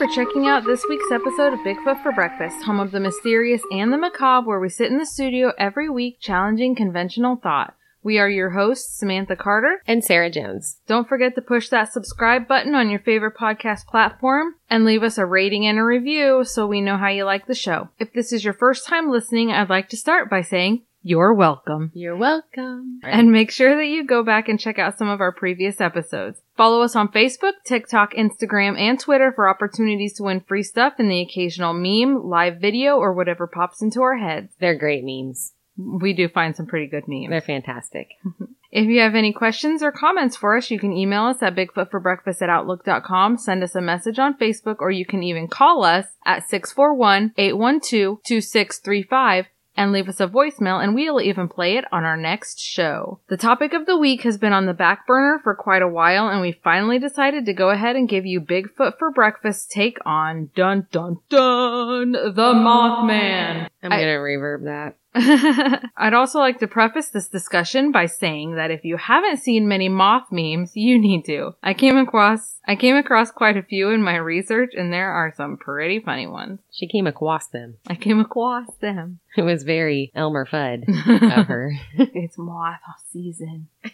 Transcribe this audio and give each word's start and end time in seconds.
for 0.00 0.06
checking 0.06 0.46
out 0.46 0.64
this 0.64 0.86
week's 0.88 1.10
episode 1.12 1.52
of 1.52 1.58
Bigfoot 1.58 2.02
for 2.02 2.10
Breakfast, 2.10 2.64
home 2.64 2.80
of 2.80 2.90
the 2.90 2.98
mysterious 2.98 3.60
and 3.70 3.92
the 3.92 3.98
macabre, 3.98 4.48
where 4.48 4.58
we 4.58 4.70
sit 4.70 4.90
in 4.90 4.96
the 4.96 5.04
studio 5.04 5.52
every 5.58 5.90
week 5.90 6.16
challenging 6.18 6.74
conventional 6.74 7.36
thought. 7.36 7.74
We 8.02 8.18
are 8.18 8.30
your 8.30 8.48
hosts, 8.48 8.98
Samantha 8.98 9.36
Carter. 9.36 9.82
and 9.86 10.02
Sarah 10.02 10.30
Jones. 10.30 10.78
Don't 10.86 11.06
forget 11.06 11.34
to 11.34 11.42
push 11.42 11.68
that 11.68 11.92
subscribe 11.92 12.48
button 12.48 12.74
on 12.74 12.88
your 12.88 13.00
favorite 13.00 13.36
podcast 13.36 13.84
platform 13.88 14.54
and 14.70 14.86
leave 14.86 15.02
us 15.02 15.18
a 15.18 15.26
rating 15.26 15.66
and 15.66 15.78
a 15.78 15.84
review 15.84 16.44
so 16.44 16.66
we 16.66 16.80
know 16.80 16.96
how 16.96 17.08
you 17.08 17.24
like 17.24 17.46
the 17.46 17.54
show. 17.54 17.90
If 17.98 18.14
this 18.14 18.32
is 18.32 18.42
your 18.42 18.54
first 18.54 18.86
time 18.86 19.10
listening, 19.10 19.52
I'd 19.52 19.68
like 19.68 19.90
to 19.90 19.98
start 19.98 20.30
by 20.30 20.40
saying 20.40 20.80
you're 21.02 21.32
welcome. 21.32 21.90
You're 21.94 22.16
welcome. 22.16 23.00
And 23.02 23.32
make 23.32 23.50
sure 23.50 23.74
that 23.76 23.86
you 23.86 24.04
go 24.04 24.22
back 24.22 24.48
and 24.48 24.60
check 24.60 24.78
out 24.78 24.98
some 24.98 25.08
of 25.08 25.20
our 25.20 25.32
previous 25.32 25.80
episodes. 25.80 26.40
Follow 26.60 26.82
us 26.82 26.94
on 26.94 27.08
Facebook, 27.08 27.54
TikTok, 27.64 28.12
Instagram, 28.12 28.78
and 28.78 29.00
Twitter 29.00 29.32
for 29.32 29.48
opportunities 29.48 30.12
to 30.18 30.24
win 30.24 30.40
free 30.40 30.62
stuff 30.62 30.92
and 30.98 31.10
the 31.10 31.22
occasional 31.22 31.72
meme, 31.72 32.28
live 32.28 32.60
video, 32.60 32.98
or 32.98 33.14
whatever 33.14 33.46
pops 33.46 33.80
into 33.80 34.02
our 34.02 34.18
heads. 34.18 34.52
They're 34.60 34.76
great 34.76 35.02
memes. 35.02 35.54
We 35.78 36.12
do 36.12 36.28
find 36.28 36.54
some 36.54 36.66
pretty 36.66 36.86
good 36.86 37.04
memes. 37.08 37.30
They're 37.30 37.40
fantastic. 37.40 38.08
If 38.72 38.86
you 38.86 39.00
have 39.00 39.16
any 39.16 39.32
questions 39.32 39.82
or 39.82 39.90
comments 39.90 40.36
for 40.36 40.56
us, 40.56 40.70
you 40.70 40.78
can 40.78 40.92
email 40.92 41.24
us 41.24 41.42
at 41.42 41.56
bigfootforbreakfast 41.56 42.40
at 42.40 42.48
outlook.com, 42.48 43.36
send 43.36 43.64
us 43.64 43.74
a 43.74 43.80
message 43.80 44.20
on 44.20 44.38
Facebook, 44.38 44.76
or 44.78 44.92
you 44.92 45.04
can 45.04 45.24
even 45.24 45.48
call 45.48 45.82
us 45.82 46.06
at 46.24 46.48
641-812-2635 46.48 49.46
and 49.76 49.92
leave 49.92 50.08
us 50.08 50.20
a 50.20 50.26
voicemail 50.26 50.82
and 50.82 50.94
we'll 50.94 51.20
even 51.20 51.48
play 51.48 51.76
it 51.76 51.84
on 51.92 52.04
our 52.04 52.16
next 52.16 52.60
show. 52.60 53.20
The 53.28 53.36
topic 53.36 53.72
of 53.72 53.86
the 53.86 53.96
week 53.96 54.22
has 54.22 54.38
been 54.38 54.52
on 54.52 54.66
the 54.66 54.74
back 54.74 55.06
burner 55.06 55.40
for 55.42 55.54
quite 55.54 55.82
a 55.82 55.88
while 55.88 56.28
and 56.28 56.40
we 56.40 56.52
finally 56.52 56.98
decided 56.98 57.46
to 57.46 57.52
go 57.52 57.70
ahead 57.70 57.96
and 57.96 58.08
give 58.08 58.26
you 58.26 58.40
Bigfoot 58.40 58.98
for 58.98 59.10
breakfast 59.10 59.70
take 59.70 59.98
on 60.04 60.50
dun 60.54 60.86
dun 60.90 61.18
dun 61.28 62.12
the 62.12 62.52
Mothman. 62.54 63.68
I'm 63.82 63.90
gonna 63.90 64.18
reverb 64.18 64.64
that. 64.64 64.96
I'd 65.96 66.14
also 66.14 66.38
like 66.38 66.60
to 66.60 66.68
preface 66.68 67.08
this 67.08 67.28
discussion 67.28 67.90
by 67.90 68.06
saying 68.06 68.54
that 68.54 68.70
if 68.70 68.84
you 68.84 68.96
haven't 68.96 69.38
seen 69.38 69.66
many 69.66 69.88
moth 69.88 70.26
memes, 70.30 70.72
you 70.74 71.00
need 71.00 71.24
to. 71.24 71.52
I 71.62 71.74
came 71.74 71.96
across 71.96 72.58
I 72.66 72.76
came 72.76 72.96
across 72.96 73.30
quite 73.30 73.56
a 73.56 73.62
few 73.62 73.90
in 73.90 74.02
my 74.02 74.16
research 74.16 74.72
and 74.76 74.92
there 74.92 75.10
are 75.10 75.32
some 75.36 75.56
pretty 75.56 75.98
funny 76.00 76.26
ones. 76.26 76.60
She 76.70 76.86
came 76.86 77.06
across 77.06 77.48
them. 77.48 77.76
I 77.88 77.96
came 77.96 78.20
across 78.20 78.68
them. 78.80 79.18
It 79.36 79.42
was 79.42 79.64
very 79.64 80.12
Elmer 80.14 80.46
Fudd 80.46 80.84
of 81.38 81.46
her. 81.46 81.72
it's 81.96 82.38
moth 82.38 82.78
season. 83.12 83.68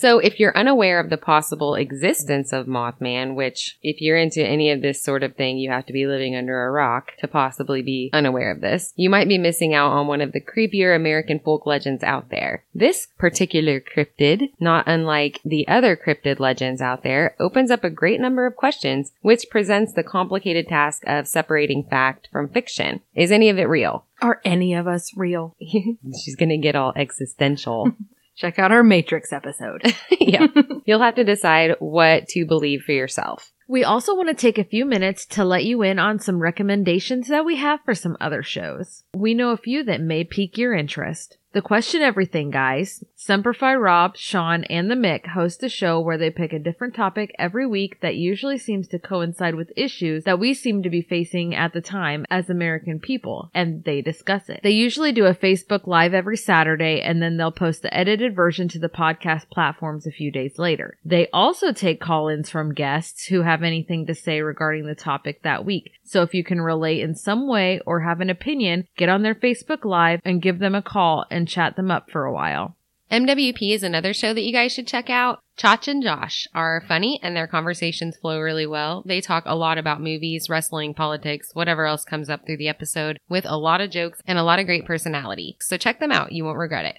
So, 0.00 0.20
if 0.20 0.38
you're 0.38 0.56
unaware 0.56 1.00
of 1.00 1.10
the 1.10 1.16
possible 1.16 1.74
existence 1.74 2.52
of 2.52 2.68
Mothman, 2.68 3.34
which, 3.34 3.78
if 3.82 4.00
you're 4.00 4.16
into 4.16 4.46
any 4.46 4.70
of 4.70 4.80
this 4.80 5.02
sort 5.02 5.24
of 5.24 5.34
thing, 5.34 5.58
you 5.58 5.70
have 5.70 5.86
to 5.86 5.92
be 5.92 6.06
living 6.06 6.36
under 6.36 6.64
a 6.64 6.70
rock 6.70 7.14
to 7.18 7.26
possibly 7.26 7.82
be 7.82 8.08
unaware 8.12 8.52
of 8.52 8.60
this, 8.60 8.92
you 8.94 9.10
might 9.10 9.26
be 9.26 9.38
missing 9.38 9.74
out 9.74 9.90
on 9.90 10.06
one 10.06 10.20
of 10.20 10.30
the 10.30 10.40
creepier 10.40 10.94
American 10.94 11.40
folk 11.40 11.66
legends 11.66 12.04
out 12.04 12.30
there. 12.30 12.62
This 12.72 13.08
particular 13.18 13.80
cryptid, 13.80 14.52
not 14.60 14.86
unlike 14.86 15.40
the 15.44 15.66
other 15.66 15.96
cryptid 15.96 16.38
legends 16.38 16.80
out 16.80 17.02
there, 17.02 17.34
opens 17.40 17.72
up 17.72 17.82
a 17.82 17.90
great 17.90 18.20
number 18.20 18.46
of 18.46 18.54
questions, 18.54 19.10
which 19.22 19.50
presents 19.50 19.94
the 19.94 20.04
complicated 20.04 20.68
task 20.68 21.02
of 21.08 21.26
separating 21.26 21.82
fact 21.82 22.28
from 22.30 22.48
fiction. 22.48 23.00
Is 23.16 23.32
any 23.32 23.48
of 23.48 23.58
it 23.58 23.64
real? 23.64 24.04
Are 24.22 24.40
any 24.44 24.74
of 24.74 24.86
us 24.86 25.16
real? 25.16 25.56
She's 25.60 26.36
gonna 26.36 26.56
get 26.56 26.76
all 26.76 26.92
existential. 26.94 27.90
Check 28.38 28.60
out 28.60 28.70
our 28.70 28.84
Matrix 28.84 29.32
episode. 29.32 29.82
yeah. 30.20 30.46
You'll 30.84 31.02
have 31.02 31.16
to 31.16 31.24
decide 31.24 31.74
what 31.80 32.28
to 32.28 32.46
believe 32.46 32.82
for 32.82 32.92
yourself. 32.92 33.52
We 33.66 33.82
also 33.82 34.14
want 34.14 34.28
to 34.28 34.34
take 34.34 34.58
a 34.58 34.64
few 34.64 34.84
minutes 34.84 35.26
to 35.26 35.44
let 35.44 35.64
you 35.64 35.82
in 35.82 35.98
on 35.98 36.20
some 36.20 36.38
recommendations 36.38 37.26
that 37.26 37.44
we 37.44 37.56
have 37.56 37.80
for 37.84 37.96
some 37.96 38.16
other 38.20 38.44
shows. 38.44 39.02
We 39.12 39.34
know 39.34 39.50
a 39.50 39.56
few 39.56 39.82
that 39.84 40.00
may 40.00 40.22
pique 40.22 40.56
your 40.56 40.72
interest. 40.72 41.36
The 41.58 41.62
Question 41.62 42.02
Everything 42.02 42.52
guys, 42.52 43.02
Semperfi 43.16 43.82
Rob, 43.82 44.16
Sean, 44.16 44.62
and 44.70 44.88
the 44.88 44.94
Mick 44.94 45.26
host 45.26 45.60
a 45.64 45.68
show 45.68 45.98
where 45.98 46.16
they 46.16 46.30
pick 46.30 46.52
a 46.52 46.58
different 46.60 46.94
topic 46.94 47.34
every 47.36 47.66
week 47.66 48.00
that 48.00 48.14
usually 48.14 48.58
seems 48.58 48.86
to 48.86 49.00
coincide 49.00 49.56
with 49.56 49.72
issues 49.74 50.22
that 50.22 50.38
we 50.38 50.54
seem 50.54 50.84
to 50.84 50.88
be 50.88 51.02
facing 51.02 51.56
at 51.56 51.72
the 51.72 51.80
time 51.80 52.24
as 52.30 52.48
American 52.48 53.00
people, 53.00 53.50
and 53.54 53.82
they 53.82 54.00
discuss 54.00 54.48
it. 54.48 54.60
They 54.62 54.70
usually 54.70 55.10
do 55.10 55.26
a 55.26 55.34
Facebook 55.34 55.88
Live 55.88 56.14
every 56.14 56.36
Saturday, 56.36 57.00
and 57.00 57.20
then 57.20 57.36
they'll 57.36 57.50
post 57.50 57.82
the 57.82 57.92
edited 57.92 58.36
version 58.36 58.68
to 58.68 58.78
the 58.78 58.88
podcast 58.88 59.50
platforms 59.50 60.06
a 60.06 60.12
few 60.12 60.30
days 60.30 60.60
later. 60.60 60.96
They 61.04 61.26
also 61.32 61.72
take 61.72 62.00
call-ins 62.00 62.48
from 62.48 62.72
guests 62.72 63.26
who 63.26 63.42
have 63.42 63.64
anything 63.64 64.06
to 64.06 64.14
say 64.14 64.42
regarding 64.42 64.86
the 64.86 64.94
topic 64.94 65.42
that 65.42 65.64
week. 65.64 65.90
So 66.08 66.22
if 66.22 66.32
you 66.32 66.42
can 66.42 66.62
relate 66.62 67.00
in 67.00 67.14
some 67.14 67.46
way 67.46 67.80
or 67.84 68.00
have 68.00 68.22
an 68.22 68.30
opinion, 68.30 68.86
get 68.96 69.10
on 69.10 69.22
their 69.22 69.34
Facebook 69.34 69.84
Live 69.84 70.20
and 70.24 70.40
give 70.40 70.58
them 70.58 70.74
a 70.74 70.80
call 70.80 71.26
and 71.30 71.46
chat 71.46 71.76
them 71.76 71.90
up 71.90 72.10
for 72.10 72.24
a 72.24 72.32
while. 72.32 72.76
MWP 73.10 73.74
is 73.74 73.82
another 73.82 74.14
show 74.14 74.32
that 74.32 74.42
you 74.42 74.52
guys 74.52 74.72
should 74.72 74.86
check 74.86 75.10
out. 75.10 75.40
Chach 75.58 75.86
and 75.86 76.02
Josh 76.02 76.46
are 76.54 76.84
funny 76.86 77.20
and 77.22 77.36
their 77.36 77.46
conversations 77.46 78.16
flow 78.16 78.38
really 78.38 78.66
well. 78.66 79.02
They 79.04 79.20
talk 79.20 79.44
a 79.46 79.54
lot 79.54 79.76
about 79.76 80.00
movies, 80.00 80.48
wrestling, 80.48 80.94
politics, 80.94 81.50
whatever 81.52 81.84
else 81.84 82.04
comes 82.04 82.30
up 82.30 82.46
through 82.46 82.58
the 82.58 82.68
episode 82.68 83.18
with 83.28 83.44
a 83.46 83.56
lot 83.56 83.80
of 83.80 83.90
jokes 83.90 84.20
and 84.26 84.38
a 84.38 84.42
lot 84.42 84.58
of 84.58 84.66
great 84.66 84.86
personality. 84.86 85.56
So 85.60 85.76
check 85.76 86.00
them 86.00 86.12
out. 86.12 86.32
You 86.32 86.44
won't 86.44 86.58
regret 86.58 86.84
it. 86.84 86.98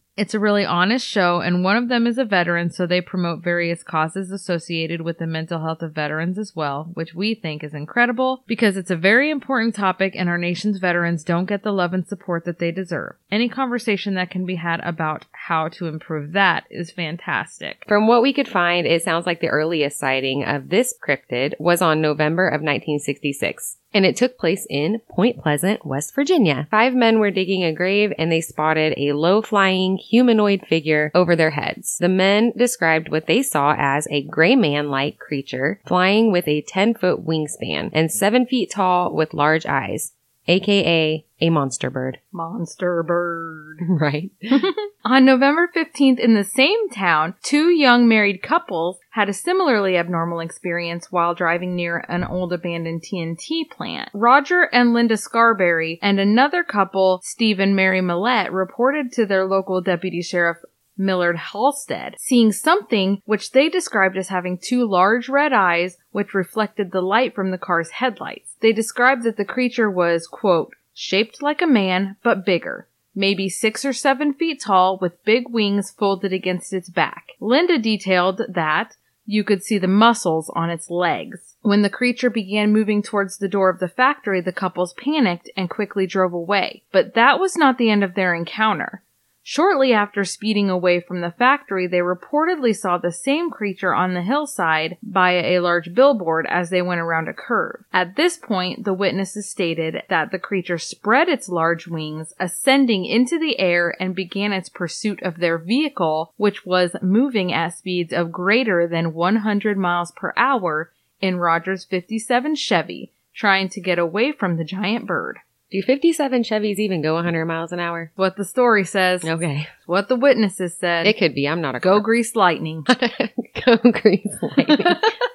It's 0.21 0.35
a 0.35 0.39
really 0.39 0.65
honest 0.65 1.07
show, 1.07 1.39
and 1.39 1.63
one 1.63 1.77
of 1.77 1.87
them 1.87 2.05
is 2.05 2.19
a 2.19 2.23
veteran, 2.23 2.69
so 2.69 2.85
they 2.85 3.01
promote 3.01 3.43
various 3.43 3.81
causes 3.81 4.29
associated 4.29 5.01
with 5.01 5.17
the 5.17 5.25
mental 5.25 5.61
health 5.61 5.81
of 5.81 5.93
veterans 5.93 6.37
as 6.37 6.55
well, 6.55 6.91
which 6.93 7.15
we 7.15 7.33
think 7.33 7.63
is 7.63 7.73
incredible 7.73 8.43
because 8.45 8.77
it's 8.77 8.91
a 8.91 8.95
very 8.95 9.31
important 9.31 9.73
topic 9.73 10.13
and 10.15 10.29
our 10.29 10.37
nation's 10.37 10.77
veterans 10.77 11.23
don't 11.23 11.47
get 11.47 11.63
the 11.63 11.73
love 11.73 11.95
and 11.95 12.07
support 12.07 12.45
that 12.45 12.59
they 12.59 12.69
deserve. 12.69 13.15
Any 13.31 13.49
conversation 13.49 14.13
that 14.13 14.29
can 14.29 14.45
be 14.45 14.57
had 14.57 14.79
about 14.81 15.25
how 15.31 15.69
to 15.69 15.87
improve 15.87 16.33
that 16.33 16.65
is 16.69 16.91
fantastic. 16.91 17.83
From 17.87 18.05
what 18.05 18.21
we 18.21 18.31
could 18.31 18.47
find, 18.47 18.85
it 18.85 19.01
sounds 19.01 19.25
like 19.25 19.41
the 19.41 19.47
earliest 19.47 19.97
sighting 19.97 20.43
of 20.43 20.69
this 20.69 20.93
cryptid 21.03 21.55
was 21.57 21.81
on 21.81 21.99
November 21.99 22.47
of 22.47 22.61
1966. 22.61 23.77
And 23.93 24.05
it 24.05 24.15
took 24.15 24.37
place 24.37 24.65
in 24.69 25.01
Point 25.09 25.41
Pleasant, 25.41 25.85
West 25.85 26.15
Virginia. 26.15 26.67
Five 26.71 26.93
men 26.93 27.19
were 27.19 27.31
digging 27.31 27.63
a 27.63 27.73
grave 27.73 28.13
and 28.17 28.31
they 28.31 28.41
spotted 28.41 28.93
a 28.97 29.13
low 29.13 29.41
flying 29.41 29.97
humanoid 29.97 30.65
figure 30.67 31.11
over 31.13 31.35
their 31.35 31.51
heads. 31.51 31.97
The 31.99 32.09
men 32.09 32.53
described 32.55 33.09
what 33.09 33.27
they 33.27 33.43
saw 33.43 33.75
as 33.77 34.07
a 34.09 34.23
gray 34.23 34.55
man 34.55 34.89
like 34.89 35.19
creature 35.19 35.81
flying 35.85 36.31
with 36.31 36.47
a 36.47 36.61
10 36.61 36.93
foot 36.93 37.25
wingspan 37.25 37.89
and 37.93 38.11
7 38.11 38.45
feet 38.45 38.71
tall 38.71 39.13
with 39.13 39.33
large 39.33 39.65
eyes, 39.65 40.13
aka 40.47 41.25
a 41.41 41.49
monster 41.49 41.89
bird. 41.89 42.19
Monster 42.31 43.03
bird. 43.03 43.79
Right. 44.01 44.31
On 45.03 45.25
November 45.25 45.69
15th 45.75 46.19
in 46.19 46.33
the 46.33 46.43
same 46.43 46.89
town, 46.89 47.35
two 47.41 47.69
young 47.69 48.07
married 48.07 48.41
couples 48.41 48.99
had 49.11 49.27
a 49.27 49.33
similarly 49.33 49.97
abnormal 49.97 50.39
experience 50.39 51.11
while 51.11 51.33
driving 51.33 51.75
near 51.75 52.03
an 52.07 52.23
old 52.23 52.53
abandoned 52.53 53.03
TNT 53.03 53.69
plant. 53.69 54.09
Roger 54.13 54.69
and 54.71 54.93
Linda 54.93 55.17
Scarberry 55.17 55.99
and 56.01 56.19
another 56.19 56.63
couple, 56.63 57.19
Steve 57.23 57.59
and 57.59 57.75
Mary 57.75 58.01
Millette, 58.01 58.51
reported 58.51 59.11
to 59.13 59.25
their 59.25 59.45
local 59.45 59.81
deputy 59.81 60.21
sheriff 60.21 60.57
Millard 60.97 61.37
Halstead, 61.37 62.15
seeing 62.19 62.51
something 62.51 63.21
which 63.25 63.51
they 63.51 63.69
described 63.69 64.17
as 64.17 64.29
having 64.29 64.57
two 64.57 64.87
large 64.87 65.29
red 65.29 65.53
eyes 65.53 65.97
which 66.11 66.33
reflected 66.33 66.91
the 66.91 67.01
light 67.01 67.33
from 67.33 67.51
the 67.51 67.57
car's 67.57 67.89
headlights. 67.91 68.55
They 68.59 68.71
described 68.71 69.23
that 69.23 69.37
the 69.37 69.45
creature 69.45 69.89
was, 69.89 70.27
quote, 70.27 70.73
shaped 70.93 71.41
like 71.41 71.61
a 71.61 71.67
man, 71.67 72.17
but 72.23 72.45
bigger. 72.45 72.87
Maybe 73.13 73.49
six 73.49 73.83
or 73.83 73.93
seven 73.93 74.33
feet 74.33 74.61
tall 74.61 74.97
with 75.01 75.23
big 75.25 75.49
wings 75.49 75.91
folded 75.91 76.31
against 76.31 76.71
its 76.73 76.89
back. 76.89 77.29
Linda 77.39 77.77
detailed 77.77 78.41
that 78.47 78.95
you 79.25 79.43
could 79.43 79.63
see 79.63 79.77
the 79.77 79.87
muscles 79.87 80.49
on 80.55 80.69
its 80.69 80.89
legs. 80.89 81.55
When 81.61 81.83
the 81.83 81.89
creature 81.89 82.29
began 82.29 82.73
moving 82.73 83.01
towards 83.03 83.37
the 83.37 83.47
door 83.47 83.69
of 83.69 83.79
the 83.79 83.87
factory, 83.87 84.41
the 84.41 84.51
couples 84.51 84.93
panicked 84.93 85.49
and 85.55 85.69
quickly 85.69 86.07
drove 86.07 86.33
away. 86.33 86.83
But 86.91 87.13
that 87.13 87.39
was 87.39 87.55
not 87.55 87.77
the 87.77 87.89
end 87.89 88.03
of 88.03 88.15
their 88.15 88.33
encounter. 88.33 89.03
Shortly 89.43 89.91
after 89.91 90.23
speeding 90.23 90.69
away 90.69 90.99
from 90.99 91.21
the 91.21 91.31
factory, 91.31 91.87
they 91.87 91.99
reportedly 91.99 92.75
saw 92.75 92.97
the 92.97 93.11
same 93.11 93.49
creature 93.49 93.93
on 93.93 94.13
the 94.13 94.21
hillside 94.21 94.97
by 95.01 95.31
a 95.31 95.59
large 95.59 95.95
billboard 95.95 96.45
as 96.47 96.69
they 96.69 96.81
went 96.81 97.01
around 97.01 97.27
a 97.27 97.33
curve. 97.33 97.83
At 97.91 98.15
this 98.15 98.37
point, 98.37 98.85
the 98.85 98.93
witnesses 98.93 99.49
stated 99.49 100.03
that 100.09 100.31
the 100.31 100.37
creature 100.37 100.77
spread 100.77 101.27
its 101.27 101.49
large 101.49 101.87
wings, 101.87 102.33
ascending 102.39 103.05
into 103.05 103.39
the 103.39 103.59
air, 103.59 103.95
and 103.99 104.13
began 104.13 104.53
its 104.53 104.69
pursuit 104.69 105.21
of 105.23 105.37
their 105.37 105.57
vehicle, 105.57 106.33
which 106.37 106.65
was 106.65 106.95
moving 107.01 107.51
at 107.51 107.73
speeds 107.73 108.13
of 108.13 108.31
greater 108.31 108.87
than 108.87 109.13
100 109.13 109.77
miles 109.77 110.11
per 110.11 110.33
hour 110.37 110.91
in 111.19 111.37
Rogers' 111.37 111.85
57 111.85 112.55
Chevy, 112.55 113.11
trying 113.33 113.69
to 113.69 113.81
get 113.81 113.97
away 113.97 114.31
from 114.31 114.57
the 114.57 114.63
giant 114.63 115.07
bird. 115.07 115.39
Do 115.71 115.81
57 115.81 116.43
Chevys 116.43 116.77
even 116.79 117.01
go 117.01 117.13
100 117.15 117.45
miles 117.45 117.71
an 117.71 117.79
hour? 117.79 118.11
What 118.15 118.35
the 118.35 118.43
story 118.43 118.83
says. 118.83 119.23
Okay. 119.23 119.67
What 119.85 120.09
the 120.09 120.17
witnesses 120.17 120.75
said. 120.77 121.07
It 121.07 121.17
could 121.17 121.33
be. 121.33 121.47
I'm 121.47 121.61
not 121.61 121.75
a 121.75 121.79
Go 121.79 121.91
car. 121.91 121.99
grease 122.01 122.35
lightning. 122.35 122.85
Go 123.65 123.77
grease 123.77 124.27
lightning. 124.41 124.85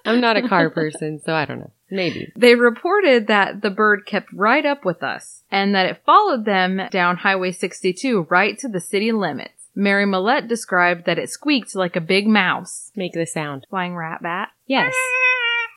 I'm 0.04 0.20
not 0.20 0.36
a 0.36 0.46
car 0.46 0.68
person, 0.70 1.20
so 1.24 1.34
I 1.34 1.46
don't 1.46 1.60
know. 1.60 1.70
Maybe. 1.90 2.32
They 2.36 2.54
reported 2.54 3.28
that 3.28 3.62
the 3.62 3.70
bird 3.70 4.04
kept 4.06 4.32
right 4.32 4.64
up 4.66 4.84
with 4.84 5.02
us 5.02 5.42
and 5.50 5.74
that 5.74 5.86
it 5.86 6.02
followed 6.04 6.44
them 6.44 6.82
down 6.90 7.16
Highway 7.16 7.52
62 7.52 8.26
right 8.28 8.58
to 8.58 8.68
the 8.68 8.80
city 8.80 9.12
limits. 9.12 9.52
Mary 9.74 10.06
Millette 10.06 10.48
described 10.48 11.04
that 11.06 11.18
it 11.18 11.30
squeaked 11.30 11.74
like 11.74 11.96
a 11.96 12.00
big 12.00 12.26
mouse. 12.26 12.90
Make 12.94 13.12
the 13.12 13.26
sound. 13.26 13.66
Flying 13.70 13.94
rat 13.96 14.22
bat. 14.22 14.50
Yes. 14.66 14.94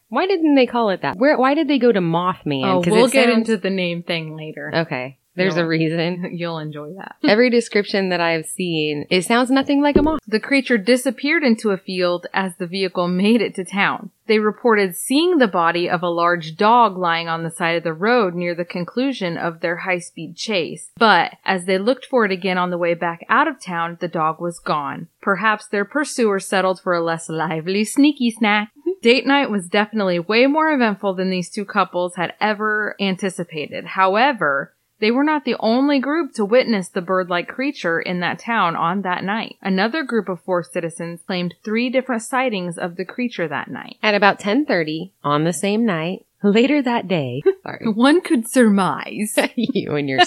Why 0.09 0.27
didn't 0.27 0.55
they 0.55 0.65
call 0.65 0.89
it 0.89 1.03
that? 1.03 1.17
Where? 1.17 1.37
Why 1.37 1.53
did 1.53 1.67
they 1.67 1.79
go 1.79 1.91
to 1.91 1.99
Mothman? 2.01 2.65
Oh, 2.65 2.83
we'll 2.85 3.07
get 3.07 3.29
sounds- 3.29 3.49
into 3.49 3.57
the 3.61 3.69
name 3.69 4.03
thing 4.03 4.35
later. 4.35 4.71
Okay. 4.73 5.17
There's 5.39 5.55
No. 5.55 5.63
a 5.63 5.67
reason. 5.67 6.29
You'll 6.37 6.59
enjoy 6.59 6.93
that. 6.97 7.15
Every 7.27 7.49
description 7.49 8.09
that 8.09 8.21
I've 8.21 8.45
seen, 8.45 9.05
it 9.09 9.23
sounds 9.25 9.49
nothing 9.49 9.81
like 9.81 9.95
a 9.97 10.03
moth. 10.03 10.19
The 10.27 10.39
creature 10.39 10.77
disappeared 10.77 11.43
into 11.43 11.71
a 11.71 11.77
field 11.77 12.27
as 12.33 12.55
the 12.57 12.67
vehicle 12.67 13.07
made 13.07 13.41
it 13.41 13.55
to 13.55 13.65
town. 13.65 14.11
They 14.27 14.37
reported 14.37 14.95
seeing 14.95 15.39
the 15.39 15.47
body 15.47 15.89
of 15.89 16.03
a 16.03 16.09
large 16.09 16.55
dog 16.55 16.95
lying 16.95 17.27
on 17.27 17.41
the 17.43 17.49
side 17.49 17.77
of 17.77 17.83
the 17.83 17.93
road 17.95 18.35
near 18.35 18.53
the 18.53 18.63
conclusion 18.63 19.37
of 19.39 19.61
their 19.61 19.77
high 19.77 19.97
speed 19.97 20.35
chase. 20.35 20.91
But 20.99 21.33
as 21.45 21.65
they 21.65 21.79
looked 21.79 22.05
for 22.05 22.25
it 22.25 22.31
again 22.31 22.59
on 22.59 22.69
the 22.69 22.77
way 22.77 22.93
back 22.93 23.25
out 23.27 23.47
of 23.47 23.59
town, 23.59 23.97
the 23.99 24.07
dog 24.07 24.39
was 24.39 24.59
gone. 24.59 25.07
Perhaps 25.19 25.67
their 25.69 25.83
pursuer 25.85 26.39
settled 26.39 26.79
for 26.79 26.93
a 26.93 27.01
less 27.03 27.27
lively 27.27 27.83
sneaky 27.83 28.29
snack. 28.29 28.67
Mm-hmm. 28.77 28.89
Date 29.01 29.25
night 29.25 29.49
was 29.49 29.67
definitely 29.67 30.19
way 30.19 30.45
more 30.45 30.69
eventful 30.71 31.15
than 31.15 31.31
these 31.31 31.49
two 31.49 31.65
couples 31.65 32.15
had 32.15 32.33
ever 32.39 32.95
anticipated. 32.99 33.85
However, 33.85 34.73
they 34.99 35.11
were 35.11 35.23
not 35.23 35.45
the 35.45 35.55
only 35.59 35.99
group 35.99 36.33
to 36.33 36.45
witness 36.45 36.89
the 36.89 37.01
bird-like 37.01 37.47
creature 37.47 37.99
in 37.99 38.19
that 38.19 38.39
town 38.39 38.75
on 38.75 39.01
that 39.01 39.23
night. 39.23 39.57
Another 39.61 40.03
group 40.03 40.29
of 40.29 40.41
four 40.41 40.63
citizens 40.63 41.21
claimed 41.25 41.55
three 41.63 41.89
different 41.89 42.21
sightings 42.21 42.77
of 42.77 42.95
the 42.95 43.05
creature 43.05 43.47
that 43.47 43.69
night. 43.69 43.97
At 44.03 44.15
about 44.15 44.39
10:30 44.39 45.11
on 45.23 45.43
the 45.43 45.53
same 45.53 45.85
night, 45.85 46.25
later 46.43 46.81
that 46.81 47.07
day. 47.07 47.41
Sorry. 47.63 47.87
One 47.87 48.21
could 48.21 48.49
surmise. 48.49 49.35
you 49.55 49.95
and 49.95 50.09
your 50.09 50.19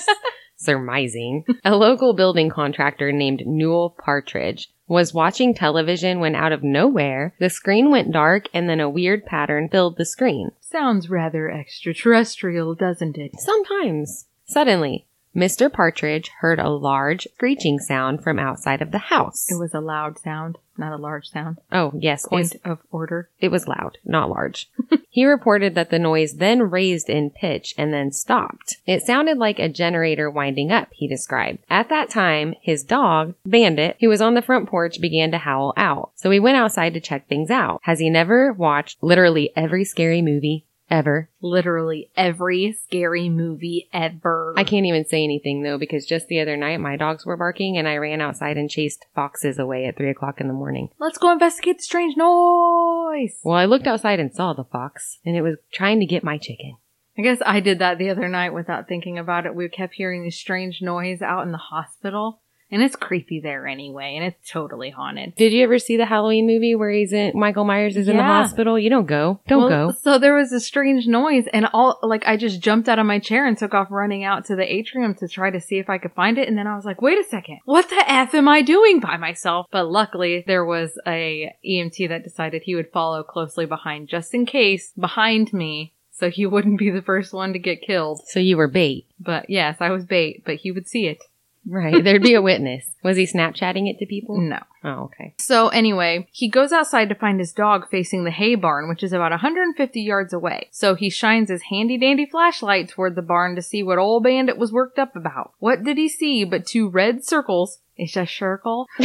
surmising. 0.57 1.45
A 1.65 1.77
local 1.77 2.15
building 2.15 2.49
contractor 2.49 3.13
named 3.13 3.43
Newell 3.47 3.91
Partridge 3.91 4.69
was 4.87 5.15
watching 5.15 5.55
television 5.55 6.21
when 6.21 6.35
out 6.35 6.53
of 6.53 6.63
nowhere, 6.63 7.35
the 7.41 7.49
screen 7.49 7.91
went 7.91 8.13
dark 8.13 8.47
and 8.53 8.69
then 8.69 8.81
a 8.81 8.91
weird 8.91 9.25
pattern 9.25 9.69
filled 9.69 9.97
the 9.97 10.05
screen. 10.05 10.51
Sounds 10.61 11.09
rather 11.09 11.51
extraterrestrial, 11.51 12.75
doesn't 12.75 13.17
it? 13.17 13.33
Sometimes. 13.39 14.27
Suddenly, 14.47 15.07
Mr. 15.35 15.73
Partridge 15.73 16.29
heard 16.41 16.59
a 16.59 16.69
large 16.69 17.27
screeching 17.35 17.79
sound 17.79 18.23
from 18.23 18.39
outside 18.39 18.83
of 18.83 18.91
the 18.91 18.99
house. 18.99 19.51
It 19.51 19.55
was 19.59 19.73
a 19.73 19.81
loud 19.81 20.19
sound, 20.19 20.59
not 20.77 20.93
a 20.93 20.97
large 21.01 21.29
sound. 21.31 21.57
oh, 21.73 21.91
yes, 21.99 22.27
Point 22.29 22.57
of 22.67 22.81
order. 22.91 23.31
it 23.41 23.49
was 23.51 23.67
loud, 23.67 23.97
not 24.05 24.29
large. 24.29 24.69
he 25.11 25.25
reported 25.25 25.75
that 25.75 25.89
the 25.89 25.99
noise 25.99 26.35
then 26.35 26.69
raised 26.69 27.09
in 27.09 27.31
pitch 27.31 27.73
and 27.79 27.95
then 27.95 28.13
stopped. 28.13 28.77
It 28.87 29.03
sounded 29.05 29.39
like 29.39 29.59
a 29.59 29.71
generator 29.71 30.29
winding 30.31 30.71
up, 30.71 30.89
he 30.93 31.09
described. 31.09 31.61
At 31.71 31.89
that 31.89 32.11
time, 32.11 32.55
his 32.61 32.85
dog, 32.85 33.35
Bandit, 33.47 33.97
who 34.01 34.09
was 34.11 34.21
on 34.21 34.35
the 34.35 34.43
front 34.43 34.69
porch, 34.69 35.01
began 35.01 35.31
to 35.31 35.39
howl 35.39 35.73
out. 35.79 36.11
So 36.15 36.31
he 36.31 36.41
went 36.41 36.59
outside 36.59 36.93
to 36.93 37.01
check 37.01 37.27
things 37.27 37.51
out. 37.51 37.81
Has 37.85 38.01
he 38.01 38.11
never 38.11 38.53
watched 38.53 39.03
literally 39.03 39.51
every 39.57 39.85
scary 39.87 40.21
movie 40.21 40.67
ever? 40.93 41.31
Literally 41.41 42.11
every 42.17 42.73
scary 42.85 43.29
movie 43.31 43.89
ever. 43.93 44.53
I 44.57 44.63
can't 44.63 44.87
even 44.87 45.07
say 45.07 45.25
anything 45.25 45.63
though, 45.63 45.79
because 45.79 46.07
just 46.07 46.29
the 46.29 46.41
other 46.41 46.57
night 46.57 46.79
my 46.79 46.97
dogs 46.97 47.25
were 47.25 47.37
barking 47.37 47.79
and 47.79 47.89
I 47.89 47.97
ran 47.97 48.21
outside 48.21 48.59
and 48.59 48.71
chased 48.71 49.07
foxes 49.15 49.59
away 49.59 49.87
at 49.87 49.97
three 49.97 50.11
o'clock 50.11 50.41
in 50.41 50.49
the 50.49 50.55
morning. 50.55 50.91
Let's 51.01 51.19
go 51.19 51.33
investigate 51.33 51.79
the 51.79 51.83
strange 51.83 52.17
noise. 52.17 53.41
Well, 53.43 53.57
I 53.57 53.65
looked 53.65 53.87
outside 53.87 54.21
and 54.21 54.33
saw 54.33 54.53
the 54.53 54.65
fox 54.65 55.19
and 55.25 55.35
it 55.35 55.43
was 55.43 55.57
trying 55.73 55.99
to 56.01 56.07
get 56.07 56.23
my 56.23 56.37
chicken. 56.37 56.77
I 57.19 57.23
guess 57.23 57.39
I 57.45 57.61
did 57.61 57.79
that 57.79 57.99
the 57.99 58.11
other 58.11 58.29
night 58.29 58.55
without 58.55 58.89
thinking 58.89 59.19
about 59.19 59.47
it. 59.47 59.55
We 59.55 59.69
kept 59.69 59.95
hearing 59.95 60.25
this 60.25 60.39
strange 60.39 60.81
noise 60.83 61.23
out 61.23 61.45
in 61.45 61.53
the 61.53 61.59
hospital. 61.59 62.42
And 62.73 62.83
it's 62.83 62.97
creepy 62.97 63.39
there 63.39 63.67
anyway, 63.67 64.15
and 64.17 64.25
it's 64.25 64.51
totally 64.51 64.89
haunted. 64.89 65.35
Did 65.37 65.53
you 65.53 65.63
ever 65.63 65.79
see 65.79 65.99
the 65.99 66.07
Halloween 66.07 66.47
movie 66.47 66.75
where 66.75 66.91
he's 66.91 67.13
in 67.13 67.39
Michael 67.39 67.65
Myers 67.65 67.99
is 67.99 68.09
in 68.09 68.17
the 68.17 68.23
Yeah. 68.23 68.41
hospital? 68.43 68.79
You 68.79 68.89
don't 68.89 69.07
go. 69.07 69.41
Don't 69.47 69.71
Well, 69.71 69.89
go. 69.89 69.93
So 69.93 70.19
there 70.19 70.35
was 70.35 70.53
a 70.53 70.59
strange 70.59 71.07
noise, 71.07 71.47
and 71.53 71.69
all 71.75 71.99
like 72.03 72.27
I 72.27 72.39
just 72.39 72.63
jumped 72.63 72.89
out 72.89 72.99
of 72.99 73.05
my 73.05 73.19
chair 73.19 73.47
and 73.47 73.59
took 73.59 73.75
off 73.75 73.89
running 73.91 74.25
out 74.25 74.47
to 74.47 74.57
the 74.57 74.73
atrium 74.73 75.15
to 75.17 75.29
try 75.29 75.51
to 75.51 75.61
see 75.61 75.77
if 75.79 75.91
I 75.91 75.99
could 75.99 76.13
find 76.13 76.39
it. 76.39 76.49
And 76.49 76.57
then 76.57 76.67
I 76.67 76.75
was 76.75 76.87
like, 76.87 77.03
"Wait 77.03 77.19
a 77.19 77.25
second, 77.25 77.59
what 77.67 77.91
the 77.91 78.11
f 78.11 78.35
am 78.35 78.49
I 78.49 78.63
doing 78.63 79.01
by 79.01 79.19
myself?" 79.19 79.67
But 79.71 79.91
luckily, 79.91 80.43
there 80.47 80.65
was 80.65 80.99
a 81.07 81.53
EMT 81.63 82.07
that 82.07 82.25
decided 82.25 82.63
he 82.63 82.75
would 82.75 82.91
follow 82.91 83.23
closely 83.23 83.67
behind, 83.67 84.09
just 84.09 84.33
in 84.33 84.47
case, 84.47 84.93
behind 84.99 85.53
me, 85.53 85.93
so 86.11 86.31
he 86.31 86.47
wouldn't 86.47 86.79
be 86.79 86.89
the 86.89 87.03
first 87.03 87.35
one 87.35 87.53
to 87.53 87.59
get 87.59 87.83
killed. 87.83 88.23
So 88.29 88.41
you 88.41 88.57
were 88.57 88.69
bait. 88.69 89.05
But 89.21 89.51
yes, 89.51 89.77
I 89.81 89.91
was 89.91 90.07
bait, 90.07 90.43
but 90.47 90.57
he 90.57 90.73
would 90.73 90.89
see 90.89 91.07
it. 91.07 91.23
Right. 91.67 92.03
There'd 92.03 92.23
be 92.23 92.35
a 92.35 92.43
witness. 92.43 92.85
Was 93.03 93.17
he 93.17 93.25
Snapchatting 93.25 93.89
it 93.89 93.99
to 93.99 94.07
people? 94.07 94.41
No. 94.41 94.59
Oh, 94.83 95.05
okay. 95.05 95.35
So 95.39 95.69
anyway, 95.69 96.29
he 96.33 96.49
goes 96.49 96.73
outside 96.73 97.09
to 97.09 97.15
find 97.15 97.39
his 97.39 97.53
dog 97.53 97.89
facing 97.89 98.25
the 98.25 98.31
hay 98.31 98.57
barn, 98.57 98.89
which 98.89 99.03
is 99.03 99.13
about 99.13 99.31
150 99.31 100.01
yards 100.01 100.33
away. 100.33 100.69
So 100.73 100.95
he 100.95 101.09
shines 101.09 101.51
his 101.51 101.63
handy 101.63 101.99
dandy 101.99 102.27
flashlight 102.27 102.89
toward 102.89 103.15
the 103.15 103.23
barn 103.23 103.55
to 103.57 103.63
see 103.63 103.83
what 103.83 103.99
old 103.99 104.25
bandit 104.25 104.59
was 104.59 104.73
worked 104.73 104.99
up 104.99 105.15
about. 105.15 105.53
What 105.61 105.85
did 105.85 105.99
he 105.99 106.09
see 106.09 106.45
but 106.45 106.67
two 106.67 106.89
red 106.89 107.25
circles? 107.25 107.79
It's 107.97 108.17
a 108.17 108.27
circle. 108.27 108.89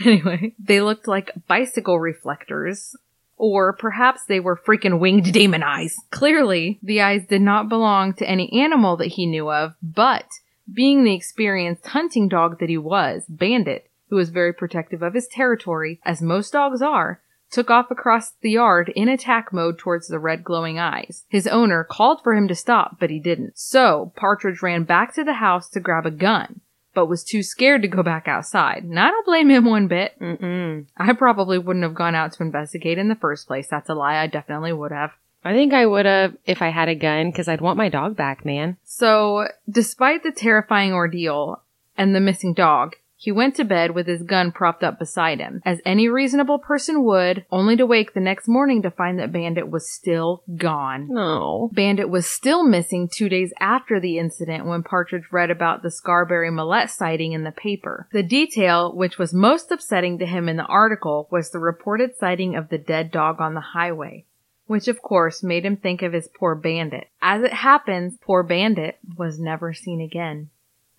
anyway, 0.04 0.54
they 0.58 0.80
looked 0.80 1.08
like 1.08 1.32
bicycle 1.46 1.98
reflectors. 1.98 2.96
Or 3.36 3.72
perhaps 3.72 4.24
they 4.26 4.38
were 4.38 4.54
freaking 4.56 4.98
winged 4.98 5.32
demon 5.32 5.62
eyes. 5.62 5.96
Clearly, 6.10 6.78
the 6.82 7.00
eyes 7.00 7.24
did 7.26 7.40
not 7.40 7.70
belong 7.70 8.12
to 8.14 8.28
any 8.28 8.52
animal 8.52 8.98
that 8.98 9.06
he 9.06 9.24
knew 9.24 9.50
of, 9.50 9.72
but 9.82 10.26
being 10.74 11.04
the 11.04 11.14
experienced 11.14 11.86
hunting 11.86 12.28
dog 12.28 12.58
that 12.60 12.68
he 12.68 12.78
was, 12.78 13.24
Bandit, 13.28 13.90
who 14.08 14.16
was 14.16 14.30
very 14.30 14.52
protective 14.52 15.02
of 15.02 15.14
his 15.14 15.28
territory, 15.28 16.00
as 16.04 16.20
most 16.20 16.52
dogs 16.52 16.82
are, 16.82 17.20
took 17.50 17.70
off 17.70 17.90
across 17.90 18.32
the 18.42 18.50
yard 18.50 18.92
in 18.94 19.08
attack 19.08 19.52
mode 19.52 19.78
towards 19.78 20.08
the 20.08 20.18
red 20.18 20.44
glowing 20.44 20.78
eyes. 20.78 21.24
His 21.28 21.46
owner 21.46 21.84
called 21.84 22.20
for 22.22 22.34
him 22.34 22.48
to 22.48 22.54
stop, 22.54 22.98
but 23.00 23.10
he 23.10 23.18
didn't. 23.18 23.58
So, 23.58 24.12
Partridge 24.16 24.62
ran 24.62 24.84
back 24.84 25.14
to 25.14 25.24
the 25.24 25.34
house 25.34 25.68
to 25.70 25.80
grab 25.80 26.06
a 26.06 26.10
gun, 26.10 26.60
but 26.94 27.06
was 27.06 27.24
too 27.24 27.42
scared 27.42 27.82
to 27.82 27.88
go 27.88 28.02
back 28.02 28.28
outside. 28.28 28.84
And 28.84 28.98
I 28.98 29.08
don't 29.08 29.26
blame 29.26 29.50
him 29.50 29.64
one 29.64 29.88
bit. 29.88 30.18
Mm-mm. 30.20 30.86
I 30.96 31.12
probably 31.12 31.58
wouldn't 31.58 31.84
have 31.84 31.94
gone 31.94 32.14
out 32.14 32.32
to 32.34 32.42
investigate 32.42 32.98
in 32.98 33.08
the 33.08 33.16
first 33.16 33.46
place. 33.46 33.68
That's 33.68 33.88
a 33.88 33.94
lie. 33.94 34.18
I 34.18 34.26
definitely 34.26 34.72
would 34.72 34.92
have. 34.92 35.10
I 35.44 35.52
think 35.52 35.72
I 35.72 35.86
would 35.86 36.06
have 36.06 36.36
if 36.44 36.62
I 36.62 36.68
had 36.68 36.88
a 36.88 36.94
gun 36.94 37.30
because 37.30 37.48
I'd 37.48 37.60
want 37.60 37.78
my 37.78 37.88
dog 37.88 38.16
back, 38.16 38.44
man. 38.44 38.76
So, 38.84 39.48
despite 39.68 40.22
the 40.22 40.32
terrifying 40.32 40.92
ordeal 40.92 41.62
and 41.96 42.14
the 42.14 42.20
missing 42.20 42.54
dog, 42.54 42.96
he 43.20 43.30
went 43.30 43.54
to 43.56 43.64
bed 43.64 43.90
with 43.90 44.06
his 44.06 44.22
gun 44.22 44.50
propped 44.50 44.82
up 44.82 44.98
beside 44.98 45.40
him, 45.40 45.60
as 45.66 45.82
any 45.84 46.08
reasonable 46.08 46.58
person 46.58 47.04
would, 47.04 47.44
only 47.50 47.76
to 47.76 47.84
wake 47.84 48.14
the 48.14 48.20
next 48.20 48.48
morning 48.48 48.80
to 48.80 48.90
find 48.90 49.18
that 49.18 49.30
Bandit 49.30 49.70
was 49.70 49.92
still 49.92 50.42
gone. 50.56 51.06
No. 51.10 51.68
Bandit 51.70 52.08
was 52.08 52.26
still 52.26 52.64
missing 52.64 53.10
two 53.12 53.28
days 53.28 53.52
after 53.60 54.00
the 54.00 54.16
incident 54.16 54.64
when 54.64 54.82
Partridge 54.82 55.30
read 55.30 55.50
about 55.50 55.82
the 55.82 55.90
Scarberry 55.90 56.50
Millette 56.50 56.88
sighting 56.88 57.32
in 57.32 57.44
the 57.44 57.52
paper. 57.52 58.08
The 58.10 58.22
detail, 58.22 58.96
which 58.96 59.18
was 59.18 59.34
most 59.34 59.70
upsetting 59.70 60.18
to 60.20 60.26
him 60.26 60.48
in 60.48 60.56
the 60.56 60.64
article, 60.64 61.28
was 61.30 61.50
the 61.50 61.58
reported 61.58 62.16
sighting 62.16 62.56
of 62.56 62.70
the 62.70 62.78
dead 62.78 63.10
dog 63.10 63.38
on 63.38 63.52
the 63.52 63.60
highway. 63.60 64.24
Which 64.70 64.86
of 64.86 65.02
course 65.02 65.42
made 65.42 65.66
him 65.66 65.76
think 65.76 66.00
of 66.00 66.12
his 66.12 66.28
poor 66.28 66.54
bandit. 66.54 67.08
As 67.20 67.42
it 67.42 67.52
happens, 67.52 68.16
poor 68.20 68.44
bandit 68.44 68.98
was 69.16 69.40
never 69.40 69.74
seen 69.74 70.00
again. 70.00 70.50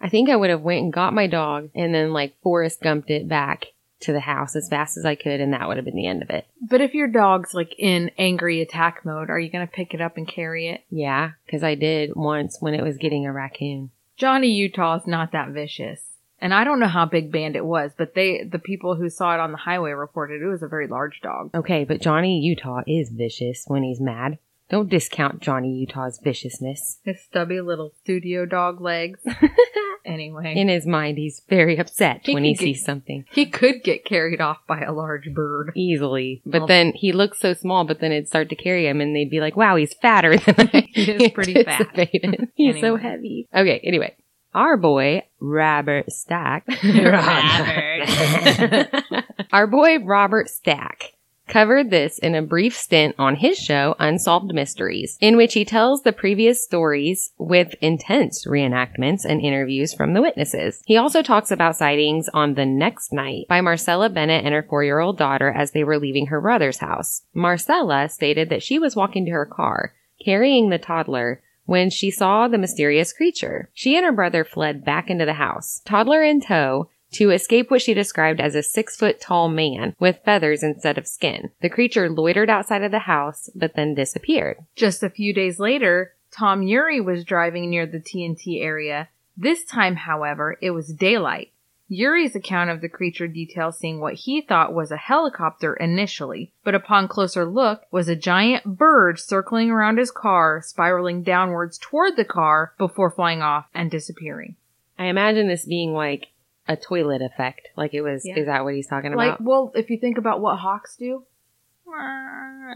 I 0.01 0.09
think 0.09 0.29
I 0.29 0.35
would 0.35 0.49
have 0.49 0.59
went 0.61 0.81
and 0.81 0.91
got 0.91 1.13
my 1.13 1.25
dog 1.25 1.69
and 1.73 1.95
then 1.95 2.11
like 2.11 2.35
Forrest 2.43 2.81
Gumped 2.81 3.09
it 3.09 3.29
back 3.29 3.67
to 4.01 4.11
the 4.11 4.19
house 4.19 4.57
as 4.57 4.67
fast 4.67 4.97
as 4.97 5.05
I 5.05 5.15
could 5.15 5.39
and 5.39 5.53
that 5.53 5.69
would 5.69 5.77
have 5.77 5.85
been 5.85 5.95
the 5.95 6.05
end 6.05 6.21
of 6.21 6.29
it. 6.29 6.47
But 6.61 6.81
if 6.81 6.93
your 6.93 7.07
dog's 7.07 7.53
like 7.53 7.73
in 7.77 8.11
angry 8.17 8.59
attack 8.59 9.05
mode, 9.05 9.29
are 9.29 9.39
you 9.39 9.49
gonna 9.49 9.67
pick 9.67 9.93
it 9.93 10.01
up 10.01 10.17
and 10.17 10.27
carry 10.27 10.67
it? 10.67 10.83
Yeah, 10.89 11.31
because 11.45 11.63
I 11.63 11.75
did 11.75 12.13
once 12.13 12.57
when 12.59 12.73
it 12.73 12.83
was 12.83 12.97
getting 12.97 13.25
a 13.25 13.31
raccoon. 13.31 13.91
Johnny 14.17 14.49
Utah's 14.49 15.07
not 15.07 15.31
that 15.31 15.47
vicious. 15.51 16.10
And 16.41 16.53
I 16.53 16.63
don't 16.63 16.79
know 16.79 16.87
how 16.87 17.05
big 17.05 17.31
Bandit 17.31 17.63
was, 17.63 17.91
but 17.97 18.15
they, 18.15 18.43
the 18.43 18.57
people 18.59 18.95
who 18.95 19.09
saw 19.09 19.33
it 19.35 19.39
on 19.39 19.51
the 19.51 19.57
highway 19.59 19.91
reported 19.91 20.41
it 20.41 20.47
was 20.47 20.63
a 20.63 20.67
very 20.67 20.87
large 20.87 21.21
dog. 21.21 21.51
Okay, 21.53 21.83
but 21.83 22.01
Johnny 22.01 22.39
Utah 22.39 22.81
is 22.87 23.09
vicious 23.09 23.63
when 23.67 23.83
he's 23.83 24.01
mad. 24.01 24.39
Don't 24.69 24.89
discount 24.89 25.41
Johnny 25.41 25.73
Utah's 25.77 26.19
viciousness. 26.23 26.99
His 27.03 27.21
stubby 27.21 27.59
little 27.61 27.91
studio 28.01 28.45
dog 28.45 28.79
legs. 28.81 29.19
anyway. 30.05 30.53
In 30.55 30.67
his 30.69 30.85
mind, 30.87 31.17
he's 31.17 31.41
very 31.49 31.77
upset 31.77 32.21
He 32.23 32.33
when 32.33 32.43
he 32.43 32.53
get- 32.53 32.59
sees 32.59 32.83
something. 32.85 33.25
he 33.31 33.45
could 33.45 33.83
get 33.83 34.05
carried 34.05 34.41
off 34.41 34.59
by 34.67 34.81
a 34.81 34.93
large 34.93 35.33
bird. 35.33 35.71
Easily. 35.75 36.41
But 36.45 36.59
Well- 36.61 36.67
then 36.67 36.93
he 36.93 37.11
looks 37.11 37.39
so 37.39 37.53
small, 37.53 37.83
but 37.83 37.99
then 37.99 38.11
it'd 38.11 38.27
start 38.29 38.49
to 38.49 38.55
carry 38.55 38.87
him 38.87 39.01
and 39.01 39.15
they'd 39.15 39.29
be 39.29 39.41
like, 39.41 39.55
wow, 39.55 39.75
he's 39.75 39.93
fatter 39.95 40.37
than 40.37 40.55
I 40.73 40.87
He 40.93 41.11
is 41.11 41.31
pretty 41.33 41.63
fat. 41.63 41.89
he's 42.55 42.79
so 42.79 42.95
heavy. 42.95 43.47
Okay, 43.53 43.79
anyway. 43.83 44.15
Our 44.53 44.75
boy, 44.75 45.23
Robert 45.39 46.11
Stack. 46.11 46.65
Our 49.53 49.67
boy, 49.67 49.99
Robert 49.99 50.49
Stack. 50.49 51.13
Covered 51.47 51.89
this 51.89 52.17
in 52.17 52.35
a 52.35 52.41
brief 52.41 52.77
stint 52.77 53.15
on 53.19 53.35
his 53.35 53.57
show, 53.57 53.95
Unsolved 53.99 54.53
Mysteries, 54.53 55.17
in 55.19 55.35
which 55.35 55.53
he 55.53 55.65
tells 55.65 56.01
the 56.01 56.13
previous 56.13 56.63
stories 56.63 57.33
with 57.37 57.75
intense 57.81 58.45
reenactments 58.45 59.25
and 59.25 59.41
interviews 59.41 59.93
from 59.93 60.13
the 60.13 60.21
witnesses. 60.21 60.81
He 60.85 60.95
also 60.95 61.21
talks 61.21 61.51
about 61.51 61.75
sightings 61.75 62.29
on 62.33 62.53
the 62.53 62.65
next 62.65 63.11
night 63.11 63.47
by 63.49 63.59
Marcella 63.59 64.09
Bennett 64.09 64.45
and 64.45 64.53
her 64.53 64.63
four 64.63 64.83
year 64.83 64.99
old 64.99 65.17
daughter 65.17 65.49
as 65.49 65.71
they 65.71 65.83
were 65.83 65.99
leaving 65.99 66.27
her 66.27 66.39
brother's 66.39 66.77
house. 66.77 67.23
Marcella 67.33 68.07
stated 68.07 68.49
that 68.49 68.63
she 68.63 68.79
was 68.79 68.95
walking 68.95 69.25
to 69.25 69.31
her 69.31 69.45
car, 69.45 69.93
carrying 70.23 70.69
the 70.69 70.77
toddler, 70.77 71.41
when 71.71 71.89
she 71.89 72.11
saw 72.11 72.49
the 72.49 72.57
mysterious 72.57 73.13
creature. 73.13 73.69
She 73.73 73.95
and 73.95 74.03
her 74.03 74.11
brother 74.11 74.43
fled 74.43 74.83
back 74.83 75.09
into 75.09 75.23
the 75.23 75.35
house, 75.35 75.81
toddler 75.85 76.21
in 76.21 76.41
tow, 76.41 76.89
to 77.13 77.31
escape 77.31 77.71
what 77.71 77.81
she 77.81 77.93
described 77.93 78.41
as 78.41 78.55
a 78.55 78.61
six 78.61 78.97
foot 78.97 79.21
tall 79.21 79.47
man 79.47 79.95
with 79.97 80.19
feathers 80.25 80.63
instead 80.63 80.97
of 80.97 81.07
skin. 81.07 81.49
The 81.61 81.69
creature 81.69 82.09
loitered 82.09 82.49
outside 82.49 82.83
of 82.83 82.91
the 82.91 82.99
house, 82.99 83.49
but 83.55 83.75
then 83.75 83.95
disappeared. 83.95 84.57
Just 84.75 85.01
a 85.01 85.09
few 85.09 85.33
days 85.33 85.59
later, 85.59 86.13
Tom 86.29 86.61
Ury 86.61 86.99
was 86.99 87.23
driving 87.23 87.69
near 87.69 87.85
the 87.85 88.01
TNT 88.01 88.61
area. 88.61 89.07
This 89.37 89.63
time, 89.63 89.95
however, 89.95 90.57
it 90.61 90.71
was 90.71 90.91
daylight. 90.91 91.53
Ury's 91.91 92.37
account 92.37 92.69
of 92.69 92.79
the 92.79 92.87
creature 92.87 93.27
details 93.27 93.77
seeing 93.77 93.99
what 93.99 94.13
he 94.13 94.39
thought 94.41 94.73
was 94.73 94.91
a 94.91 94.97
helicopter 94.97 95.73
initially, 95.73 96.51
but 96.63 96.73
upon 96.73 97.09
closer 97.09 97.43
look 97.45 97.81
was 97.91 98.07
a 98.07 98.15
giant 98.15 98.63
bird 98.77 99.19
circling 99.19 99.69
around 99.69 99.97
his 99.97 100.09
car, 100.09 100.61
spiraling 100.63 101.21
downwards 101.21 101.77
toward 101.77 102.15
the 102.15 102.23
car 102.23 102.73
before 102.77 103.11
flying 103.11 103.41
off 103.41 103.65
and 103.73 103.91
disappearing. 103.91 104.55
I 104.97 105.05
imagine 105.07 105.49
this 105.49 105.65
being 105.65 105.93
like 105.93 106.27
a 106.65 106.77
toilet 106.77 107.21
effect. 107.21 107.67
Like 107.75 107.93
it 107.93 108.01
was, 108.03 108.25
Yeah. 108.25 108.37
is 108.39 108.45
that 108.45 108.63
what 108.63 108.73
he's 108.73 108.87
talking 108.87 109.13
Like, 109.13 109.35
about? 109.35 109.41
well, 109.41 109.71
if 109.75 109.89
you 109.89 109.97
think 109.97 110.17
about 110.17 110.39
what 110.39 110.59
hawks 110.59 110.95
do, 110.95 111.25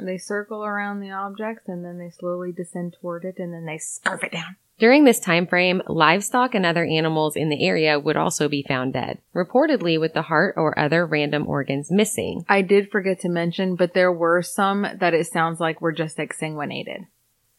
they 0.04 0.18
circle 0.18 0.64
around 0.64 1.00
the 1.00 1.12
objects 1.12 1.68
and 1.68 1.84
then 1.84 1.98
they 1.98 2.10
slowly 2.10 2.52
descend 2.52 2.96
toward 3.00 3.26
it 3.26 3.36
and 3.38 3.54
then 3.54 3.66
they 3.66 3.78
scarf 3.78 4.24
it 4.24 4.32
down. 4.32 4.56
During 4.78 5.06
this 5.06 5.22
time 5.22 5.48
frame, 5.48 5.82
livestock 5.88 6.54
and 6.54 6.66
other 6.66 6.84
animals 6.84 7.38
in 7.38 7.48
the 7.48 7.66
area 7.66 7.98
would 7.98 8.18
also 8.18 8.50
be 8.50 8.62
found 8.68 8.92
dead, 8.92 9.20
reportedly 9.34 9.98
with 9.98 10.14
the 10.14 10.24
heart 10.24 10.56
or 10.58 10.78
other 10.78 11.06
random 11.06 11.48
organs 11.48 11.90
missing. 11.90 12.44
I 12.50 12.62
did 12.62 12.92
forget 12.92 13.22
to 13.22 13.30
mention, 13.30 13.78
but 13.78 13.94
there 13.94 14.12
were 14.12 14.42
some 14.42 14.86
that 15.00 15.14
it 15.14 15.28
sounds 15.28 15.62
like 15.62 15.80
were 15.80 15.94
just 15.94 16.18
exsanguinated. 16.18 17.08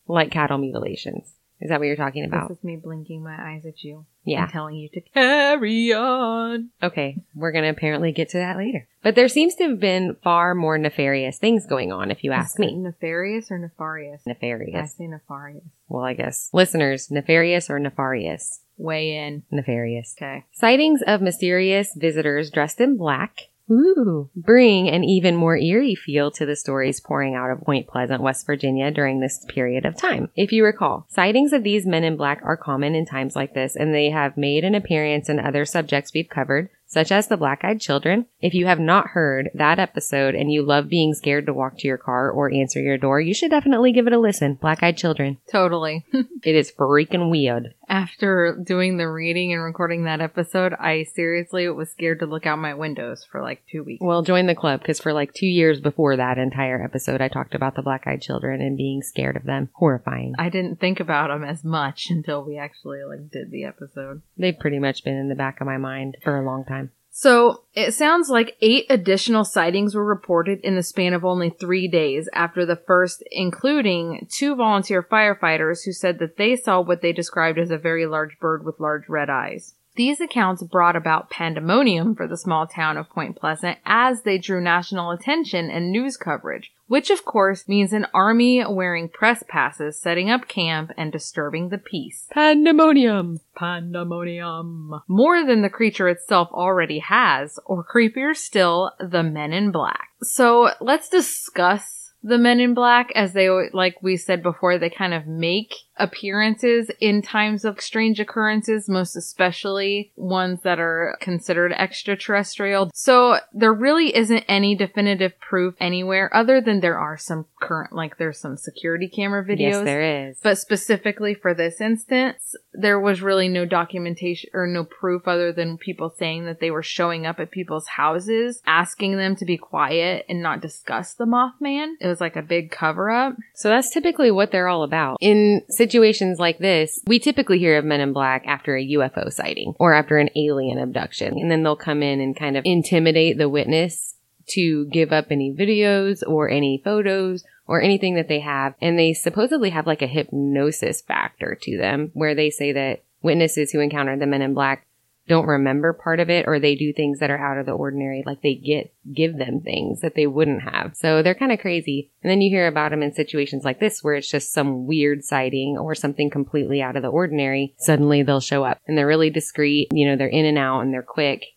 like 0.07 0.31
cattle 0.31 0.59
mutilations. 0.59 1.33
Is 1.61 1.71
that 1.71 1.79
what 1.81 1.87
you're 1.87 1.97
talking 1.97 2.25
about? 2.25 2.49
This 2.49 2.59
is 2.59 2.65
me 2.65 2.77
blinking 2.77 3.23
my 3.23 3.35
eyes 3.55 3.65
at 3.65 3.83
you 3.83 4.05
Yeah. 4.25 4.43
and 4.43 4.53
telling 4.53 4.77
you 4.77 4.89
to 4.91 5.01
carry 5.01 5.93
on. 5.93 6.69
Okay. 6.83 7.17
We're 7.35 7.53
going 7.53 7.65
to 7.65 7.71
apparently 7.71 8.13
get 8.13 8.29
to 8.31 8.39
that 8.39 8.57
later. 8.59 8.87
But 9.03 9.15
there 9.15 9.29
seems 9.29 9.55
to 9.57 9.69
have 9.71 9.81
been 9.81 10.17
far 10.23 10.55
more 10.55 10.77
nefarious 10.77 11.39
things 11.39 11.65
going 11.67 11.93
on, 11.93 12.11
if 12.11 12.23
you 12.23 12.33
ask 12.33 12.59
me. 12.59 12.75
Nefarious 12.77 13.51
or 13.51 13.59
nefarious? 13.59 14.27
Nefarious. 14.27 14.75
I 14.77 14.85
say 14.87 15.07
nefarious. 15.07 15.63
Well, 15.89 16.05
I 16.05 16.13
guess. 16.13 16.51
Listeners, 16.53 17.11
nefarious 17.11 17.71
or 17.71 17.79
nefarious? 17.79 18.61
Weigh 18.77 19.17
in. 19.17 19.43
Nefarious. 19.51 20.15
Okay. 20.19 20.45
Sightings 20.53 21.01
of 21.07 21.23
mysterious 21.23 21.95
visitors 21.95 22.51
dressed 22.51 22.81
in 22.81 22.97
black. 22.99 23.49
Ooh, 23.71 24.31
bring 24.37 24.89
an 24.89 25.03
even 25.03 25.35
more 25.35 25.57
eerie 25.57 25.95
feel 25.95 26.31
to 26.33 26.47
the 26.47 26.57
stories 26.57 27.01
pouring 27.01 27.35
out 27.35 27.51
of 27.51 27.63
Point 27.63 27.89
Pleasant, 27.89 28.23
West 28.23 28.47
Virginia 28.47 28.91
during 28.91 29.21
this 29.21 29.45
period 29.49 29.85
of 29.85 29.97
time. 29.97 30.31
If 30.37 30.53
you 30.53 30.65
recall, 30.65 31.07
sightings 31.09 31.53
of 31.53 31.65
these 31.65 31.87
men 31.87 32.05
in 32.05 32.17
black 32.17 32.41
are 32.45 32.57
common 32.57 32.95
in 32.95 33.07
times 33.07 33.35
like 33.35 33.55
this, 33.55 33.75
and 33.75 33.93
they 33.93 34.11
have 34.11 34.37
made 34.37 34.65
an 34.65 34.75
appearance 34.75 35.29
in 35.29 35.41
other 35.41 35.65
subjects 35.65 36.13
we've 36.15 36.29
covered, 36.29 36.69
such 36.87 37.11
as 37.11 37.27
the 37.27 37.37
black 37.37 37.65
eyed 37.65 37.81
children. 37.81 38.27
If 38.41 38.55
you 38.55 38.67
have 38.67 38.79
not 38.79 39.09
heard 39.09 39.51
that 39.55 39.81
episode 39.81 40.37
and 40.37 40.53
you 40.53 40.63
love 40.63 40.89
being 40.89 41.15
scared 41.15 41.47
to 41.47 41.53
walk 41.53 41.79
to 41.79 41.89
your 41.89 41.99
car 41.99 42.31
or 42.31 42.53
answer 42.53 42.81
your 42.81 42.99
door, 42.99 43.21
you 43.21 43.35
should 43.35 43.51
definitely 43.51 43.93
give 43.93 44.07
it 44.07 44.13
a 44.13 44.19
listen. 44.19 44.55
Black 44.55 44.83
eyed 44.83 44.97
children. 44.97 45.39
Totally. 45.51 46.07
It 46.43 46.55
is 46.55 46.71
freaking 46.71 47.29
weird. 47.29 47.75
After 47.89 48.59
doing 48.61 48.97
the 48.97 49.09
reading 49.09 49.53
and 49.53 49.63
recording 49.63 50.05
that 50.05 50.21
episode, 50.21 50.75
I 50.75 51.05
seriously 51.05 51.69
was 51.69 51.91
scared 51.91 52.19
to 52.19 52.27
look 52.27 52.45
out 52.45 52.59
my 52.59 52.75
windows 52.75 53.25
for 53.31 53.41
like 53.41 53.63
two 53.71 53.85
weeks. 53.85 54.03
Well, 54.03 54.23
join 54.23 54.47
the 54.47 54.55
club 54.57 54.81
because 54.81 54.99
for 54.99 55.13
like 55.13 55.33
two 55.33 55.47
years 55.47 55.81
before 55.81 56.17
that 56.17 56.37
entire 56.37 56.83
episode, 56.83 57.21
I 57.21 57.29
talked 57.29 57.55
about 57.55 57.77
the 57.77 57.83
black 57.83 58.07
eyed 58.07 58.23
children 58.23 58.61
and 58.61 58.77
being 58.77 59.03
scared 59.03 59.37
of 59.37 59.45
them. 59.45 59.71
Horrifying. 59.75 60.35
I 60.39 60.49
didn't 60.49 60.81
think 60.81 60.99
about 60.99 61.29
them 61.29 61.45
as 61.45 61.63
much 61.63 62.07
until 62.11 62.45
we 62.45 62.59
actually 62.59 63.05
like 63.05 63.31
did 63.31 63.51
the 63.51 63.65
episode. 63.65 64.23
They've 64.37 64.59
pretty 64.59 64.81
much 64.81 65.05
been 65.05 65.17
in 65.17 65.29
the 65.29 65.35
back 65.35 65.61
of 65.61 65.67
my 65.67 65.79
mind 65.79 66.17
for 66.23 66.37
a 66.37 66.45
long 66.45 66.65
time. 66.65 66.91
So 67.19 67.63
it 67.73 67.95
sounds 67.95 68.29
like 68.29 68.59
eight 68.61 68.85
additional 68.91 69.47
sightings 69.47 69.95
were 69.95 70.05
reported 70.05 70.61
in 70.61 70.77
the 70.77 70.83
span 70.83 71.15
of 71.15 71.25
only 71.25 71.49
three 71.49 71.89
days 71.89 72.29
after 72.35 72.67
the 72.67 72.77
first, 72.77 73.25
including 73.31 74.27
two 74.31 74.55
volunteer 74.55 75.03
firefighters 75.03 75.83
who 75.83 75.93
said 75.93 76.19
that 76.19 76.37
they 76.37 76.57
saw 76.57 76.83
what 76.83 77.01
they 77.01 77.15
described 77.15 77.59
as 77.59 77.71
a 77.71 77.79
very 77.79 78.05
large 78.05 78.39
bird 78.39 78.67
with 78.67 78.81
large 78.81 79.09
red 79.09 79.31
eyes. 79.31 79.73
These 79.95 80.21
accounts 80.21 80.63
brought 80.63 80.95
about 80.95 81.31
pandemonium 81.31 82.17
for 82.17 82.29
the 82.29 82.37
small 82.37 82.67
town 82.67 82.99
of 82.99 83.09
Point 83.09 83.35
Pleasant 83.35 83.79
as 83.87 84.21
they 84.21 84.37
drew 84.37 84.61
national 84.61 85.11
attention 85.11 85.71
and 85.71 85.91
news 85.91 86.19
coverage, 86.19 86.71
which 86.87 87.11
of 87.11 87.25
course 87.25 87.69
means 87.69 87.93
an 87.93 88.07
army 88.15 88.65
wearing 88.67 89.09
press 89.09 89.43
passes 89.49 89.99
setting 89.99 90.31
up 90.31 90.49
camp 90.49 90.91
and 90.97 91.13
disturbing 91.13 91.69
the 91.69 91.79
peace. 91.79 92.27
Pandemonium. 92.31 93.41
Pandemonium. 93.57 95.03
More 95.09 95.45
than 95.45 95.63
the 95.63 95.71
creature 95.71 96.09
itself 96.09 96.49
already 96.53 97.01
has, 97.01 97.59
or 97.65 97.85
creepier 97.85 98.37
still, 98.37 98.93
the 98.99 99.23
men 99.23 99.53
in 99.53 99.71
black. 99.71 100.09
So 100.23 100.71
let's 100.81 101.09
discuss 101.09 102.13
the 102.23 102.39
men 102.39 102.61
in 102.61 102.75
black 102.75 103.13
as 103.15 103.33
they, 103.33 103.49
like 103.73 104.03
we 104.03 104.17
said 104.17 104.43
before, 104.43 104.79
they 104.79 104.91
kind 104.91 105.15
of 105.15 105.27
make 105.27 105.75
appearances 105.99 106.91
in 107.01 107.23
times 107.23 107.65
of 107.65 107.81
strange 107.81 108.21
occurrences, 108.21 108.89
most 108.89 109.17
especially 109.17 110.13
ones 110.17 110.61
that 110.63 110.79
are 110.79 111.17
considered 111.21 111.73
extraterrestrial. 111.73 112.91
So 112.95 113.39
there 113.53 113.73
really 113.73 114.15
isn't 114.15 114.45
any 114.49 114.75
definitive 114.75 115.39
proof 115.41 115.75
anywhere 115.81 116.35
other 116.35 116.61
than 116.61 116.81
there 116.81 116.99
are 116.99 117.17
some 117.17 117.47
current, 117.61 117.93
like 117.93 118.19
there's 118.19 118.39
some 118.39 118.57
security 118.57 119.09
camera 119.09 119.45
videos. 119.45 119.59
Yes, 119.59 119.85
there 119.85 120.29
is. 120.29 120.39
But 120.43 120.59
specifically 120.59 121.35
for 121.35 121.55
this 121.55 121.81
instance, 121.81 122.55
there 122.73 123.01
was 123.01 123.23
really 123.23 123.49
no 123.49 123.65
documentation 123.65 124.51
or 124.53 124.67
no 124.67 124.85
proof 124.85 125.27
other 125.27 125.53
than 125.53 125.79
people 125.79 126.15
saying 126.19 126.45
that 126.47 126.61
they 126.61 126.71
were 126.71 126.83
showing 126.83 127.27
up 127.27 127.41
at 127.41 127.51
people's 127.51 127.87
houses, 127.87 128.61
asking 128.67 129.17
them 129.17 129.37
to 129.37 129.45
be 129.45 129.57
quiet 129.57 130.27
and 130.29 130.43
not 130.43 130.61
discuss 130.61 131.15
the 131.15 131.25
Mothman. 131.25 131.95
It 132.01 132.07
was 132.07 132.21
like 132.21 132.37
a 132.37 132.43
big 132.43 132.71
cover 132.71 133.11
up. 133.11 133.37
so 133.55 133.69
that's 133.69 133.91
typically 133.91 134.31
what 134.31 134.51
they're 134.53 134.69
all 134.69 134.83
about. 134.83 135.17
In 135.21 135.63
situations 135.87 136.41
like 136.41 136.59
this, 136.59 137.01
we 137.07 137.21
typically 137.21 137.61
hear 137.61 137.79
of 137.79 137.85
men 137.85 138.01
in 138.01 138.13
black 138.13 138.45
after 138.47 138.77
a 138.77 138.85
UFO 138.85 139.33
sighting 139.33 139.75
or 139.79 139.95
after 139.95 140.19
an 140.19 140.31
alien 140.35 140.79
abduction. 140.79 141.39
And 141.39 141.49
then 141.49 141.63
they'll 141.63 141.77
come 141.77 142.03
in 142.03 142.21
and 142.21 142.37
kind 142.37 142.57
of 142.57 142.65
intimidate 142.67 143.39
the 143.39 143.49
witness 143.49 144.17
to 144.49 144.87
give 144.87 145.13
up 145.13 145.27
any 145.31 145.53
videos 145.53 146.23
or 146.27 146.49
any 146.49 146.83
photos 146.85 147.45
or 147.69 147.81
anything 147.81 148.17
that 148.17 148.27
they 148.27 148.41
have. 148.41 148.75
And 148.83 148.99
they 148.99 149.13
supposedly 149.13 149.71
have 149.71 149.87
like 149.87 150.03
a 150.03 150.09
hypnosis 150.09 151.03
factor 151.03 151.57
to 151.63 151.79
them 151.79 152.11
where 152.15 152.35
they 152.35 152.51
say 152.51 152.73
that 152.73 153.03
witnesses 153.23 153.71
who 153.71 153.79
encounter 153.79 154.17
the 154.17 154.27
men 154.27 154.43
in 154.43 154.55
black 154.55 154.87
don't 155.29 155.47
remember 155.47 155.93
part 155.93 156.21
of 156.21 156.31
it 156.31 156.47
or 156.47 156.59
they 156.59 156.75
do 156.75 156.93
things 156.93 157.19
that 157.19 157.31
are 157.31 157.39
out 157.39 157.59
of 157.59 157.67
the 157.67 157.73
ordinary 157.73 158.23
like 158.25 158.43
they 158.43 158.55
get 158.55 158.93
give 159.13 159.39
them 159.39 159.61
things 159.61 160.01
that 160.01 160.15
they 160.15 160.27
wouldn't 160.27 160.63
have. 160.63 160.97
So 160.97 161.23
they're 161.23 161.35
kind 161.35 161.53
of 161.53 161.61
crazy. 161.61 162.11
And 162.23 162.31
then 162.31 162.41
you 162.41 162.51
hear 162.51 162.67
about 162.67 162.91
them 162.91 163.03
in 163.03 163.15
situations 163.15 163.65
like 163.65 163.81
this 163.81 164.03
where 164.03 164.15
it's 164.15 164.31
just 164.31 164.53
some 164.53 164.87
weird 164.87 165.25
sighting 165.25 165.77
or 165.79 165.95
something 165.95 166.31
completely 166.31 166.83
out 166.83 166.97
of 166.97 167.03
the 167.03 167.09
ordinary. 167.09 167.75
Suddenly 167.79 168.23
they'll 168.23 168.41
show 168.41 168.65
up 168.65 168.81
and 168.87 168.97
they're 168.97 169.07
really 169.07 169.31
discreet 169.31 169.89
you 169.93 170.07
know 170.07 170.17
they're 170.17 170.29
in 170.29 170.45
and 170.45 170.59
out 170.59 170.81
and 170.81 170.93
they're 170.93 171.03
quick 171.03 171.56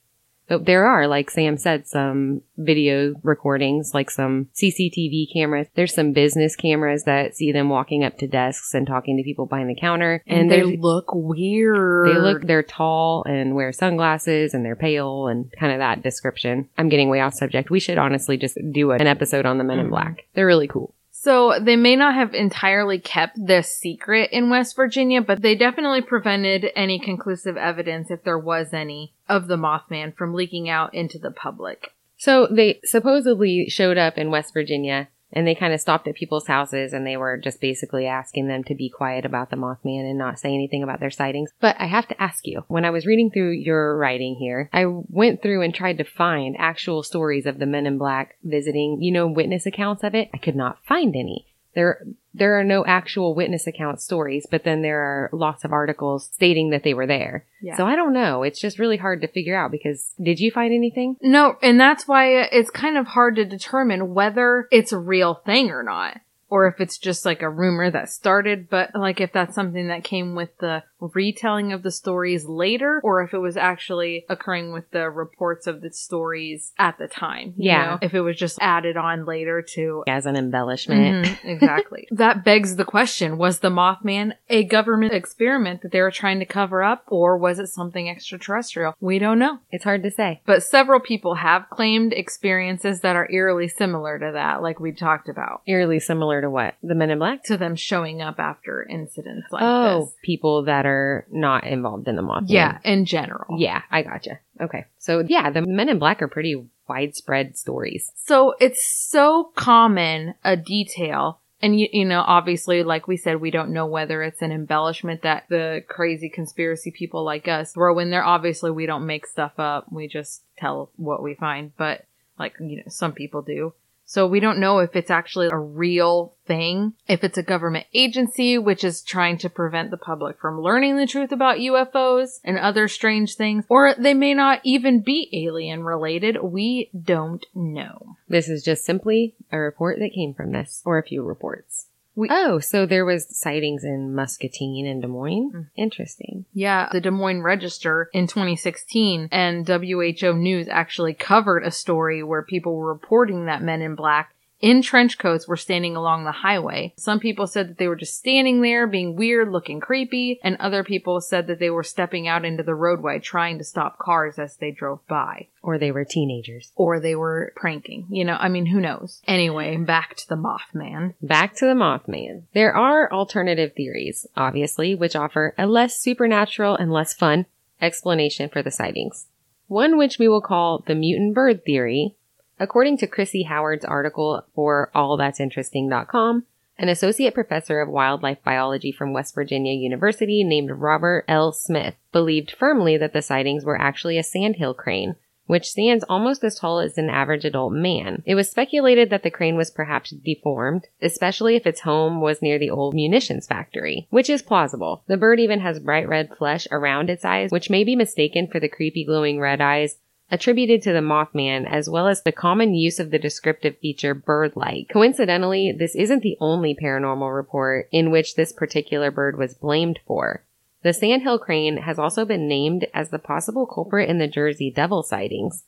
there 0.57 0.85
are, 0.87 1.07
like 1.07 1.29
Sam 1.29 1.57
said, 1.57 1.87
some 1.87 2.41
video 2.57 3.13
recordings, 3.23 3.91
like 3.93 4.09
some 4.09 4.47
CCTV 4.55 5.31
cameras. 5.33 5.67
There's 5.75 5.93
some 5.93 6.11
business 6.13 6.55
cameras 6.55 7.03
that 7.03 7.35
see 7.35 7.51
them 7.51 7.69
walking 7.69 8.03
up 8.03 8.17
to 8.17 8.27
desks 8.27 8.73
and 8.73 8.87
talking 8.87 9.17
to 9.17 9.23
people 9.23 9.45
behind 9.45 9.69
the 9.69 9.75
counter. 9.79 10.23
And, 10.27 10.49
they 10.49 10.63
look 10.63 11.13
weird. 11.13 12.09
they 12.15 12.19
look, 12.19 12.41
they're 12.47 12.63
tall 12.63 13.23
and 13.27 13.55
wear 13.55 13.71
sunglasses 13.71 14.53
and 14.53 14.65
they're 14.65 14.75
pale 14.75 15.27
and 15.27 15.51
kind 15.59 15.71
of 15.73 15.79
that 15.79 16.01
description. 16.01 16.67
I'm 16.77 16.89
getting 16.89 17.09
way 17.09 17.21
off 17.21 17.33
subject. 17.35 17.69
We 17.69 17.79
should 17.79 17.97
honestly 17.97 18.37
just 18.37 18.57
do 18.71 18.91
an 18.91 19.05
episode 19.07 19.45
on 19.45 19.57
the 19.57 19.63
Men 19.63 19.79
in 19.79 19.87
Mhm. 19.87 19.91
Black. 19.91 20.25
They're 20.33 20.47
really 20.47 20.67
cool. 20.67 20.93
So 21.21 21.59
they 21.59 21.75
may 21.75 21.97
not 21.97 22.15
have 22.15 22.33
entirely 22.33 22.97
kept 22.97 23.45
this 23.45 23.75
secret 23.75 24.29
in 24.31 24.49
West 24.49 24.73
Virginia, 24.77 25.21
but 25.21 25.41
they 25.41 25.53
definitely 25.53 26.01
prevented 26.01 26.71
any 26.77 26.97
conclusive 26.97 27.57
evidence, 27.57 28.09
if 28.09 28.23
there 28.23 28.39
was 28.39 28.73
any, 28.73 29.11
of 29.27 29.47
the 29.47 29.57
Mothman 29.57 30.15
from 30.15 30.33
leaking 30.33 30.69
out 30.69 30.93
into 30.93 31.19
the 31.19 31.29
public. 31.29 31.93
So 32.15 32.47
they 32.47 32.79
supposedly 32.85 33.67
showed 33.67 33.97
up 33.97 34.17
in 34.17 34.31
West 34.31 34.53
Virginia 34.53 35.09
and 35.31 35.45
they 35.45 35.55
kind 35.55 35.73
of 35.73 35.81
stopped 35.81 36.07
at 36.07 36.15
people's 36.15 36.47
houses 36.47 36.93
and 36.93 37.05
they 37.05 37.17
were 37.17 37.37
just 37.37 37.61
basically 37.61 38.07
asking 38.07 38.47
them 38.47 38.63
to 38.63 38.75
be 38.75 38.89
quiet 38.89 39.25
about 39.25 39.49
the 39.49 39.55
Mothman 39.55 40.09
and 40.09 40.17
not 40.17 40.39
say 40.39 40.53
anything 40.53 40.83
about 40.83 40.99
their 40.99 41.11
sightings. 41.11 41.51
But 41.59 41.75
I 41.79 41.85
have 41.85 42.07
to 42.07 42.21
ask 42.21 42.45
you, 42.45 42.63
when 42.67 42.85
I 42.85 42.89
was 42.89 43.05
reading 43.05 43.29
through 43.31 43.51
your 43.51 43.97
writing 43.97 44.35
here, 44.35 44.69
I 44.73 44.85
went 44.87 45.41
through 45.41 45.61
and 45.61 45.73
tried 45.73 45.97
to 45.99 46.03
find 46.03 46.55
actual 46.57 47.03
stories 47.03 47.45
of 47.45 47.59
the 47.59 47.65
men 47.65 47.85
in 47.85 47.97
black 47.97 48.35
visiting, 48.43 49.01
you 49.01 49.11
know, 49.11 49.27
witness 49.27 49.65
accounts 49.65 50.03
of 50.03 50.15
it. 50.15 50.29
I 50.33 50.37
could 50.37 50.55
not 50.55 50.83
find 50.85 51.15
any. 51.15 51.45
There, 51.75 52.03
there 52.33 52.59
are 52.59 52.63
no 52.63 52.85
actual 52.85 53.33
witness 53.33 53.67
account 53.67 54.01
stories, 54.01 54.45
but 54.49 54.63
then 54.63 54.81
there 54.81 54.99
are 54.99 55.29
lots 55.31 55.63
of 55.63 55.73
articles 55.73 56.29
stating 56.31 56.69
that 56.69 56.83
they 56.83 56.93
were 56.93 57.07
there. 57.07 57.45
Yeah. 57.61 57.75
So 57.75 57.85
I 57.85 57.95
don't 57.95 58.13
know. 58.13 58.43
It's 58.43 58.59
just 58.59 58.79
really 58.79 58.97
hard 58.97 59.21
to 59.21 59.27
figure 59.27 59.57
out 59.57 59.71
because 59.71 60.13
did 60.21 60.39
you 60.39 60.51
find 60.51 60.73
anything? 60.73 61.17
No, 61.21 61.57
and 61.61 61.79
that's 61.79 62.07
why 62.07 62.43
it's 62.43 62.69
kind 62.69 62.97
of 62.97 63.07
hard 63.07 63.35
to 63.37 63.45
determine 63.45 64.13
whether 64.13 64.67
it's 64.71 64.91
a 64.91 64.99
real 64.99 65.35
thing 65.45 65.71
or 65.71 65.83
not. 65.83 66.19
Or 66.51 66.67
if 66.67 66.79
it's 66.79 66.97
just 66.97 67.25
like 67.25 67.43
a 67.43 67.49
rumor 67.49 67.91
that 67.91 68.09
started, 68.09 68.69
but 68.69 68.95
like 68.95 69.21
if 69.21 69.31
that's 69.31 69.53
something 69.53 69.87
that 69.89 70.03
came 70.03 70.33
with 70.33 70.49
the 70.57 70.83
retelling 71.01 71.73
of 71.73 71.83
the 71.83 71.91
stories 71.91 72.45
later, 72.45 72.99
or 73.03 73.21
if 73.21 73.33
it 73.33 73.37
was 73.39 73.57
actually 73.57 74.25
occurring 74.29 74.71
with 74.73 74.89
the 74.91 75.09
reports 75.09 75.67
of 75.67 75.81
the 75.81 75.91
stories 75.91 76.71
at 76.77 76.97
the 76.97 77.07
time. 77.07 77.53
you 77.57 77.69
Yeah. 77.71 77.85
know? 77.85 77.97
If 78.01 78.13
it 78.13 78.21
was 78.21 78.35
just 78.37 78.57
added 78.61 78.97
on 78.97 79.25
later 79.25 79.61
to 79.75 80.03
As 80.07 80.25
an 80.25 80.35
embellishment. 80.35 81.25
Mhm, 81.25 81.37
exactly. 81.45 82.07
that 82.11 82.43
begs 82.43 82.75
the 82.75 82.85
question 82.85 83.37
Was 83.37 83.59
the 83.59 83.69
Mothman 83.69 84.33
a 84.49 84.63
government 84.63 85.13
experiment 85.13 85.81
that 85.81 85.91
they 85.91 86.01
were 86.01 86.11
trying 86.11 86.39
to 86.39 86.45
cover 86.45 86.83
up, 86.83 87.03
or 87.07 87.37
was 87.37 87.59
it 87.59 87.67
something 87.67 88.09
extraterrestrial? 88.09 88.95
We 88.99 89.19
don't 89.19 89.39
know. 89.39 89.59
It's 89.71 89.83
hard 89.83 90.03
to 90.03 90.11
say. 90.11 90.41
But 90.45 90.63
several 90.63 90.99
people 90.99 91.35
have 91.35 91.69
claimed 91.69 92.13
experiences 92.13 93.01
that 93.01 93.15
are 93.15 93.29
eerily 93.31 93.67
similar 93.67 94.17
to 94.19 94.31
that, 94.33 94.61
like 94.61 94.79
we 94.79 94.91
talked 94.91 95.29
about, 95.29 95.61
Eerily 95.67 95.99
similar 95.99 96.41
to 96.41 96.49
what? 96.49 96.75
The 96.83 96.95
Men 96.95 97.09
in 97.11 97.19
Black? 97.19 97.43
to 97.43 97.57
them 97.57 97.75
showing 97.75 98.21
up 98.21 98.39
after 98.39 98.83
incidents 98.89 99.47
like 99.51 99.61
oh, 99.63 100.05
this. 100.05 100.15
people 100.23 100.63
that 100.63 100.85
are 100.85 100.88
not 101.31 101.65
involved 101.65 102.07
in 102.07 102.15
the 102.15 102.21
Mothman. 102.21 102.45
Yeah, 102.47 102.79
in 102.83 103.05
general. 103.05 103.59
Yeah, 103.59 103.81
I 103.91 104.03
gotcha. 104.03 104.39
Okay. 104.61 104.85
So 104.97 105.23
yeah, 105.27 105.49
the 105.49 105.61
Men 105.61 105.89
in 105.89 105.99
Black 105.99 106.21
are 106.21 106.27
pretty 106.27 106.65
widespread 106.87 107.57
stories. 107.57 108.11
So 108.15 108.55
it's 108.59 108.83
so 109.09 109.51
common 109.55 110.35
a 110.43 110.57
detail. 110.57 111.39
And 111.61 111.77
you, 111.77 111.89
you 111.91 112.05
know, 112.05 112.23
obviously, 112.25 112.83
like 112.83 113.07
we 113.07 113.17
said, 113.17 113.41
we 113.41 113.51
don't 113.51 113.71
know 113.73 113.85
whether 113.85 114.23
it's 114.23 114.41
an 114.41 114.51
embellishment 114.51 115.23
that 115.23 115.43
the 115.49 115.83
crazy 115.87 116.29
conspiracy 116.29 116.89
people 116.89 117.23
like 117.23 117.49
us 117.49 117.73
throw 117.73 117.99
in 117.99 118.11
there. 118.11 118.23
Obviously, 118.23 118.71
we 118.71 118.85
don't 118.85 119.05
make 119.05 119.25
stuff 119.25 119.53
up. 119.57 119.91
We 119.91 120.07
just 120.07 120.41
tell 120.57 120.89
what 120.95 121.21
we 121.21 121.35
find. 121.35 121.75
But 121.75 122.05
like, 122.37 122.55
you 122.61 122.77
know, 122.77 122.83
some 122.87 123.11
people 123.11 123.41
do. 123.41 123.73
So 124.09 124.25
we 124.25 124.39
don't 124.39 124.57
know 124.57 124.79
if 124.79 124.95
it's 124.95 125.11
actually 125.11 125.49
a 125.51 125.57
real 125.59 126.33
thing, 126.47 126.93
if 127.07 127.23
it's 127.23 127.37
a 127.37 127.43
government 127.43 127.85
agency 127.93 128.57
which 128.57 128.83
is 128.83 129.03
trying 129.03 129.37
to 129.37 129.51
prevent 129.51 129.91
the 129.91 129.97
public 129.97 130.39
from 130.41 130.59
learning 130.59 130.97
the 130.97 131.05
truth 131.05 131.31
about 131.31 131.59
UFOs 131.59 132.39
and 132.43 132.57
other 132.57 132.87
strange 132.87 133.35
things, 133.35 133.65
or 133.69 133.93
they 133.93 134.15
may 134.15 134.33
not 134.33 134.61
even 134.63 135.01
be 135.01 135.29
alien 135.31 135.83
related. 135.83 136.41
We 136.41 136.89
don't 136.99 137.45
know. 137.53 138.17
This 138.27 138.49
is 138.49 138.63
just 138.63 138.83
simply 138.83 139.35
a 139.51 139.59
report 139.59 139.99
that 139.99 140.15
came 140.15 140.33
from 140.33 140.53
this, 140.53 140.81
or 140.85 140.97
a 140.97 141.03
few 141.05 141.21
reports. 141.21 141.78
We- 142.19 142.27
oh, 142.29 142.59
so 142.59 142.85
there 142.85 143.05
was 143.05 143.25
sightings 143.29 143.85
in 143.85 144.13
Muscatine 144.13 144.85
and 144.85 145.01
Des 145.01 145.07
Moines. 145.07 145.51
Mm. 145.55 145.67
Interesting. 145.77 146.43
Yeah, 146.53 146.89
the 146.91 146.99
Des 146.99 147.11
Moines 147.11 147.41
Register 147.41 148.09
in 148.11 148.27
2016 148.27 149.29
and 149.31 149.65
WHO 149.65 150.33
News 150.33 150.67
actually 150.67 151.13
covered 151.13 151.63
a 151.63 151.71
story 151.71 152.21
where 152.21 152.41
people 152.41 152.75
were 152.75 152.91
reporting 152.91 153.45
that 153.45 153.63
men 153.63 153.81
in 153.81 153.95
black 153.95 154.33
in 154.59 154.81
trench 154.81 155.17
coats 155.17 155.47
were 155.47 155.57
standing 155.57 155.95
along 155.95 156.25
the 156.25 156.31
highway. 156.31 156.93
Some 156.97 157.19
people 157.19 157.47
said 157.47 157.69
that 157.69 157.77
they 157.77 157.87
were 157.87 157.95
just 157.95 158.17
standing 158.17 158.61
there 158.61 158.87
being 158.87 159.15
weird, 159.15 159.51
looking 159.51 159.79
creepy, 159.79 160.39
and 160.43 160.57
other 160.57 160.83
people 160.83 161.21
said 161.21 161.47
that 161.47 161.59
they 161.59 161.69
were 161.69 161.83
stepping 161.83 162.27
out 162.27 162.45
into 162.45 162.63
the 162.63 162.75
roadway 162.75 163.19
trying 163.19 163.57
to 163.57 163.63
stop 163.63 163.97
cars 163.97 164.37
as 164.37 164.57
they 164.57 164.71
drove 164.71 165.05
by. 165.07 165.47
Or 165.61 165.77
they 165.77 165.91
were 165.91 166.05
teenagers. 166.05 166.71
Or 166.75 166.99
they 166.99 167.15
were 167.15 167.53
pranking. 167.55 168.07
You 168.09 168.25
know, 168.25 168.37
I 168.39 168.49
mean, 168.49 168.65
who 168.65 168.79
knows? 168.79 169.21
Anyway, 169.27 169.75
back 169.77 170.15
to 170.17 170.27
the 170.27 170.35
Mothman. 170.35 171.13
Back 171.21 171.55
to 171.55 171.65
the 171.65 171.73
Mothman. 171.73 172.43
There 172.53 172.73
are 172.73 173.11
alternative 173.11 173.73
theories, 173.75 174.25
obviously, 174.35 174.95
which 174.95 175.15
offer 175.15 175.53
a 175.57 175.67
less 175.67 175.99
supernatural 175.99 176.75
and 176.75 176.91
less 176.91 177.13
fun 177.13 177.45
explanation 177.81 178.49
for 178.49 178.61
the 178.61 178.71
sightings. 178.71 179.27
One 179.67 179.97
which 179.97 180.17
we 180.17 180.27
will 180.27 180.41
call 180.41 180.83
the 180.85 180.95
mutant 180.95 181.35
bird 181.35 181.63
theory. 181.63 182.15
According 182.59 182.97
to 182.97 183.07
Chrissy 183.07 183.43
Howard's 183.43 183.85
article 183.85 184.43
for 184.53 184.91
allthat'sinteresting.com, 184.93 186.43
an 186.77 186.89
associate 186.89 187.33
professor 187.33 187.79
of 187.79 187.89
wildlife 187.89 188.43
biology 188.43 188.91
from 188.91 189.13
West 189.13 189.33
Virginia 189.35 189.73
University 189.73 190.43
named 190.43 190.71
Robert 190.71 191.25
L. 191.27 191.51
Smith 191.51 191.95
believed 192.11 192.51
firmly 192.51 192.97
that 192.97 193.13
the 193.13 193.21
sightings 193.21 193.63
were 193.63 193.79
actually 193.79 194.17
a 194.17 194.23
sandhill 194.23 194.73
crane, 194.73 195.15
which 195.45 195.69
stands 195.69 196.05
almost 196.07 196.43
as 196.43 196.59
tall 196.59 196.79
as 196.79 196.97
an 196.97 197.09
average 197.09 197.43
adult 197.43 197.73
man. 197.73 198.23
It 198.25 198.35
was 198.35 198.51
speculated 198.51 199.09
that 199.09 199.23
the 199.23 199.31
crane 199.31 199.57
was 199.57 199.71
perhaps 199.71 200.11
deformed, 200.11 200.87
especially 201.01 201.55
if 201.55 201.65
its 201.65 201.81
home 201.81 202.21
was 202.21 202.41
near 202.41 202.59
the 202.59 202.69
old 202.69 202.93
munitions 202.93 203.47
factory, 203.47 204.07
which 204.09 204.29
is 204.29 204.41
plausible. 204.41 205.03
The 205.07 205.17
bird 205.17 205.39
even 205.39 205.61
has 205.61 205.79
bright 205.79 206.07
red 206.07 206.29
flesh 206.37 206.67
around 206.71 207.09
its 207.09 207.25
eyes, 207.25 207.51
which 207.51 207.69
may 207.69 207.83
be 207.83 207.95
mistaken 207.95 208.47
for 208.47 208.59
the 208.59 208.69
creepy 208.69 209.03
glowing 209.03 209.39
red 209.39 209.59
eyes 209.59 209.97
attributed 210.31 210.81
to 210.83 210.93
the 210.93 210.99
Mothman, 210.99 211.67
as 211.69 211.89
well 211.89 212.07
as 212.07 212.23
the 212.23 212.31
common 212.31 212.75
use 212.75 212.99
of 212.99 213.11
the 213.11 213.19
descriptive 213.19 213.77
feature 213.79 214.13
bird-like. 214.13 214.89
Coincidentally, 214.91 215.71
this 215.71 215.95
isn't 215.95 216.21
the 216.21 216.37
only 216.39 216.75
paranormal 216.75 217.35
report 217.35 217.87
in 217.91 218.11
which 218.11 218.35
this 218.35 218.53
particular 218.53 219.11
bird 219.11 219.37
was 219.37 219.53
blamed 219.53 219.99
for. 220.05 220.43
The 220.81 220.93
sandhill 220.93 221.39
crane 221.39 221.77
has 221.77 221.99
also 221.99 222.25
been 222.25 222.47
named 222.47 222.87
as 222.93 223.09
the 223.09 223.19
possible 223.19 223.65
culprit 223.65 224.09
in 224.09 224.17
the 224.17 224.27
Jersey 224.27 224.71
Devil 224.71 225.03
sightings. 225.03 225.65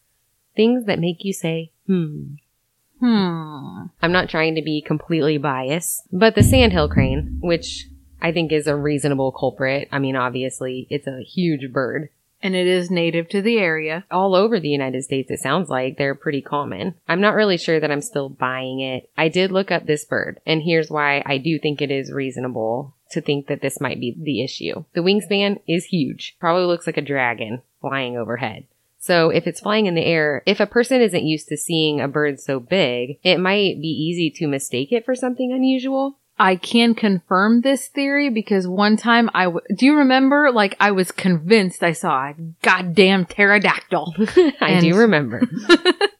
Things 0.55 0.85
that 0.85 0.99
make 0.99 1.23
you 1.23 1.33
say, 1.33 1.71
hmm. 1.87 2.35
Hmm. 2.99 3.85
I'm 4.01 4.11
not 4.11 4.29
trying 4.29 4.55
to 4.55 4.61
be 4.61 4.81
completely 4.81 5.37
biased, 5.37 6.07
but 6.13 6.35
the 6.35 6.43
sandhill 6.43 6.87
crane, 6.87 7.39
which 7.41 7.87
I 8.21 8.31
think 8.31 8.51
is 8.51 8.67
a 8.67 8.75
reasonable 8.75 9.31
culprit. 9.31 9.89
I 9.91 9.99
mean, 9.99 10.15
obviously, 10.15 10.87
it's 10.89 11.07
a 11.07 11.23
huge 11.23 11.73
bird. 11.73 12.09
And 12.43 12.55
it 12.55 12.67
is 12.67 12.89
native 12.89 13.29
to 13.29 13.41
the 13.41 13.57
area. 13.59 14.05
all 14.09 14.35
over 14.35 14.59
the 14.59 14.69
United 14.69 15.03
States, 15.03 15.29
it 15.29 15.39
sounds 15.39 15.69
like 15.69 15.97
they're 15.97 16.15
pretty 16.15 16.41
common. 16.41 16.95
I'm 17.07 17.21
not 17.21 17.35
really 17.35 17.57
sure 17.57 17.79
that 17.79 17.91
I'm 17.91 18.01
still 18.01 18.29
buying 18.29 18.79
it. 18.79 19.09
I 19.17 19.27
did 19.27 19.51
look 19.51 19.71
up 19.71 19.85
this 19.85 20.05
bird, 20.05 20.39
and 20.45 20.63
here's 20.63 20.89
why 20.89 21.21
I 21.25 21.37
do 21.37 21.59
think 21.59 21.81
it 21.81 21.91
is 21.91 22.11
reasonable 22.11 22.95
to 23.11 23.21
think 23.21 23.47
that 23.47 23.61
this 23.61 23.79
might 23.79 23.99
be 23.99 24.15
the 24.17 24.43
issue. 24.43 24.85
The 24.93 25.01
wingspan 25.01 25.59
is 25.67 25.85
huge, 25.85 26.37
probably 26.39 26.65
looks 26.65 26.87
like 26.87 26.97
a 26.97 27.01
dragon 27.01 27.61
flying 27.81 28.17
overhead. 28.17 28.65
So 29.01 29.31
if 29.31 29.47
it's 29.47 29.59
flying 29.59 29.87
in 29.87 29.95
the 29.95 30.05
air, 30.05 30.43
if 30.45 30.59
a 30.59 30.67
person 30.67 31.01
isn't 31.01 31.23
used 31.23 31.47
to 31.47 31.57
seeing 31.57 31.99
a 31.99 32.07
bird 32.07 32.39
so 32.39 32.59
big, 32.59 33.17
it 33.23 33.39
might 33.39 33.81
be 33.81 33.87
easy 33.87 34.29
to 34.37 34.47
mistake 34.47 34.91
it 34.91 35.05
for 35.05 35.15
something 35.15 35.51
unusual. 35.51 36.19
I 36.39 36.55
can 36.55 36.95
confirm 36.95 37.61
this 37.61 37.87
theory 37.87 38.29
because 38.29 38.67
one 38.67 38.97
time 38.97 39.29
I 39.33 39.43
w- 39.45 39.61
do 39.77 39.85
you 39.85 39.97
remember 39.97 40.51
like 40.51 40.75
I 40.79 40.91
was 40.91 41.11
convinced 41.11 41.83
I 41.83 41.91
saw 41.91 42.29
a 42.29 42.33
goddamn 42.63 43.25
pterodactyl. 43.25 44.15
I 44.61 44.79
do 44.79 44.95
remember. 44.97 45.41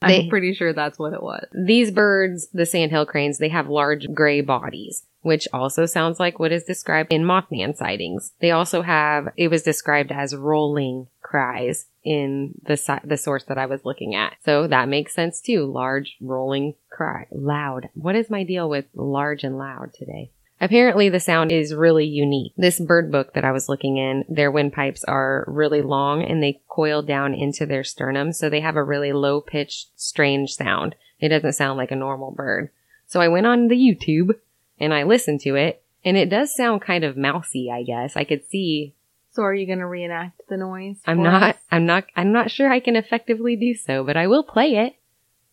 They- 0.04 0.22
I'm 0.24 0.28
pretty 0.30 0.52
sure 0.54 0.72
that's 0.72 0.98
what 0.98 1.12
it 1.12 1.22
was. 1.22 1.46
These 1.54 1.92
birds, 1.92 2.48
the 2.52 2.66
sandhill 2.66 3.06
cranes, 3.06 3.38
they 3.38 3.50
have 3.50 3.68
large 3.68 4.12
gray 4.12 4.40
bodies, 4.40 5.04
which 5.20 5.46
also 5.52 5.86
sounds 5.86 6.18
like 6.18 6.40
what 6.40 6.50
is 6.50 6.64
described 6.64 7.12
in 7.12 7.22
Mothman 7.22 7.76
sightings. 7.76 8.32
They 8.40 8.50
also 8.50 8.82
have, 8.82 9.28
it 9.36 9.46
was 9.46 9.62
described 9.62 10.10
as 10.10 10.34
rolling 10.34 11.06
cries 11.32 11.86
in 12.04 12.52
the 12.66 12.76
si- 12.76 13.04
the 13.04 13.16
source 13.16 13.44
that 13.44 13.56
I 13.56 13.64
was 13.64 13.86
looking 13.86 14.14
at. 14.14 14.34
So 14.44 14.66
that 14.66 14.86
makes 14.86 15.14
sense 15.14 15.40
too. 15.40 15.64
Large 15.64 16.16
rolling 16.20 16.74
cry, 16.90 17.26
loud. 17.30 17.88
What 17.94 18.16
is 18.16 18.28
my 18.28 18.44
deal 18.44 18.68
with 18.68 18.84
large 18.94 19.42
and 19.42 19.56
loud 19.56 19.94
today? 19.94 20.30
Apparently 20.60 21.08
the 21.08 21.20
sound 21.20 21.50
is 21.50 21.74
really 21.74 22.04
unique. 22.04 22.52
This 22.58 22.78
bird 22.78 23.10
book 23.10 23.32
that 23.32 23.46
I 23.46 23.50
was 23.50 23.66
looking 23.70 23.96
in, 23.96 24.26
their 24.28 24.50
windpipes 24.50 25.04
are 25.04 25.46
really 25.48 25.80
long 25.80 26.22
and 26.22 26.42
they 26.42 26.60
coil 26.68 27.00
down 27.00 27.32
into 27.32 27.64
their 27.64 27.82
sternum, 27.82 28.34
so 28.34 28.50
they 28.50 28.60
have 28.60 28.76
a 28.76 28.84
really 28.84 29.12
low 29.12 29.40
pitched, 29.40 29.88
strange 29.96 30.52
sound. 30.54 30.94
It 31.18 31.30
doesn't 31.30 31.54
sound 31.54 31.78
like 31.78 31.90
a 31.90 31.96
normal 31.96 32.30
bird. 32.30 32.68
So 33.06 33.22
I 33.22 33.28
went 33.28 33.46
on 33.46 33.68
the 33.68 33.74
YouTube 33.74 34.34
and 34.78 34.92
I 34.92 35.04
listened 35.04 35.40
to 35.40 35.54
it, 35.54 35.82
and 36.04 36.18
it 36.18 36.28
does 36.28 36.54
sound 36.54 36.82
kind 36.82 37.04
of 37.04 37.16
mousy, 37.16 37.70
I 37.72 37.84
guess. 37.84 38.16
I 38.16 38.24
could 38.24 38.44
see 38.44 38.94
So 39.34 39.42
are 39.42 39.54
you 39.54 39.66
going 39.66 39.78
to 39.78 39.86
reenact 39.86 40.42
the 40.50 40.58
noise? 40.58 40.98
I'm 41.06 41.22
not 41.22 41.42
us? 41.42 41.56
I'm 41.70 41.86
not 41.86 42.04
I'm 42.14 42.32
not 42.32 42.50
sure 42.50 42.70
I 42.70 42.80
can 42.80 42.96
effectively 42.96 43.56
do 43.56 43.74
so, 43.74 44.04
but 44.04 44.14
I 44.14 44.26
will 44.26 44.42
play 44.42 44.76
it. 44.76 44.94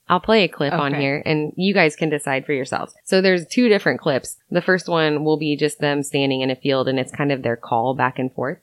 I'll 0.10 0.20
play 0.20 0.44
a 0.44 0.50
clip 0.50 0.74
on 0.74 0.96
here 0.96 1.22
and 1.24 1.54
you 1.56 1.74
guys 1.74 1.96
can 1.96 2.10
decide 2.10 2.46
for 2.46 2.52
yourselves. 2.52 2.94
So 3.06 3.22
there's 3.22 3.46
two 3.48 3.70
different 3.70 4.02
clips. 4.02 4.38
The 4.50 4.62
first 4.62 4.90
one 4.90 5.24
will 5.24 5.38
be 5.38 5.56
just 5.56 5.80
them 5.80 6.02
standing 6.04 6.42
in 6.42 6.50
a 6.50 6.56
field 6.56 6.88
and 6.88 7.00
it's 7.00 7.12
kind 7.12 7.32
of 7.32 7.44
their 7.44 7.56
call 7.56 7.94
back 7.94 8.18
and 8.18 8.34
forth. 8.34 8.58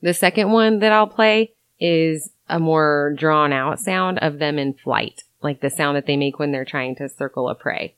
The 0.00 0.14
second 0.14 0.52
one 0.52 0.78
that 0.78 0.92
I'll 0.92 1.08
play 1.08 1.54
is 1.80 2.30
a 2.48 2.58
more 2.58 3.14
drawn 3.16 3.52
out 3.52 3.80
sound 3.80 4.18
of 4.18 4.38
them 4.38 4.58
in 4.58 4.74
flight, 4.74 5.22
like 5.42 5.60
the 5.60 5.70
sound 5.70 5.96
that 5.96 6.06
they 6.06 6.16
make 6.16 6.38
when 6.38 6.52
they're 6.52 6.64
trying 6.64 6.94
to 6.96 7.08
circle 7.08 7.48
a 7.48 7.54
prey. 7.54 7.94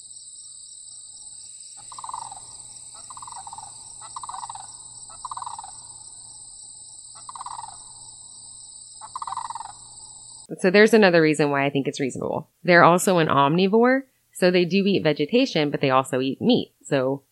So 10.61 10.71
there's 10.71 10.95
another 10.95 11.21
reason 11.21 11.51
why 11.51 11.67
I 11.67 11.71
think 11.71 11.87
it's 11.87 12.01
reasonable. 12.01 12.49
They're 12.65 12.83
also 12.83 13.19
an 13.19 13.29
omnivore, 13.29 14.03
so 14.33 14.51
they 14.51 14.65
do 14.65 14.83
eat 14.87 15.05
vegetation, 15.05 15.71
but 15.71 15.81
they 15.81 15.91
also 15.91 16.21
eat 16.21 16.41
meat. 16.41 16.73
So 16.83 17.23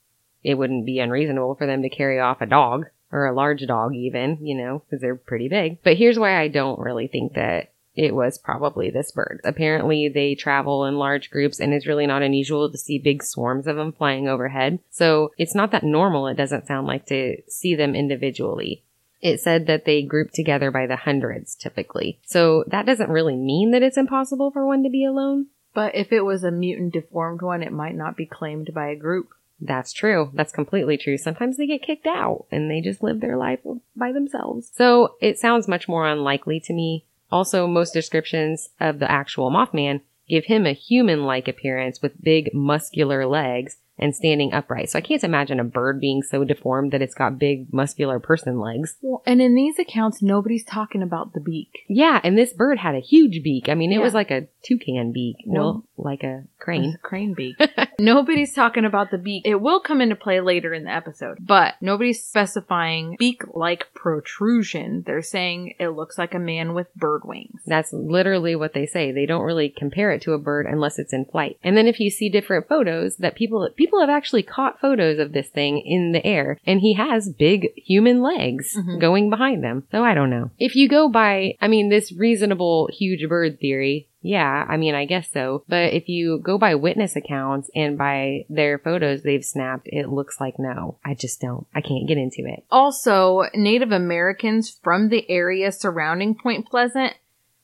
it 0.44 0.54
wouldn't 0.54 0.84
be 0.84 1.00
unreasonable 1.00 1.54
for 1.54 1.66
them 1.66 1.82
to 1.82 1.88
carry 1.88 2.20
off 2.20 2.40
a 2.40 2.46
dog 2.46 2.86
or 3.12 3.26
a 3.26 3.34
large 3.34 3.66
dog 3.66 3.94
even, 3.94 4.38
you 4.40 4.56
know, 4.56 4.80
because 4.80 5.00
they're 5.00 5.16
pretty 5.16 5.48
big. 5.48 5.82
But 5.82 5.96
here's 5.96 6.18
why 6.18 6.40
I 6.40 6.48
don't 6.48 6.78
really 6.78 7.06
think 7.06 7.34
that 7.34 7.72
it 7.94 8.14
was 8.14 8.38
probably 8.38 8.90
this 8.90 9.10
bird. 9.10 9.40
Apparently 9.42 10.08
they 10.08 10.34
travel 10.34 10.84
in 10.84 10.98
large 10.98 11.30
groups 11.30 11.58
and 11.58 11.72
it's 11.72 11.86
really 11.86 12.06
not 12.06 12.22
unusual 12.22 12.70
to 12.70 12.78
see 12.78 12.98
big 12.98 13.22
swarms 13.22 13.66
of 13.66 13.76
them 13.76 13.92
flying 13.92 14.28
overhead. 14.28 14.78
So 14.90 15.32
it's 15.38 15.54
not 15.54 15.70
that 15.70 15.82
normal, 15.82 16.26
it 16.26 16.36
doesn't 16.36 16.66
sound 16.66 16.86
like 16.86 17.06
to 17.06 17.38
see 17.48 17.74
them 17.74 17.94
individually. 17.94 18.82
It 19.22 19.40
said 19.40 19.66
that 19.66 19.86
they 19.86 20.02
group 20.02 20.30
together 20.32 20.70
by 20.70 20.86
the 20.86 20.96
hundreds 20.96 21.54
typically. 21.54 22.18
So 22.26 22.64
that 22.66 22.84
doesn't 22.84 23.10
really 23.10 23.36
mean 23.36 23.70
that 23.70 23.82
it's 23.82 23.96
impossible 23.96 24.50
for 24.50 24.66
one 24.66 24.82
to 24.82 24.90
be 24.90 25.04
alone. 25.04 25.46
But 25.72 25.94
if 25.94 26.12
it 26.12 26.22
was 26.22 26.44
a 26.44 26.50
mutant 26.50 26.92
deformed 26.92 27.42
one, 27.42 27.62
it 27.62 27.72
might 27.72 27.94
not 27.94 28.16
be 28.16 28.26
claimed 28.26 28.72
by 28.74 28.88
a 28.88 28.96
group. 28.96 29.28
That's 29.60 29.92
true. 29.92 30.30
That's 30.34 30.52
completely 30.52 30.96
true. 30.98 31.16
Sometimes 31.16 31.56
they 31.56 31.66
get 31.66 31.82
kicked 31.82 32.06
out 32.06 32.46
and 32.50 32.70
they 32.70 32.80
just 32.80 33.02
live 33.02 33.20
their 33.20 33.36
life 33.36 33.60
by 33.94 34.12
themselves. 34.12 34.70
So 34.74 35.16
it 35.20 35.38
sounds 35.38 35.66
much 35.66 35.88
more 35.88 36.06
unlikely 36.06 36.60
to 36.60 36.72
me. 36.72 37.04
Also, 37.30 37.66
most 37.66 37.92
descriptions 37.92 38.68
of 38.80 38.98
the 38.98 39.10
actual 39.10 39.50
Mothman 39.50 40.02
give 40.28 40.44
him 40.44 40.66
a 40.66 40.72
human-like 40.72 41.48
appearance 41.48 42.02
with 42.02 42.22
big 42.22 42.52
muscular 42.52 43.26
legs 43.26 43.78
and 43.98 44.14
standing 44.14 44.52
upright. 44.52 44.90
So 44.90 44.98
I 44.98 45.02
can't 45.02 45.24
imagine 45.24 45.58
a 45.60 45.64
bird 45.64 46.00
being 46.00 46.22
so 46.22 46.44
deformed 46.44 46.92
that 46.92 47.02
it's 47.02 47.14
got 47.14 47.38
big 47.38 47.72
muscular 47.72 48.18
person 48.20 48.60
legs. 48.60 48.96
Well, 49.00 49.22
and 49.26 49.40
in 49.40 49.54
these 49.54 49.78
accounts, 49.78 50.22
nobody's 50.22 50.64
talking 50.64 51.02
about 51.02 51.32
the 51.32 51.40
beak. 51.40 51.84
Yeah, 51.88 52.20
and 52.22 52.36
this 52.36 52.52
bird 52.52 52.78
had 52.78 52.94
a 52.94 53.00
huge 53.00 53.42
beak. 53.42 53.68
I 53.68 53.74
mean, 53.74 53.92
it 53.92 53.96
Yeah. 53.96 54.02
was 54.02 54.14
like 54.14 54.30
a 54.30 54.48
toucan 54.64 55.12
beak. 55.12 55.36
No. 55.46 55.60
Well, 55.60 55.84
like 55.96 56.22
a 56.24 56.44
crane. 56.58 56.94
A 56.94 56.98
crane 56.98 57.32
beak. 57.34 57.56
nobody's 57.98 58.52
talking 58.52 58.84
about 58.84 59.10
the 59.10 59.18
beak. 59.18 59.42
It 59.46 59.60
will 59.60 59.80
come 59.80 60.00
into 60.00 60.16
play 60.16 60.40
later 60.40 60.74
in 60.74 60.84
the 60.84 60.92
episode, 60.92 61.38
but 61.40 61.74
nobody's 61.80 62.22
specifying 62.22 63.16
beak-like 63.18 63.92
protrusion. 63.94 65.02
They're 65.06 65.22
saying 65.22 65.74
it 65.78 65.88
looks 65.88 66.18
like 66.18 66.34
a 66.34 66.38
man 66.38 66.74
with 66.74 66.94
bird 66.94 67.22
wings. 67.24 67.60
That's 67.66 67.92
literally 67.92 68.56
what 68.56 68.74
they 68.74 68.86
say. 68.86 69.12
They 69.12 69.26
don't 69.26 69.42
really 69.44 69.68
compare 69.68 70.10
it 70.12 70.22
to 70.22 70.32
a 70.32 70.38
bird 70.38 70.66
unless 70.66 70.98
it's 70.98 71.12
in 71.12 71.24
flight. 71.24 71.58
And 71.62 71.76
then 71.76 71.86
if 71.86 72.00
you 72.00 72.10
see 72.10 72.28
different 72.28 72.68
photos 72.68 73.16
that 73.16 73.36
people 73.36 73.68
people 73.76 73.85
have 74.00 74.10
actually 74.10 74.42
caught 74.42 74.80
photos 74.80 75.18
of 75.18 75.32
this 75.32 75.48
thing 75.48 75.78
in 75.84 76.12
the 76.12 76.24
air 76.26 76.58
and 76.66 76.80
he 76.80 76.94
has 76.94 77.28
big 77.28 77.68
human 77.76 78.22
legs 78.22 78.76
Mhm. 78.76 79.00
going 79.00 79.30
behind 79.30 79.62
them. 79.62 79.84
So 79.90 80.02
I 80.04 80.14
don't 80.14 80.30
know. 80.30 80.50
If 80.58 80.74
you 80.76 80.88
go 80.88 81.08
by 81.08 81.54
I 81.60 81.68
mean 81.68 81.88
this 81.88 82.12
reasonable 82.12 82.88
huge 82.92 83.28
bird 83.28 83.58
theory, 83.60 84.08
yeah, 84.22 84.64
I 84.68 84.76
mean 84.76 84.94
I 84.94 85.04
guess 85.04 85.30
so. 85.30 85.62
But 85.68 85.92
if 85.92 86.08
you 86.08 86.38
go 86.42 86.58
by 86.58 86.74
witness 86.74 87.14
accounts 87.16 87.70
and 87.74 87.96
by 87.96 88.44
their 88.48 88.78
photos 88.78 89.22
they've 89.22 89.44
snapped, 89.44 89.86
it 89.86 90.08
looks 90.08 90.40
like 90.40 90.58
no. 90.58 90.96
I 91.04 91.14
just 91.14 91.40
don't. 91.40 91.66
I 91.74 91.80
can't 91.80 92.08
get 92.08 92.18
into 92.18 92.42
it. 92.46 92.64
Also, 92.70 93.42
Native 93.54 93.92
Americans 93.92 94.70
from 94.82 95.08
the 95.08 95.28
area 95.30 95.70
surrounding 95.72 96.34
Point 96.34 96.66
Pleasant 96.66 97.14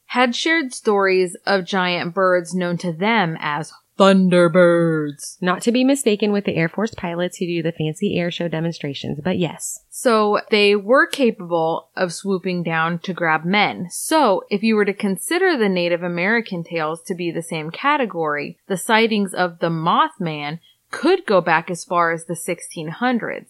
had 0.07 0.37
shared 0.37 0.75
stories 0.75 1.37
of 1.47 1.65
giant 1.65 2.15
birds 2.15 2.55
known 2.55 2.77
to 2.77 2.93
them 2.93 3.37
as 3.41 3.73
thunderbirds. 3.99 5.37
Not 5.41 5.63
to 5.63 5.73
be 5.73 5.85
mistaken 5.85 6.33
with 6.33 6.45
the 6.45 6.57
Air 6.57 6.69
Force 6.69 6.95
pilots 6.95 7.39
who 7.39 7.47
do 7.47 7.63
the 7.63 7.73
fancy 7.73 8.19
air 8.19 8.31
show 8.31 8.49
demonstrations, 8.49 9.21
but 9.23 9.39
yes. 9.39 9.85
So 9.91 10.41
they 10.51 10.75
were 10.75 11.07
capable 11.07 11.89
of 11.97 12.13
swooping 12.13 12.63
down 12.63 12.99
to 13.01 13.13
grab 13.13 13.45
men. 13.45 13.89
So 13.91 14.45
if 14.51 14.63
you 14.63 14.77
were 14.77 14.85
to 14.85 14.95
consider 14.95 15.57
the 15.57 15.69
Native 15.69 16.03
American 16.03 16.65
tales 16.65 17.03
to 17.03 17.15
be 17.15 17.31
the 17.31 17.43
same 17.43 17.71
category, 17.71 18.59
the 18.67 18.77
sightings 18.77 19.35
of 19.35 19.59
the 19.59 19.71
Mothman 19.71 20.59
could 20.91 21.27
go 21.27 21.41
back 21.41 21.71
as 21.71 21.85
far 21.85 22.13
as 22.13 22.25
the 22.25 22.35
1600s. 22.35 23.47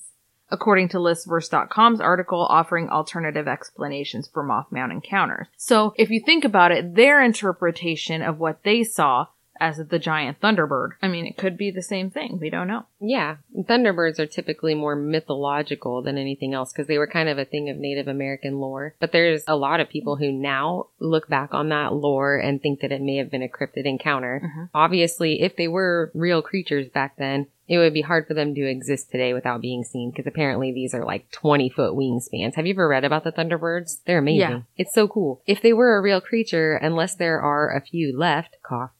According 0.51 0.91
to 0.91 0.99
listverse.com's 0.99 2.01
article 2.01 2.47
offering 2.51 2.91
alternative 2.91 3.49
explanations 3.49 4.29
for 4.29 4.45
Mothman 4.45 4.91
encounters. 4.91 5.47
So 5.57 5.95
if 5.97 6.11
you 6.11 6.21
think 6.21 6.45
about 6.45 6.73
it, 6.73 6.95
their 6.95 7.23
interpretation 7.23 8.21
of 8.21 8.39
what 8.39 8.63
they 8.63 8.85
saw 8.85 9.29
as 9.63 9.77
the 9.79 9.99
giant 9.99 10.41
thunderbird, 10.41 10.91
I 11.01 11.07
mean, 11.07 11.25
it 11.25 11.37
could 11.39 11.57
be 11.57 11.71
the 11.71 11.83
same 11.83 12.11
thing. 12.11 12.39
We 12.41 12.51
don't 12.51 12.67
know. 12.67 12.87
Yeah, 13.01 13.37
Thunderbirds 13.57 14.19
are 14.19 14.27
typically 14.27 14.75
more 14.75 14.97
mythological 14.97 16.03
than 16.03 16.19
anything 16.19 16.53
else 16.53 16.73
because 16.73 16.89
they 16.89 16.99
were 16.99 17.07
kind 17.07 17.29
of 17.29 17.39
a 17.39 17.45
thing 17.45 17.71
of 17.71 17.77
Native 17.77 18.09
American 18.09 18.59
lore. 18.59 18.95
But 18.99 19.13
there's 19.13 19.45
a 19.47 19.57
lot 19.57 19.81
of 19.81 19.89
people 19.89 20.17
who 20.17 20.33
now 20.33 20.87
look 20.99 21.29
back 21.29 21.55
on 21.55 21.69
that 21.69 21.95
lore 21.95 22.37
and 22.37 22.61
think 22.61 22.81
that 22.81 22.93
it 22.93 23.01
may 23.01 23.17
have 23.17 23.31
been 23.31 23.43
a 23.43 23.49
cryptid 23.49 23.85
encounter. 23.85 24.43
Mhm. 24.45 24.69
Obviously, 24.75 25.43
if 25.43 25.57
they 25.57 25.69
were 25.69 26.11
real 26.15 26.43
creatures 26.43 26.89
back 26.89 27.17
then, 27.17 27.47
it 27.69 27.79
would 27.79 27.95
be 27.95 28.03
hard 28.03 28.27
for 28.27 28.35
them 28.35 28.55
to 28.55 28.69
exist 28.69 29.11
today 29.11 29.33
without 29.33 29.61
being 29.61 29.85
seen 29.85 30.11
because 30.11 30.27
apparently 30.27 30.73
these 30.73 30.93
are 30.93 31.05
like 31.05 31.31
20 31.31 31.69
foot 31.71 31.95
wingspans. 31.95 32.57
Have 32.57 32.67
you 32.67 32.75
ever 32.75 32.89
read 32.89 33.05
about 33.05 33.23
the 33.25 33.33
Thunderbirds? 33.33 34.03
They're 34.05 34.19
amazing. 34.19 34.41
Yeah. 34.41 34.61
It's 34.77 34.93
so 34.95 35.07
cool. 35.07 35.41
If 35.47 35.63
they 35.63 35.73
were 35.73 35.97
a 35.97 36.03
real 36.03 36.21
creature, 36.21 36.75
unless 36.75 37.15
there 37.15 37.41
are 37.41 37.75
a 37.75 37.81
few 37.81 38.17
left, 38.17 38.57
cough, 38.63 38.91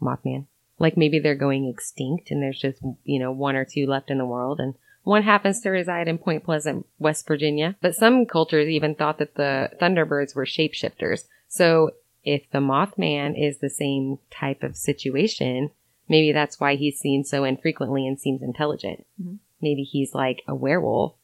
Mothman. 0.00 0.46
Like 0.78 0.96
maybe 0.96 1.18
they're 1.18 1.34
going 1.34 1.68
extinct 1.68 2.30
and 2.30 2.42
there's 2.42 2.60
just, 2.60 2.82
you 3.04 3.18
know, 3.18 3.32
one 3.32 3.56
or 3.56 3.64
two 3.64 3.86
left 3.86 4.10
in 4.10 4.18
the 4.18 4.26
world 4.26 4.60
and 4.60 4.74
one 5.04 5.22
happens 5.22 5.60
to 5.60 5.70
reside 5.70 6.08
in 6.08 6.18
Point 6.18 6.42
Pleasant, 6.44 6.84
West 6.98 7.28
Virginia. 7.28 7.76
But 7.80 7.94
some 7.94 8.26
cultures 8.26 8.68
even 8.68 8.96
thought 8.96 9.18
that 9.18 9.36
the 9.36 9.70
Thunderbirds 9.80 10.34
were 10.34 10.44
shapeshifters. 10.44 11.28
So 11.46 11.92
if 12.24 12.50
the 12.50 12.58
Mothman 12.58 13.40
is 13.40 13.58
the 13.58 13.70
same 13.70 14.18
type 14.30 14.64
of 14.64 14.76
situation, 14.76 15.70
maybe 16.08 16.32
that's 16.32 16.58
why 16.58 16.74
he's 16.74 16.98
seen 16.98 17.22
so 17.22 17.44
infrequently 17.44 18.06
and 18.06 18.18
seems 18.18 18.42
intelligent. 18.42 19.06
Mhm. 19.22 19.38
Maybe 19.62 19.84
he's 19.84 20.12
like 20.12 20.42
a 20.48 20.56
werewolf 20.56 21.14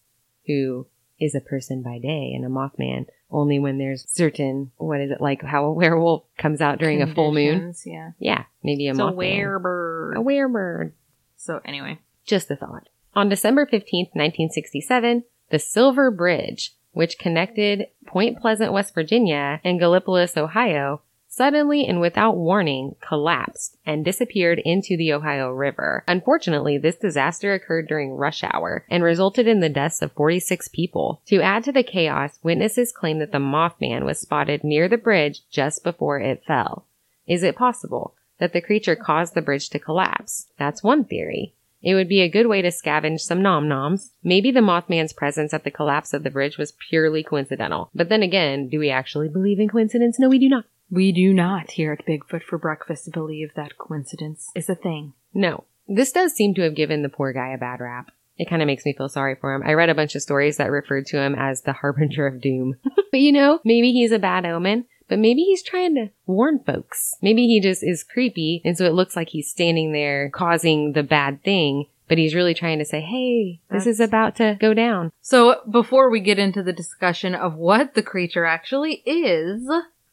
who 0.46 0.86
is 1.20 1.34
a 1.34 1.40
person 1.40 1.82
by 1.82 1.98
day 1.98 2.32
and 2.34 2.44
a 2.44 2.48
Mothman 2.48 3.06
only 3.32 3.58
when 3.58 3.78
there's 3.78 4.04
certain, 4.08 4.70
what 4.76 5.00
is 5.00 5.10
it, 5.10 5.20
like 5.20 5.42
how 5.42 5.64
a 5.64 5.72
werewolf 5.72 6.24
comes 6.38 6.60
out 6.60 6.78
during 6.78 7.02
a 7.02 7.12
full 7.12 7.32
moon? 7.32 7.74
Yeah. 7.84 8.10
Yeah, 8.18 8.44
maybe 8.62 8.88
a 8.88 8.94
Mothman. 8.94 9.16
werebird. 9.16 10.16
A 10.16 10.20
werebird. 10.20 10.92
So 11.36 11.60
anyway, 11.64 11.98
Just 12.24 12.50
a 12.50 12.56
thought. 12.56 12.88
On 13.14 13.28
December 13.28 13.66
15th, 13.66 14.14
1967, 14.14 15.24
the 15.50 15.58
Silver 15.58 16.10
Bridge, 16.10 16.74
which 16.92 17.18
connected 17.18 17.86
Point 18.06 18.38
Pleasant, 18.40 18.72
West 18.72 18.94
Virginia 18.94 19.60
and 19.64 19.80
Gallipolis, 19.80 20.36
Ohio, 20.36 21.02
suddenly 21.32 21.86
and 21.86 21.98
without 21.98 22.36
warning 22.36 22.94
collapsed 23.00 23.78
and 23.86 24.04
disappeared 24.04 24.60
into 24.66 24.98
the 24.98 25.12
Ohio 25.14 25.50
River. 25.50 26.04
Unfortunately, 26.06 26.76
this 26.76 26.96
disaster 26.96 27.54
occurred 27.54 27.88
during 27.88 28.12
rush 28.12 28.44
hour 28.44 28.84
and 28.90 29.02
resulted 29.02 29.48
in 29.48 29.60
the 29.60 29.70
deaths 29.70 30.02
of 30.02 30.12
46 30.12 30.68
people. 30.68 31.22
To 31.26 31.40
add 31.40 31.64
to 31.64 31.72
the 31.72 31.82
chaos, 31.82 32.38
witnesses 32.42 32.92
claim 32.92 33.18
that 33.20 33.32
the 33.32 33.38
Mothman 33.38 34.04
was 34.04 34.20
spotted 34.20 34.62
near 34.62 34.88
the 34.88 34.98
bridge 34.98 35.40
just 35.50 35.82
before 35.82 36.20
it 36.20 36.44
fell. 36.46 36.84
Is 37.26 37.42
it 37.42 37.56
possible 37.56 38.14
that 38.38 38.52
the 38.52 38.60
creature 38.60 38.94
caused 38.96 39.34
the 39.34 39.40
bridge 39.40 39.70
to 39.70 39.78
collapse? 39.78 40.48
That's 40.58 40.82
one 40.82 41.04
theory. 41.04 41.54
It 41.82 41.94
would 41.94 42.08
be 42.08 42.20
a 42.20 42.28
good 42.28 42.46
way 42.46 42.62
to 42.62 42.68
scavenge 42.68 43.20
some 43.20 43.42
nom 43.42 43.68
noms. 43.68 44.12
Maybe 44.22 44.50
the 44.50 44.60
Mothman's 44.60 45.12
presence 45.12 45.52
at 45.52 45.64
the 45.64 45.70
collapse 45.70 46.12
of 46.12 46.22
the 46.22 46.30
bridge 46.30 46.58
was 46.58 46.74
purely 46.90 47.24
coincidental. 47.24 47.90
But 47.94 48.08
then 48.08 48.22
again, 48.22 48.68
do 48.68 48.78
we 48.78 48.90
actually 48.90 49.28
believe 49.28 49.58
in 49.58 49.68
coincidence? 49.68 50.18
No, 50.18 50.28
we 50.28 50.38
do 50.38 50.48
not. 50.48 50.64
We 50.92 51.10
do 51.10 51.32
not 51.32 51.70
here 51.70 51.92
at 51.92 52.04
Bigfoot 52.04 52.42
for 52.42 52.58
Breakfast 52.58 53.12
believe 53.12 53.54
that 53.54 53.78
coincidence 53.78 54.50
is 54.54 54.68
a 54.68 54.74
thing. 54.74 55.14
No. 55.32 55.64
This 55.88 56.12
does 56.12 56.34
seem 56.34 56.52
to 56.52 56.60
have 56.60 56.74
given 56.74 57.00
the 57.00 57.08
poor 57.08 57.32
guy 57.32 57.54
a 57.54 57.58
bad 57.58 57.80
rap. 57.80 58.10
It 58.36 58.50
kind 58.50 58.60
of 58.60 58.66
makes 58.66 58.84
me 58.84 58.92
feel 58.92 59.08
sorry 59.08 59.34
for 59.34 59.54
him. 59.54 59.62
I 59.64 59.72
read 59.72 59.88
a 59.88 59.94
bunch 59.94 60.14
of 60.14 60.20
stories 60.20 60.58
that 60.58 60.70
referred 60.70 61.06
to 61.06 61.18
him 61.18 61.34
as 61.34 61.62
the 61.62 61.72
harbinger 61.72 62.26
of 62.26 62.42
doom. 62.42 62.74
but 63.10 63.20
you 63.20 63.32
know, 63.32 63.60
maybe 63.64 63.90
he's 63.90 64.12
a 64.12 64.18
bad 64.18 64.44
omen, 64.44 64.84
but 65.08 65.18
maybe 65.18 65.44
he's 65.44 65.62
trying 65.62 65.94
to 65.94 66.10
warn 66.26 66.58
folks. 66.58 67.16
Maybe 67.22 67.46
he 67.46 67.58
just 67.58 67.82
is 67.82 68.04
creepy, 68.04 68.60
and 68.62 68.76
so 68.76 68.84
it 68.84 68.92
looks 68.92 69.16
like 69.16 69.30
he's 69.30 69.48
standing 69.48 69.92
there 69.92 70.28
causing 70.28 70.92
the 70.92 71.02
bad 71.02 71.42
thing, 71.42 71.86
but 72.06 72.18
he's 72.18 72.34
really 72.34 72.52
trying 72.52 72.78
to 72.80 72.84
say, 72.84 73.00
hey, 73.00 73.62
this 73.70 73.86
is 73.86 73.98
about 73.98 74.36
to 74.36 74.58
go 74.60 74.74
down. 74.74 75.10
So 75.22 75.62
before 75.70 76.10
we 76.10 76.20
get 76.20 76.38
into 76.38 76.62
the 76.62 76.74
discussion 76.74 77.34
of 77.34 77.54
what 77.54 77.94
the 77.94 78.02
creature 78.02 78.44
actually 78.44 79.02
is, 79.06 79.66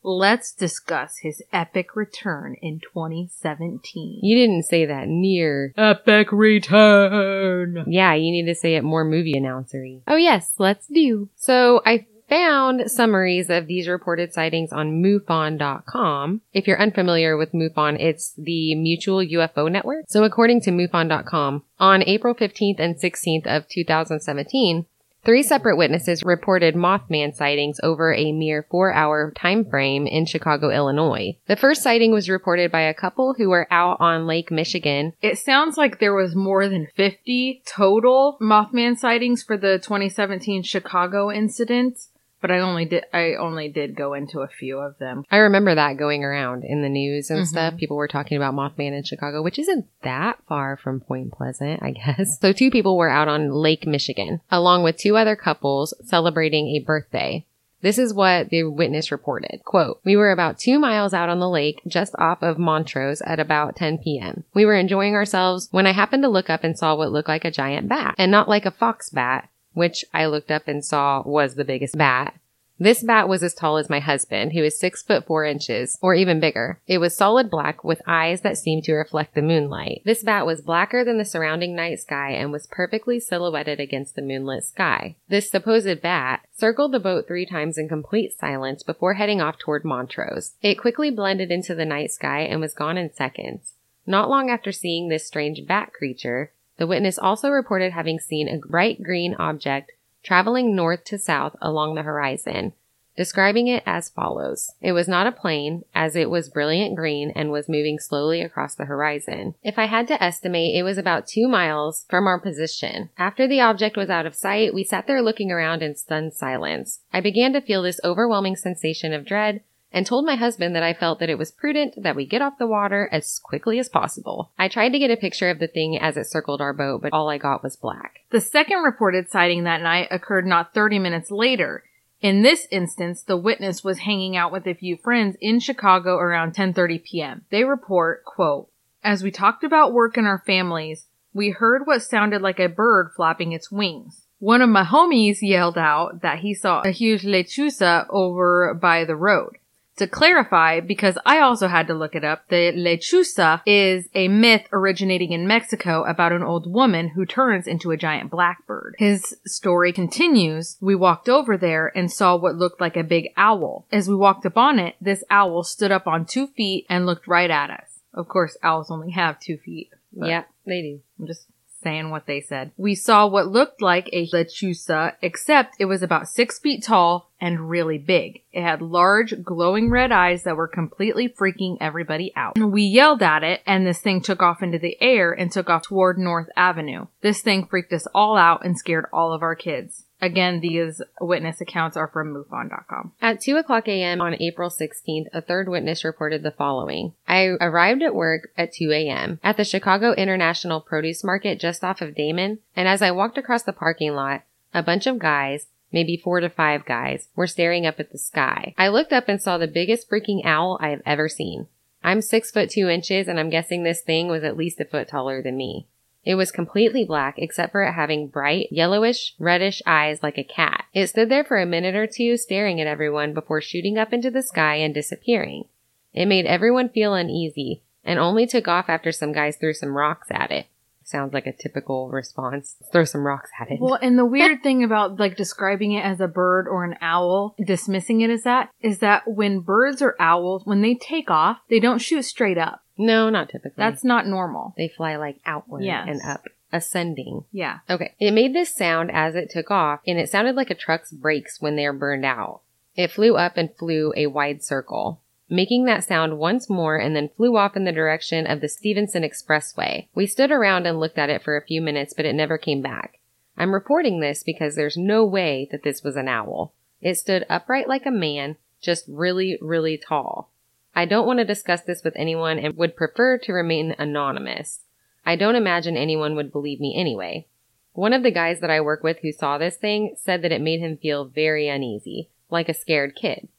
let's 0.04 0.52
discuss 0.52 1.18
his 1.18 1.42
epic 1.52 1.96
return 1.96 2.56
in 2.62 2.80
2017. 2.80 4.20
You 4.22 4.36
didn't 4.36 4.64
say 4.64 4.86
that 4.86 5.08
near. 5.08 5.74
Epic 5.78 6.32
return! 6.32 7.86
Yeah, 7.88 8.14
you 8.14 8.32
need 8.32 8.46
to 8.46 8.56
say 8.56 8.76
it 8.76 8.84
more 8.84 9.04
movie 9.04 9.36
announcery. 9.36 10.02
Oh 10.08 10.16
yes, 10.16 10.56
let's 10.58 10.88
do. 10.88 11.30
So 11.36 11.82
I 11.86 12.06
found 12.30 12.90
summaries 12.90 13.50
of 13.50 13.68
these 13.68 13.88
reported 13.88 14.32
sightings 14.32 14.72
on 14.72 15.02
MUFON.com. 15.02 16.42
If 16.54 16.68
you're 16.68 16.82
unfamiliar 16.82 17.36
with 17.36 17.54
MUFON, 17.54 18.00
it's 18.00 18.34
the 18.38 18.76
Mutual 18.76 19.18
UFO 19.18 19.70
Network. 19.70 20.06
So 20.08 20.24
according 20.24 20.62
to 20.62 20.72
MUFON.com, 20.72 21.64
on 21.80 22.04
April 22.04 22.36
15th 22.36 22.80
and 22.80 22.96
16th 22.96 23.48
of 23.48 23.68
2017, 23.68 24.86
Three 25.26 25.44
separate 25.44 25.78
witnesses 25.78 26.24
reported 26.24 26.76
Mothman 26.76 27.36
sightings 27.36 27.80
over 27.84 28.14
a 28.14 28.32
mere 28.32 28.66
four 28.72 28.94
hour 28.94 29.34
time 29.36 29.66
frame 29.66 30.08
in 30.08 30.26
Chicago, 30.26 30.70
Illinois. 30.70 31.38
The 31.48 31.58
first 31.58 31.84
sighting 31.84 32.12
was 32.12 32.30
reported 32.30 32.72
by 32.72 32.82
a 32.82 32.94
couple 32.94 33.36
who 33.38 33.50
were 33.50 33.68
out 33.70 33.98
on 34.00 34.28
Lake 34.28 34.50
Michigan. 34.50 35.14
It 35.22 35.38
sounds 35.38 35.78
like 35.78 36.00
there 36.00 36.16
was 36.16 36.36
more 36.36 36.70
than 36.70 36.88
50 36.96 37.64
total 37.66 38.38
Mothman 38.42 38.98
sightings 38.98 39.44
for 39.44 39.58
the 39.58 39.78
2017 39.80 40.64
Chicago 40.64 41.32
incident 41.32 42.00
but 42.42 42.52
I 42.52 42.60
only 42.60 42.86
did 42.86 43.06
I 43.14 43.36
only 43.36 43.68
did 43.70 43.96
go 43.96 44.14
into 44.14 44.40
a 44.42 44.48
few 44.48 44.80
of 44.80 44.98
them. 44.98 45.24
I 45.32 45.38
remember 45.38 45.76
that 45.76 45.98
going 45.98 46.24
around 46.24 46.64
in 46.64 46.82
the 46.82 46.90
news 46.90 47.30
and 47.30 47.42
Mhm. 47.42 47.48
stuff. 47.48 47.78
People 47.78 47.98
were 47.98 48.08
talking 48.08 48.38
about 48.38 48.54
Mothman 48.54 48.94
in 48.98 49.04
Chicago, 49.04 49.42
which 49.42 49.60
isn't 49.60 49.86
that 50.04 50.38
far 50.48 50.78
from 50.78 51.00
Point 51.02 51.32
Pleasant, 51.32 51.82
I 51.84 51.92
guess. 51.92 52.38
So 52.42 52.52
two 52.54 52.72
people 52.72 52.98
were 52.98 53.10
out 53.10 53.28
on 53.28 53.52
Lake 53.52 53.86
Michigan, 53.88 54.42
along 54.52 54.84
with 54.84 54.98
two 54.98 55.18
other 55.18 55.36
couples 55.36 55.94
celebrating 56.04 56.68
a 56.70 56.80
birthday. 56.80 57.46
This 57.82 57.98
is 57.98 58.14
what 58.14 58.50
the 58.50 58.64
witness 58.66 59.10
reported. 59.10 59.62
Quote, 59.64 60.02
We 60.04 60.18
were 60.18 60.32
about 60.32 60.60
two 60.60 60.80
miles 60.80 61.14
out 61.14 61.30
on 61.30 61.40
the 61.40 61.50
lake, 61.50 61.82
just 61.88 62.14
off 62.20 62.42
of 62.44 62.58
Montrose 62.60 63.22
at 63.22 63.40
about 63.40 63.78
10 63.78 64.00
p.m. 64.00 64.44
We 64.54 64.66
were 64.66 64.76
enjoying 64.76 65.16
ourselves 65.16 65.70
when 65.72 65.88
I 65.88 65.94
happened 65.94 66.24
to 66.24 66.30
look 66.30 66.50
up 66.50 66.66
and 66.66 66.78
saw 66.78 66.94
what 66.96 67.14
looked 67.14 67.30
like 67.30 67.46
a 67.46 67.52
giant 67.52 67.88
bat, 67.88 68.16
and 68.18 68.32
not 68.32 68.50
like 68.50 68.66
a 68.66 68.72
fox 68.72 69.10
bat, 69.10 69.48
which 69.74 70.06
I 70.14 70.26
looked 70.26 70.52
up 70.52 70.68
and 70.68 70.84
saw 70.84 71.22
was 71.26 71.56
the 71.56 71.66
biggest 71.66 71.98
bat. 71.98 72.36
This 72.82 73.04
bat 73.04 73.28
was 73.28 73.44
as 73.44 73.54
tall 73.54 73.76
as 73.76 73.90
my 73.90 74.00
husband, 74.00 74.54
who 74.54 74.64
is 74.64 74.80
six 74.80 75.04
foot 75.04 75.26
four 75.26 75.44
inches, 75.44 75.98
or 76.02 76.16
even 76.16 76.40
bigger. 76.40 76.80
It 76.88 77.00
was 77.00 77.16
solid 77.16 77.50
black 77.50 77.84
with 77.84 78.02
eyes 78.08 78.40
that 78.42 78.58
seemed 78.58 78.86
to 78.86 78.94
reflect 78.94 79.36
the 79.36 79.42
moonlight. 79.42 80.02
This 80.06 80.24
bat 80.24 80.46
was 80.46 80.62
blacker 80.62 81.04
than 81.04 81.18
the 81.18 81.26
surrounding 81.26 81.76
night 81.76 82.00
sky 82.00 82.32
and 82.32 82.54
was 82.54 82.68
perfectly 82.68 83.20
silhouetted 83.20 83.82
against 83.82 84.16
the 84.16 84.22
moonlit 84.22 84.64
sky. 84.64 85.18
This 85.28 85.52
supposed 85.52 86.02
bat 86.02 86.46
circled 86.56 86.94
the 86.94 87.02
boat 87.02 87.28
three 87.28 87.46
times 87.46 87.78
in 87.78 87.90
complete 87.90 88.32
silence 88.32 88.82
before 88.82 89.16
heading 89.16 89.42
off 89.42 89.58
toward 89.58 89.84
Montrose. 89.84 90.54
It 90.62 90.76
quickly 90.76 91.12
blended 91.12 91.52
into 91.52 91.76
the 91.76 91.86
night 91.86 92.12
sky 92.12 92.42
and 92.42 92.62
was 92.62 92.74
gone 92.74 92.98
in 92.98 93.12
seconds. 93.12 93.74
Not 94.08 94.30
long 94.30 94.50
after 94.50 94.72
seeing 94.72 95.10
this 95.10 95.28
strange 95.28 95.68
bat 95.68 95.92
creature, 95.92 96.54
the 96.80 96.88
witness 96.88 97.20
also 97.20 97.50
reported 97.50 97.92
having 97.92 98.20
seen 98.20 98.48
a 98.48 98.58
bright 98.58 99.04
green 99.04 99.36
object 99.36 99.92
traveling 100.24 100.76
north 100.76 101.04
to 101.04 101.18
south 101.18 101.56
along 101.62 101.96
the 101.96 102.04
horizon, 102.04 102.74
describing 103.16 103.68
it 103.68 103.84
as 103.86 104.10
follows. 104.10 104.72
It 104.82 104.94
was 104.94 105.08
not 105.08 105.28
a 105.28 105.32
plane, 105.32 105.84
as 105.94 106.16
it 106.16 106.30
was 106.30 106.50
brilliant 106.50 106.96
green 106.96 107.32
and 107.36 107.52
was 107.52 107.68
moving 107.68 108.00
slowly 108.00 108.42
across 108.42 108.76
the 108.76 108.86
horizon. 108.86 109.56
If 109.62 109.78
I 109.78 109.86
had 109.86 110.08
to 110.08 110.24
estimate, 110.24 110.74
it 110.74 110.84
was 110.84 110.98
about 110.98 111.28
two 111.28 111.50
miles 111.50 112.06
from 112.10 112.28
our 112.28 112.40
position. 112.40 113.10
After 113.18 113.46
the 113.46 113.60
object 113.60 113.98
was 113.98 114.10
out 114.10 114.26
of 114.26 114.36
sight, 114.36 114.74
we 114.74 114.86
sat 114.86 115.06
there 115.06 115.22
looking 115.22 115.52
around 115.52 115.82
in 115.82 115.96
stunned 115.96 116.34
silence. 116.34 117.02
I 117.12 117.20
began 117.20 117.52
to 117.54 117.62
feel 117.62 117.84
this 117.84 118.00
overwhelming 118.06 118.56
sensation 118.56 119.14
of 119.14 119.26
dread 119.26 119.62
and 119.92 120.06
told 120.06 120.26
my 120.26 120.36
husband 120.36 120.76
that 120.76 120.84
I 120.84 120.94
felt 120.94 121.20
that 121.20 121.30
it 121.30 121.38
was 121.38 121.52
prudent 121.52 122.02
that 122.04 122.16
we 122.16 122.26
get 122.26 122.42
off 122.42 122.58
the 122.58 122.68
water 122.68 123.10
as 123.12 123.40
quickly 123.40 123.80
as 123.80 123.90
possible. 123.90 124.52
I 124.58 124.68
tried 124.68 124.90
to 124.90 125.00
get 125.00 125.12
a 125.12 125.18
picture 125.18 125.50
of 125.50 125.60
the 125.60 125.68
thing 125.68 125.98
as 126.00 126.18
it 126.18 126.28
circled 126.28 126.62
our 126.62 126.74
boat, 126.74 127.02
but 127.02 127.14
all 127.14 127.30
I 127.30 127.38
got 127.38 127.64
was 127.64 127.76
black. 127.76 128.20
The 128.30 128.42
second 128.42 128.84
reported 128.84 129.30
sighting 129.30 129.64
that 129.64 129.82
night 129.82 130.08
occurred 130.12 130.46
not 130.46 130.74
30 130.74 131.00
minutes 131.00 131.32
later. 131.32 131.84
In 132.22 132.42
this 132.42 132.68
instance, 132.70 133.24
the 133.24 133.38
witness 133.38 133.84
was 133.84 134.00
hanging 134.00 134.36
out 134.36 134.52
with 134.52 134.68
a 134.68 134.74
few 134.74 134.98
friends 134.98 135.38
in 135.40 135.60
Chicago 135.60 136.18
around 136.18 136.54
10:30 136.54 137.04
p.m. 137.04 137.46
They 137.50 137.64
report, 137.64 138.26
quote, 138.26 138.70
"As 139.04 139.24
we 139.24 139.32
talked 139.32 139.64
about 139.64 139.94
work 139.94 140.18
and 140.18 140.28
our 140.28 140.44
families, 140.46 141.08
we 141.34 141.52
heard 141.52 141.86
what 141.86 142.02
sounded 142.02 142.42
like 142.42 142.60
a 142.60 142.68
bird 142.68 143.12
flapping 143.16 143.54
its 143.54 143.72
wings. 143.72 144.26
One 144.40 144.62
of 144.62 144.70
my 144.70 144.84
homies 144.84 145.40
yelled 145.42 145.78
out 145.78 146.22
that 146.22 146.40
he 146.40 146.54
saw 146.54 146.82
a 146.82 146.92
huge 146.92 147.24
lechuza 147.24 148.06
over 148.10 148.74
by 148.74 149.06
the 149.06 149.16
road. 149.16 149.58
To 150.00 150.08
clarify, 150.08 150.80
because 150.80 151.18
I 151.26 151.40
also 151.42 151.68
had 151.68 151.88
to 151.88 151.94
look 151.94 152.16
it 152.16 152.24
up, 152.24 152.48
the 152.48 152.72
lechuza 152.74 153.62
is 153.66 154.08
a 154.16 154.30
myth 154.30 154.66
originating 154.72 155.34
in 155.34 155.46
Mexico 155.46 156.04
about 156.06 156.32
an 156.32 156.42
old 156.42 156.72
woman 156.72 157.10
who 157.10 157.26
turns 157.26 157.68
into 157.68 157.92
a 157.92 157.98
giant 157.98 158.32
blackbird. 158.32 158.96
His 158.98 159.36
story 159.46 159.92
continues, 159.92 160.78
we 160.80 160.96
walked 160.96 161.28
over 161.28 161.58
there 161.58 161.92
and 161.98 162.10
saw 162.10 162.38
what 162.38 162.56
looked 162.56 162.80
like 162.80 162.96
a 162.96 163.04
big 163.04 163.28
owl. 163.36 163.86
As 163.92 164.08
we 164.08 164.16
walked 164.16 164.46
upon 164.46 164.80
it, 164.80 164.96
this 165.02 165.22
owl 165.30 165.64
stood 165.66 165.92
up 165.92 166.08
on 166.08 166.26
two 166.26 166.48
feet 166.48 166.86
and 166.90 167.06
looked 167.06 167.28
right 167.28 167.52
at 167.52 167.70
us. 167.70 168.00
Of 168.14 168.30
course, 168.30 168.56
owls 168.64 168.90
only 168.90 169.12
have 169.12 169.38
two 169.42 169.58
feet. 169.58 169.90
but- 170.14 170.30
Yeah, 170.30 170.44
they 170.66 170.82
do. 170.82 171.02
I'm 171.20 171.28
just 171.28 171.46
saying 171.82 172.10
what 172.10 172.26
they 172.26 172.42
said. 172.42 172.72
We 172.78 172.96
saw 172.96 173.28
what 173.28 173.48
looked 173.48 173.82
like 173.82 174.10
a 174.12 174.28
lechuza, 174.30 175.14
except 175.22 175.76
it 175.80 175.86
was 175.86 176.04
about 176.04 176.28
six 176.28 176.60
feet 176.60 176.84
tall 176.84 177.32
and 177.42 177.70
really 177.70 177.98
big. 177.98 178.42
It 178.52 178.64
had 178.64 178.82
large, 178.82 179.44
glowing 179.44 179.90
red 179.90 180.12
eyes 180.12 180.44
that 180.44 180.58
were 180.58 180.68
completely 180.68 181.30
freaking 181.30 181.78
everybody 181.80 182.34
out. 182.36 182.58
We 182.58 182.84
yelled 182.84 183.24
at 183.24 183.44
it, 183.44 183.62
and 183.66 183.86
this 183.86 184.02
thing 184.02 184.22
took 184.22 184.42
off 184.42 184.62
into 184.62 184.80
the 184.80 184.98
air 185.02 185.32
and 185.32 185.52
took 185.52 185.70
off 185.70 185.84
toward 185.84 186.18
North 186.18 186.50
Avenue. 186.56 187.08
This 187.22 187.42
thing 187.42 187.66
freaked 187.66 187.94
us 187.94 188.08
all 188.14 188.36
out 188.36 188.66
and 188.66 188.78
scared 188.78 189.06
all 189.14 189.32
of 189.32 189.42
our 189.42 189.56
kids. 189.56 190.06
Again, 190.22 190.60
these 190.60 191.02
witness 191.22 191.62
accounts 191.62 191.96
are 191.96 192.08
from 192.08 192.34
MUFON.com. 192.34 193.14
At 193.22 193.42
2 193.42 193.58
o'clock 193.58 193.88
a.m. 193.88 194.20
on 194.22 194.36
April 194.42 194.70
16th, 194.70 195.28
a 195.34 195.42
third 195.42 195.70
witness 195.70 196.04
reported 196.04 196.44
the 196.44 196.52
following. 196.52 197.14
I 197.28 197.56
arrived 197.62 198.02
at 198.04 198.16
work 198.16 198.50
at 198.58 198.74
2 198.74 198.92
a.m. 198.92 199.40
at 199.44 199.56
the 199.56 199.64
Chicago 199.64 200.14
International 200.14 200.82
Produce 200.82 201.24
Market 201.24 201.60
just 201.60 201.84
off 201.84 202.02
of 202.02 202.16
Damen, 202.16 202.60
and 202.76 202.88
as 202.88 203.02
I 203.02 203.12
walked 203.12 203.38
across 203.38 203.64
the 203.64 203.74
parking 203.74 204.14
lot, 204.14 204.44
a 204.74 204.84
bunch 204.84 205.08
of 205.08 205.20
guys, 205.20 205.68
maybe 205.92 206.18
four 206.18 206.40
to 206.42 206.50
five 206.50 206.86
guys, 206.86 207.30
were 207.36 207.48
staring 207.48 207.86
up 207.86 208.00
at 208.00 208.12
the 208.12 208.18
sky. 208.18 208.74
I 208.78 208.90
looked 208.90 209.14
up 209.14 209.30
and 209.30 209.42
saw 209.42 209.58
the 209.58 209.68
biggest 209.68 210.10
freaking 210.10 210.46
owl 210.46 210.78
I 210.82 210.90
have 210.90 211.02
ever 211.06 211.30
seen. 211.30 211.68
I'm 212.04 212.22
six 212.22 212.52
foot 212.52 212.70
two 212.70 212.88
inches, 212.88 213.28
and 213.28 213.40
I'm 213.40 213.50
guessing 213.50 213.84
this 213.84 214.02
thing 214.02 214.28
was 214.28 214.44
at 214.44 214.58
least 214.58 214.80
a 214.80 214.86
foot 214.86 215.08
taller 215.08 215.42
than 215.42 215.58
me. 215.58 215.88
It 216.26 216.36
was 216.36 216.52
completely 216.52 217.06
black 217.06 217.36
except 217.38 217.72
for 217.72 217.84
it 217.84 217.94
having 217.94 218.28
bright, 218.28 218.68
yellowish, 218.72 219.36
reddish 219.40 219.82
eyes 219.86 220.22
like 220.22 220.38
a 220.38 220.44
cat. 220.44 220.86
It 220.94 221.08
stood 221.08 221.30
there 221.30 221.44
for 221.44 221.58
a 221.58 221.66
minute 221.66 221.96
or 221.96 222.08
two 222.08 222.38
staring 222.38 222.82
at 222.82 222.88
everyone 222.88 223.34
before 223.34 223.62
shooting 223.62 223.98
up 223.98 224.14
into 224.14 224.30
the 224.30 224.44
sky 224.44 224.76
and 224.76 224.94
disappearing. 224.94 225.66
It 226.14 226.26
made 226.26 226.46
everyone 226.46 226.90
feel 226.90 227.14
uneasy 227.14 227.82
and 228.04 228.20
only 228.20 228.46
took 228.46 228.68
off 228.68 228.90
after 228.90 229.12
some 229.12 229.32
guys 229.32 229.56
threw 229.58 229.74
some 229.74 229.96
rocks 229.96 230.28
at 230.32 230.52
it. 230.52 230.68
Sounds 231.10 231.34
like 231.34 231.48
a 231.48 231.54
typical 231.54 232.10
response. 232.10 232.76
Let's 232.80 232.92
Throw 232.92 233.04
some 233.06 233.26
rocks 233.26 233.50
at 233.60 233.72
it. 233.72 233.80
Well, 233.82 233.98
and 234.02 234.18
the 234.18 234.26
weird 234.26 234.62
thing 234.64 234.84
about 234.84 235.20
like 235.20 235.36
describing 235.36 235.94
it 235.94 236.06
as 236.06 236.20
a 236.22 236.28
bird 236.28 236.68
or 236.68 236.84
an 236.84 236.96
owl, 237.02 237.56
dismissing 237.66 238.22
it 238.22 238.30
as 238.30 238.44
that, 238.44 238.70
is 238.82 239.00
that 239.00 239.24
when 239.28 239.62
birds 239.62 240.02
or 240.02 240.16
owls, 240.20 240.62
when 240.66 240.82
they 240.82 240.94
take 240.96 241.32
off, 241.32 241.58
they 241.70 241.80
don't 241.80 242.00
shoot 242.00 242.24
straight 242.24 242.58
up. 242.60 242.82
no, 242.98 243.30
not 243.30 243.50
typically. 243.50 243.74
That's 243.78 244.04
not 244.04 244.28
normal. 244.28 244.74
they 244.78 244.88
fly 244.88 245.16
like 245.16 245.38
outward 245.46 245.84
Yes. 245.84 246.06
and 246.08 246.22
up, 246.24 246.44
ascending. 246.72 247.46
Yeah. 247.52 247.80
Okay. 247.90 248.14
It 248.20 248.32
made 248.32 248.54
this 248.54 248.76
sound 248.76 249.10
as 249.12 249.36
it 249.36 249.50
took 249.50 249.72
off, 249.72 250.02
and 250.06 250.20
it 250.20 250.30
sounded 250.30 250.56
like 250.56 250.70
a 250.70 250.76
truck's 250.76 251.12
brakes 251.12 251.60
when 251.60 251.76
they're 251.76 251.94
burned 251.94 252.26
out. 252.26 252.62
It 252.96 253.12
flew 253.12 253.36
up 253.36 253.58
and 253.58 253.70
flew 253.78 254.14
a 254.16 254.28
wide 254.28 254.64
circle. 254.64 255.22
Making 255.50 255.86
that 255.86 256.04
sound 256.04 256.38
once 256.38 256.70
more 256.70 256.98
and 256.98 257.16
then 257.16 257.30
flew 257.36 257.58
off 257.58 257.76
in 257.76 257.84
the 257.84 257.92
direction 257.92 258.46
of 258.46 258.62
the 258.62 258.70
Stevenson 258.70 259.24
Expressway. 259.24 260.08
We 260.14 260.28
stood 260.28 260.52
around 260.52 260.86
and 260.86 261.00
looked 261.00 261.18
at 261.18 261.30
it 261.30 261.44
for 261.44 261.58
a 261.58 261.66
few 261.66 261.82
minutes, 261.82 262.14
but 262.16 262.26
it 262.26 262.34
never 262.34 262.58
came 262.58 262.82
back. 262.82 263.20
I'm 263.58 263.74
reporting 263.74 264.20
this 264.20 264.44
because 264.44 264.76
there's 264.76 264.98
no 264.98 265.26
way 265.26 265.68
that 265.72 265.84
this 265.84 266.04
was 266.04 266.16
an 266.16 266.28
owl. 266.28 266.74
It 267.02 267.16
stood 267.16 267.46
upright 267.50 267.88
like 267.88 268.06
a 268.06 268.12
man, 268.12 268.58
just 268.82 269.06
really, 269.08 269.58
really 269.62 269.98
tall. 269.98 270.52
I 270.96 271.06
don't 271.06 271.28
want 271.28 271.40
to 271.40 271.46
discuss 271.46 271.82
this 271.82 272.04
with 272.04 272.14
anyone 272.16 272.60
and 272.60 272.78
would 272.78 272.96
prefer 272.96 273.38
to 273.40 273.54
remain 273.54 273.96
anonymous. 273.98 274.82
I 275.26 275.36
don't 275.36 275.56
imagine 275.56 275.98
anyone 275.98 276.36
would 276.36 276.52
believe 276.52 276.80
me 276.80 276.96
anyway. 276.98 277.48
One 277.94 278.14
of 278.14 278.24
the 278.24 278.32
guys 278.32 278.62
that 278.62 278.70
I 278.70 278.82
work 278.82 279.04
with 279.04 279.20
who 279.20 279.32
saw 279.32 279.58
this 279.58 279.78
thing 279.78 280.16
said 280.18 280.42
that 280.42 280.52
it 280.52 280.62
made 280.62 280.80
him 280.80 280.98
feel 280.98 281.26
very 281.26 281.68
uneasy, 281.68 282.30
like 282.50 282.70
a 282.70 282.74
scared 282.74 283.16
kid, 283.16 283.50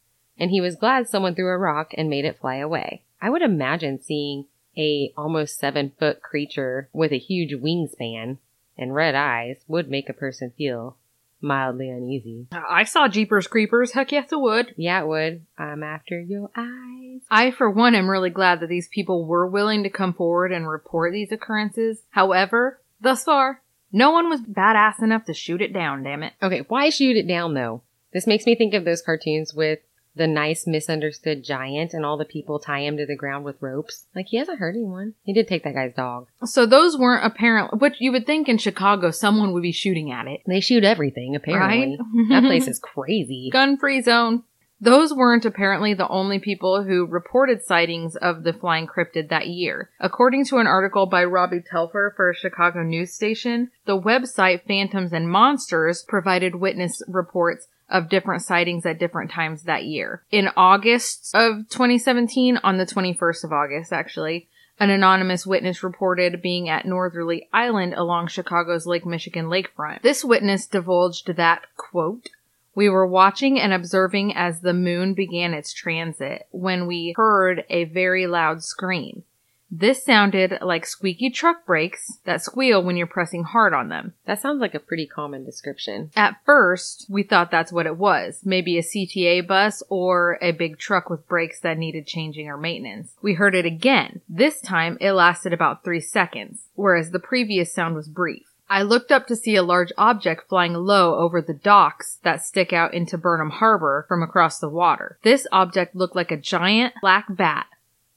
and 0.40 0.50
he 0.50 0.60
was 0.60 0.74
glad 0.74 1.06
someone 1.06 1.34
threw 1.34 1.48
a 1.48 1.58
rock 1.58 1.92
and 1.96 2.08
made 2.08 2.24
it 2.24 2.40
fly 2.40 2.56
away. 2.56 3.02
I 3.20 3.30
would 3.30 3.42
imagine 3.42 4.00
seeing 4.00 4.46
a 4.76 5.12
almost 5.16 5.58
seven 5.58 5.92
foot 5.98 6.22
creature 6.22 6.88
with 6.92 7.12
a 7.12 7.18
huge 7.18 7.52
wingspan 7.52 8.38
and 8.78 8.94
red 8.94 9.14
eyes 9.14 9.58
would 9.68 9.90
make 9.90 10.08
a 10.08 10.14
person 10.14 10.52
feel 10.56 10.96
mildly 11.42 11.90
uneasy. 11.90 12.46
Uh, 12.52 12.62
I 12.68 12.84
saw 12.84 13.08
Jeepers 13.08 13.46
Creepers. 13.46 13.92
Heck 13.92 14.12
yes, 14.12 14.32
it 14.32 14.40
would. 14.40 14.74
Yeah, 14.76 15.02
it 15.02 15.06
would. 15.06 15.46
I'm 15.58 15.82
after 15.82 16.20
your 16.20 16.50
eyes. 16.56 17.20
I, 17.30 17.50
for 17.50 17.70
one, 17.70 17.94
am 17.94 18.10
really 18.10 18.30
glad 18.30 18.60
that 18.60 18.68
these 18.68 18.88
people 18.88 19.26
were 19.26 19.46
willing 19.46 19.82
to 19.82 19.90
come 19.90 20.14
forward 20.14 20.52
and 20.52 20.68
report 20.68 21.12
these 21.12 21.32
occurrences. 21.32 22.02
However, 22.10 22.80
thus 23.00 23.24
far, 23.24 23.62
no 23.92 24.10
one 24.10 24.28
was 24.28 24.40
badass 24.40 25.02
enough 25.02 25.24
to 25.26 25.34
shoot 25.34 25.60
it 25.60 25.72
down, 25.72 26.02
damn 26.02 26.22
it. 26.22 26.34
Okay, 26.42 26.64
why 26.68 26.90
shoot 26.90 27.16
it 27.16 27.26
down 27.26 27.54
though? 27.54 27.82
This 28.12 28.26
makes 28.26 28.46
me 28.46 28.54
think 28.54 28.74
of 28.74 28.84
those 28.84 29.02
cartoons 29.02 29.54
with 29.54 29.80
the 30.14 30.26
nice 30.26 30.66
misunderstood 30.66 31.44
giant 31.44 31.92
and 31.94 32.04
all 32.04 32.16
the 32.16 32.24
people 32.24 32.58
tie 32.58 32.80
him 32.80 32.96
to 32.96 33.06
the 33.06 33.16
ground 33.16 33.44
with 33.44 33.60
ropes. 33.60 34.06
Like 34.14 34.26
he 34.28 34.38
hasn't 34.38 34.58
hurt 34.58 34.74
anyone. 34.74 35.14
He 35.22 35.32
did 35.32 35.48
take 35.48 35.64
that 35.64 35.74
guy's 35.74 35.94
dog. 35.94 36.26
So 36.44 36.66
those 36.66 36.98
weren't 36.98 37.24
apparent, 37.24 37.80
which 37.80 37.94
you 38.00 38.12
would 38.12 38.26
think 38.26 38.48
in 38.48 38.58
Chicago 38.58 39.10
someone 39.10 39.52
would 39.52 39.62
be 39.62 39.72
shooting 39.72 40.10
at 40.10 40.26
it. 40.26 40.40
They 40.46 40.60
shoot 40.60 40.84
everything, 40.84 41.36
apparently. 41.36 41.96
Right? 41.98 42.30
that 42.30 42.42
place 42.42 42.66
is 42.68 42.78
crazy. 42.78 43.50
Gun 43.52 43.76
free 43.76 44.02
zone. 44.02 44.42
Those 44.82 45.12
weren't 45.12 45.44
apparently 45.44 45.92
the 45.92 46.08
only 46.08 46.38
people 46.38 46.84
who 46.84 47.04
reported 47.04 47.62
sightings 47.62 48.16
of 48.16 48.44
the 48.44 48.54
flying 48.54 48.86
cryptid 48.86 49.28
that 49.28 49.46
year. 49.46 49.90
According 50.00 50.46
to 50.46 50.56
an 50.56 50.66
article 50.66 51.04
by 51.04 51.22
Robbie 51.24 51.60
Telfer 51.60 52.14
for 52.16 52.30
a 52.30 52.34
Chicago 52.34 52.82
news 52.82 53.12
station, 53.12 53.70
the 53.84 54.00
website 54.00 54.66
Phantoms 54.66 55.12
and 55.12 55.28
Monsters 55.28 56.02
provided 56.08 56.54
witness 56.54 57.02
reports 57.06 57.68
of 57.90 58.08
different 58.08 58.42
sightings 58.42 58.86
at 58.86 58.98
different 58.98 59.30
times 59.30 59.64
that 59.64 59.84
year. 59.84 60.22
In 60.30 60.48
August 60.56 61.34
of 61.34 61.68
2017, 61.68 62.58
on 62.58 62.78
the 62.78 62.86
21st 62.86 63.44
of 63.44 63.52
August 63.52 63.92
actually, 63.92 64.48
an 64.78 64.88
anonymous 64.88 65.46
witness 65.46 65.82
reported 65.82 66.40
being 66.40 66.68
at 66.68 66.86
Northerly 66.86 67.48
Island 67.52 67.92
along 67.94 68.28
Chicago's 68.28 68.86
Lake 68.86 69.04
Michigan 69.04 69.46
lakefront. 69.46 70.00
This 70.00 70.24
witness 70.24 70.66
divulged 70.66 71.36
that, 71.36 71.66
quote, 71.76 72.30
we 72.74 72.88
were 72.88 73.06
watching 73.06 73.60
and 73.60 73.72
observing 73.72 74.34
as 74.34 74.60
the 74.60 74.72
moon 74.72 75.12
began 75.12 75.52
its 75.52 75.72
transit 75.74 76.46
when 76.50 76.86
we 76.86 77.12
heard 77.16 77.64
a 77.68 77.84
very 77.84 78.26
loud 78.26 78.62
scream. 78.62 79.24
This 79.70 80.04
sounded 80.04 80.58
like 80.62 80.84
squeaky 80.84 81.30
truck 81.30 81.64
brakes 81.64 82.18
that 82.24 82.42
squeal 82.42 82.82
when 82.82 82.96
you're 82.96 83.06
pressing 83.06 83.44
hard 83.44 83.72
on 83.72 83.88
them. 83.88 84.14
That 84.26 84.40
sounds 84.40 84.60
like 84.60 84.74
a 84.74 84.80
pretty 84.80 85.06
common 85.06 85.44
description. 85.44 86.10
At 86.16 86.36
first, 86.44 87.06
we 87.08 87.22
thought 87.22 87.50
that's 87.50 87.72
what 87.72 87.86
it 87.86 87.96
was. 87.96 88.40
Maybe 88.44 88.78
a 88.78 88.82
CTA 88.82 89.46
bus 89.46 89.82
or 89.88 90.38
a 90.42 90.50
big 90.50 90.78
truck 90.78 91.08
with 91.08 91.28
brakes 91.28 91.60
that 91.60 91.78
needed 91.78 92.06
changing 92.06 92.48
or 92.48 92.56
maintenance. 92.56 93.14
We 93.22 93.34
heard 93.34 93.54
it 93.54 93.64
again. 93.64 94.22
This 94.28 94.60
time, 94.60 94.98
it 95.00 95.12
lasted 95.12 95.52
about 95.52 95.84
three 95.84 96.00
seconds, 96.00 96.66
whereas 96.74 97.10
the 97.10 97.20
previous 97.20 97.72
sound 97.72 97.94
was 97.94 98.08
brief. 98.08 98.46
I 98.68 98.82
looked 98.82 99.10
up 99.10 99.26
to 99.26 99.36
see 99.36 99.56
a 99.56 99.64
large 99.64 99.92
object 99.98 100.48
flying 100.48 100.74
low 100.74 101.16
over 101.16 101.42
the 101.42 101.54
docks 101.54 102.18
that 102.22 102.44
stick 102.44 102.72
out 102.72 102.94
into 102.94 103.18
Burnham 103.18 103.50
Harbor 103.50 104.04
from 104.06 104.22
across 104.22 104.60
the 104.60 104.68
water. 104.68 105.18
This 105.24 105.44
object 105.50 105.96
looked 105.96 106.14
like 106.14 106.30
a 106.30 106.36
giant 106.36 106.94
black 107.00 107.26
bat, 107.28 107.66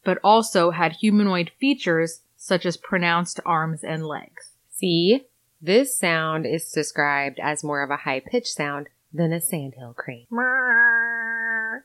but 0.03 0.19
also 0.23 0.71
had 0.71 0.93
humanoid 0.93 1.51
features 1.59 2.21
such 2.35 2.65
as 2.65 2.77
pronounced 2.77 3.39
arms 3.45 3.83
and 3.83 4.05
legs. 4.05 4.51
See, 4.69 5.25
this 5.61 5.97
sound 5.97 6.45
is 6.45 6.69
described 6.71 7.39
as 7.41 7.63
more 7.63 7.83
of 7.83 7.89
a 7.89 7.97
high 7.97 8.19
pitched 8.19 8.53
sound 8.53 8.89
than 9.13 9.31
a 9.31 9.39
sandhill 9.39 9.93
crane. 9.93 10.27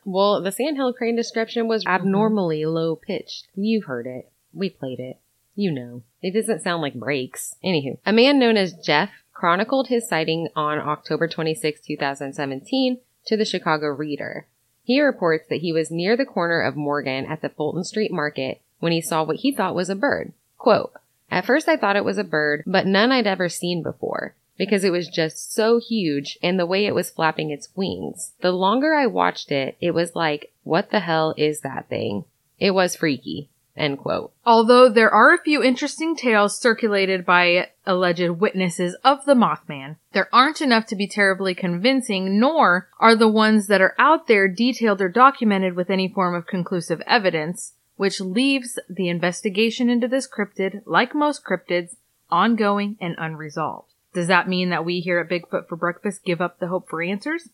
Well, 0.05 0.41
the 0.41 0.51
sandhill 0.51 0.93
crane 0.93 1.15
description 1.15 1.67
was 1.67 1.85
abnormally 1.85 2.65
low 2.65 2.95
pitched. 2.95 3.47
You've 3.55 3.85
heard 3.85 4.07
it. 4.07 4.31
We 4.53 4.69
played 4.69 4.99
it. 4.99 5.17
You 5.55 5.71
know. 5.71 6.03
It 6.21 6.33
doesn't 6.33 6.63
sound 6.63 6.81
like 6.81 6.93
brakes. 6.95 7.55
Anywho, 7.63 7.97
a 8.05 8.11
man 8.11 8.39
known 8.39 8.57
as 8.57 8.73
Jeff 8.73 9.11
chronicled 9.33 9.87
his 9.87 10.07
sighting 10.07 10.49
on 10.55 10.79
October 10.79 11.27
26, 11.27 11.81
2017 11.81 12.99
to 13.25 13.37
the 13.37 13.45
Chicago 13.45 13.87
Reader. 13.87 14.47
He 14.89 15.01
reports 15.01 15.45
that 15.49 15.61
he 15.61 15.71
was 15.71 15.91
near 15.91 16.17
the 16.17 16.25
corner 16.25 16.61
of 16.61 16.75
Morgan 16.75 17.27
at 17.27 17.43
the 17.43 17.49
Fulton 17.49 17.83
Street 17.83 18.11
Market 18.11 18.59
when 18.79 18.91
he 18.91 19.01
saw 19.01 19.23
what 19.23 19.35
he 19.35 19.51
thought 19.51 19.75
was 19.75 19.87
a 19.87 19.95
bird. 19.95 20.33
Quote, 20.57 20.91
At 21.29 21.45
first 21.45 21.69
I 21.69 21.77
thought 21.77 21.95
it 21.95 22.03
was 22.03 22.17
a 22.17 22.23
bird, 22.23 22.63
but 22.65 22.87
none 22.87 23.11
I'd 23.11 23.27
ever 23.27 23.49
seen 23.49 23.83
before 23.83 24.33
because 24.57 24.83
it 24.83 24.91
was 24.91 25.07
just 25.07 25.53
so 25.53 25.79
huge 25.79 26.39
and 26.41 26.59
the 26.59 26.65
way 26.65 26.87
it 26.87 26.95
was 26.95 27.11
flapping 27.11 27.51
its 27.51 27.69
wings. 27.75 28.31
The 28.41 28.51
longer 28.51 28.95
I 28.95 29.05
watched 29.05 29.51
it, 29.51 29.77
it 29.79 29.91
was 29.91 30.15
like, 30.15 30.51
what 30.63 30.89
the 30.89 31.01
hell 31.01 31.35
is 31.37 31.59
that 31.59 31.87
thing? 31.87 32.25
It 32.57 32.71
was 32.71 32.95
freaky. 32.95 33.47
End 33.79 33.97
quote. 33.97 34.33
Although 34.45 34.89
there 34.89 35.09
are 35.09 35.33
a 35.33 35.41
few 35.41 35.63
interesting 35.63 36.13
tales 36.13 36.59
circulated 36.59 37.25
by 37.25 37.69
alleged 37.85 38.29
witnesses 38.29 38.95
of 39.05 39.23
the 39.23 39.35
Mothman, 39.35 39.95
there 40.11 40.27
aren't 40.33 40.59
enough 40.59 40.85
to 40.87 40.97
be 40.97 41.07
terribly 41.07 41.55
convincing, 41.55 42.37
nor 42.37 42.89
are 42.99 43.15
the 43.15 43.29
ones 43.29 43.67
that 43.67 43.79
are 43.79 43.95
out 43.97 44.27
there 44.27 44.49
detailed 44.49 45.01
or 45.01 45.07
documented 45.07 45.75
with 45.75 45.89
any 45.89 46.09
form 46.09 46.35
of 46.35 46.45
conclusive 46.45 47.01
evidence, 47.07 47.75
which 47.95 48.19
leaves 48.19 48.77
the 48.89 49.07
investigation 49.07 49.89
into 49.89 50.09
this 50.09 50.27
cryptid, 50.27 50.81
like 50.85 51.15
most 51.15 51.45
cryptids, 51.45 51.95
ongoing 52.29 52.97
and 52.99 53.15
unresolved. 53.17 53.93
Does 54.13 54.27
that 54.27 54.49
mean 54.49 54.71
that 54.71 54.83
we 54.83 54.99
here 54.99 55.19
at 55.19 55.29
Bigfoot 55.29 55.69
for 55.69 55.77
Breakfast 55.77 56.25
give 56.25 56.41
up 56.41 56.59
the 56.59 56.67
hope 56.67 56.89
for 56.89 57.01
answers? 57.01 57.49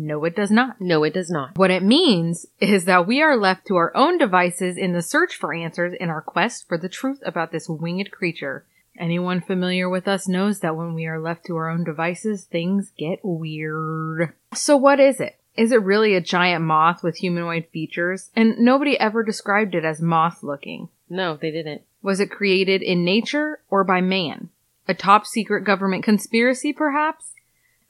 No, 0.00 0.24
it 0.24 0.36
does 0.36 0.52
not. 0.52 0.80
No, 0.80 1.02
it 1.02 1.12
does 1.12 1.28
not. 1.28 1.58
What 1.58 1.72
it 1.72 1.82
means 1.82 2.46
is 2.60 2.84
that 2.84 3.08
we 3.08 3.20
are 3.20 3.36
left 3.36 3.66
to 3.66 3.74
our 3.74 3.94
own 3.96 4.16
devices 4.16 4.76
in 4.76 4.92
the 4.92 5.02
search 5.02 5.34
for 5.34 5.52
answers 5.52 5.92
in 5.98 6.08
our 6.08 6.22
quest 6.22 6.68
for 6.68 6.78
the 6.78 6.88
truth 6.88 7.18
about 7.26 7.50
this 7.50 7.68
winged 7.68 8.12
creature. 8.12 8.64
Anyone 8.96 9.40
familiar 9.40 9.88
with 9.88 10.06
us 10.06 10.28
knows 10.28 10.60
that 10.60 10.76
when 10.76 10.94
we 10.94 11.06
are 11.06 11.20
left 11.20 11.46
to 11.46 11.56
our 11.56 11.68
own 11.68 11.82
devices, 11.82 12.44
things 12.44 12.92
get 12.96 13.18
weird. 13.24 14.34
So 14.54 14.76
what 14.76 15.00
is 15.00 15.18
it? 15.18 15.36
Is 15.56 15.72
it 15.72 15.82
really 15.82 16.14
a 16.14 16.20
giant 16.20 16.64
moth 16.64 17.02
with 17.02 17.16
humanoid 17.16 17.66
features? 17.72 18.30
And 18.36 18.56
nobody 18.58 18.98
ever 19.00 19.24
described 19.24 19.74
it 19.74 19.84
as 19.84 20.00
moth 20.00 20.44
looking. 20.44 20.90
No, 21.10 21.36
they 21.36 21.50
didn't. 21.50 21.82
Was 22.02 22.20
it 22.20 22.30
created 22.30 22.82
in 22.82 23.04
nature 23.04 23.58
or 23.68 23.82
by 23.82 24.00
man? 24.00 24.50
A 24.86 24.94
top 24.94 25.26
secret 25.26 25.64
government 25.64 26.04
conspiracy, 26.04 26.72
perhaps? 26.72 27.32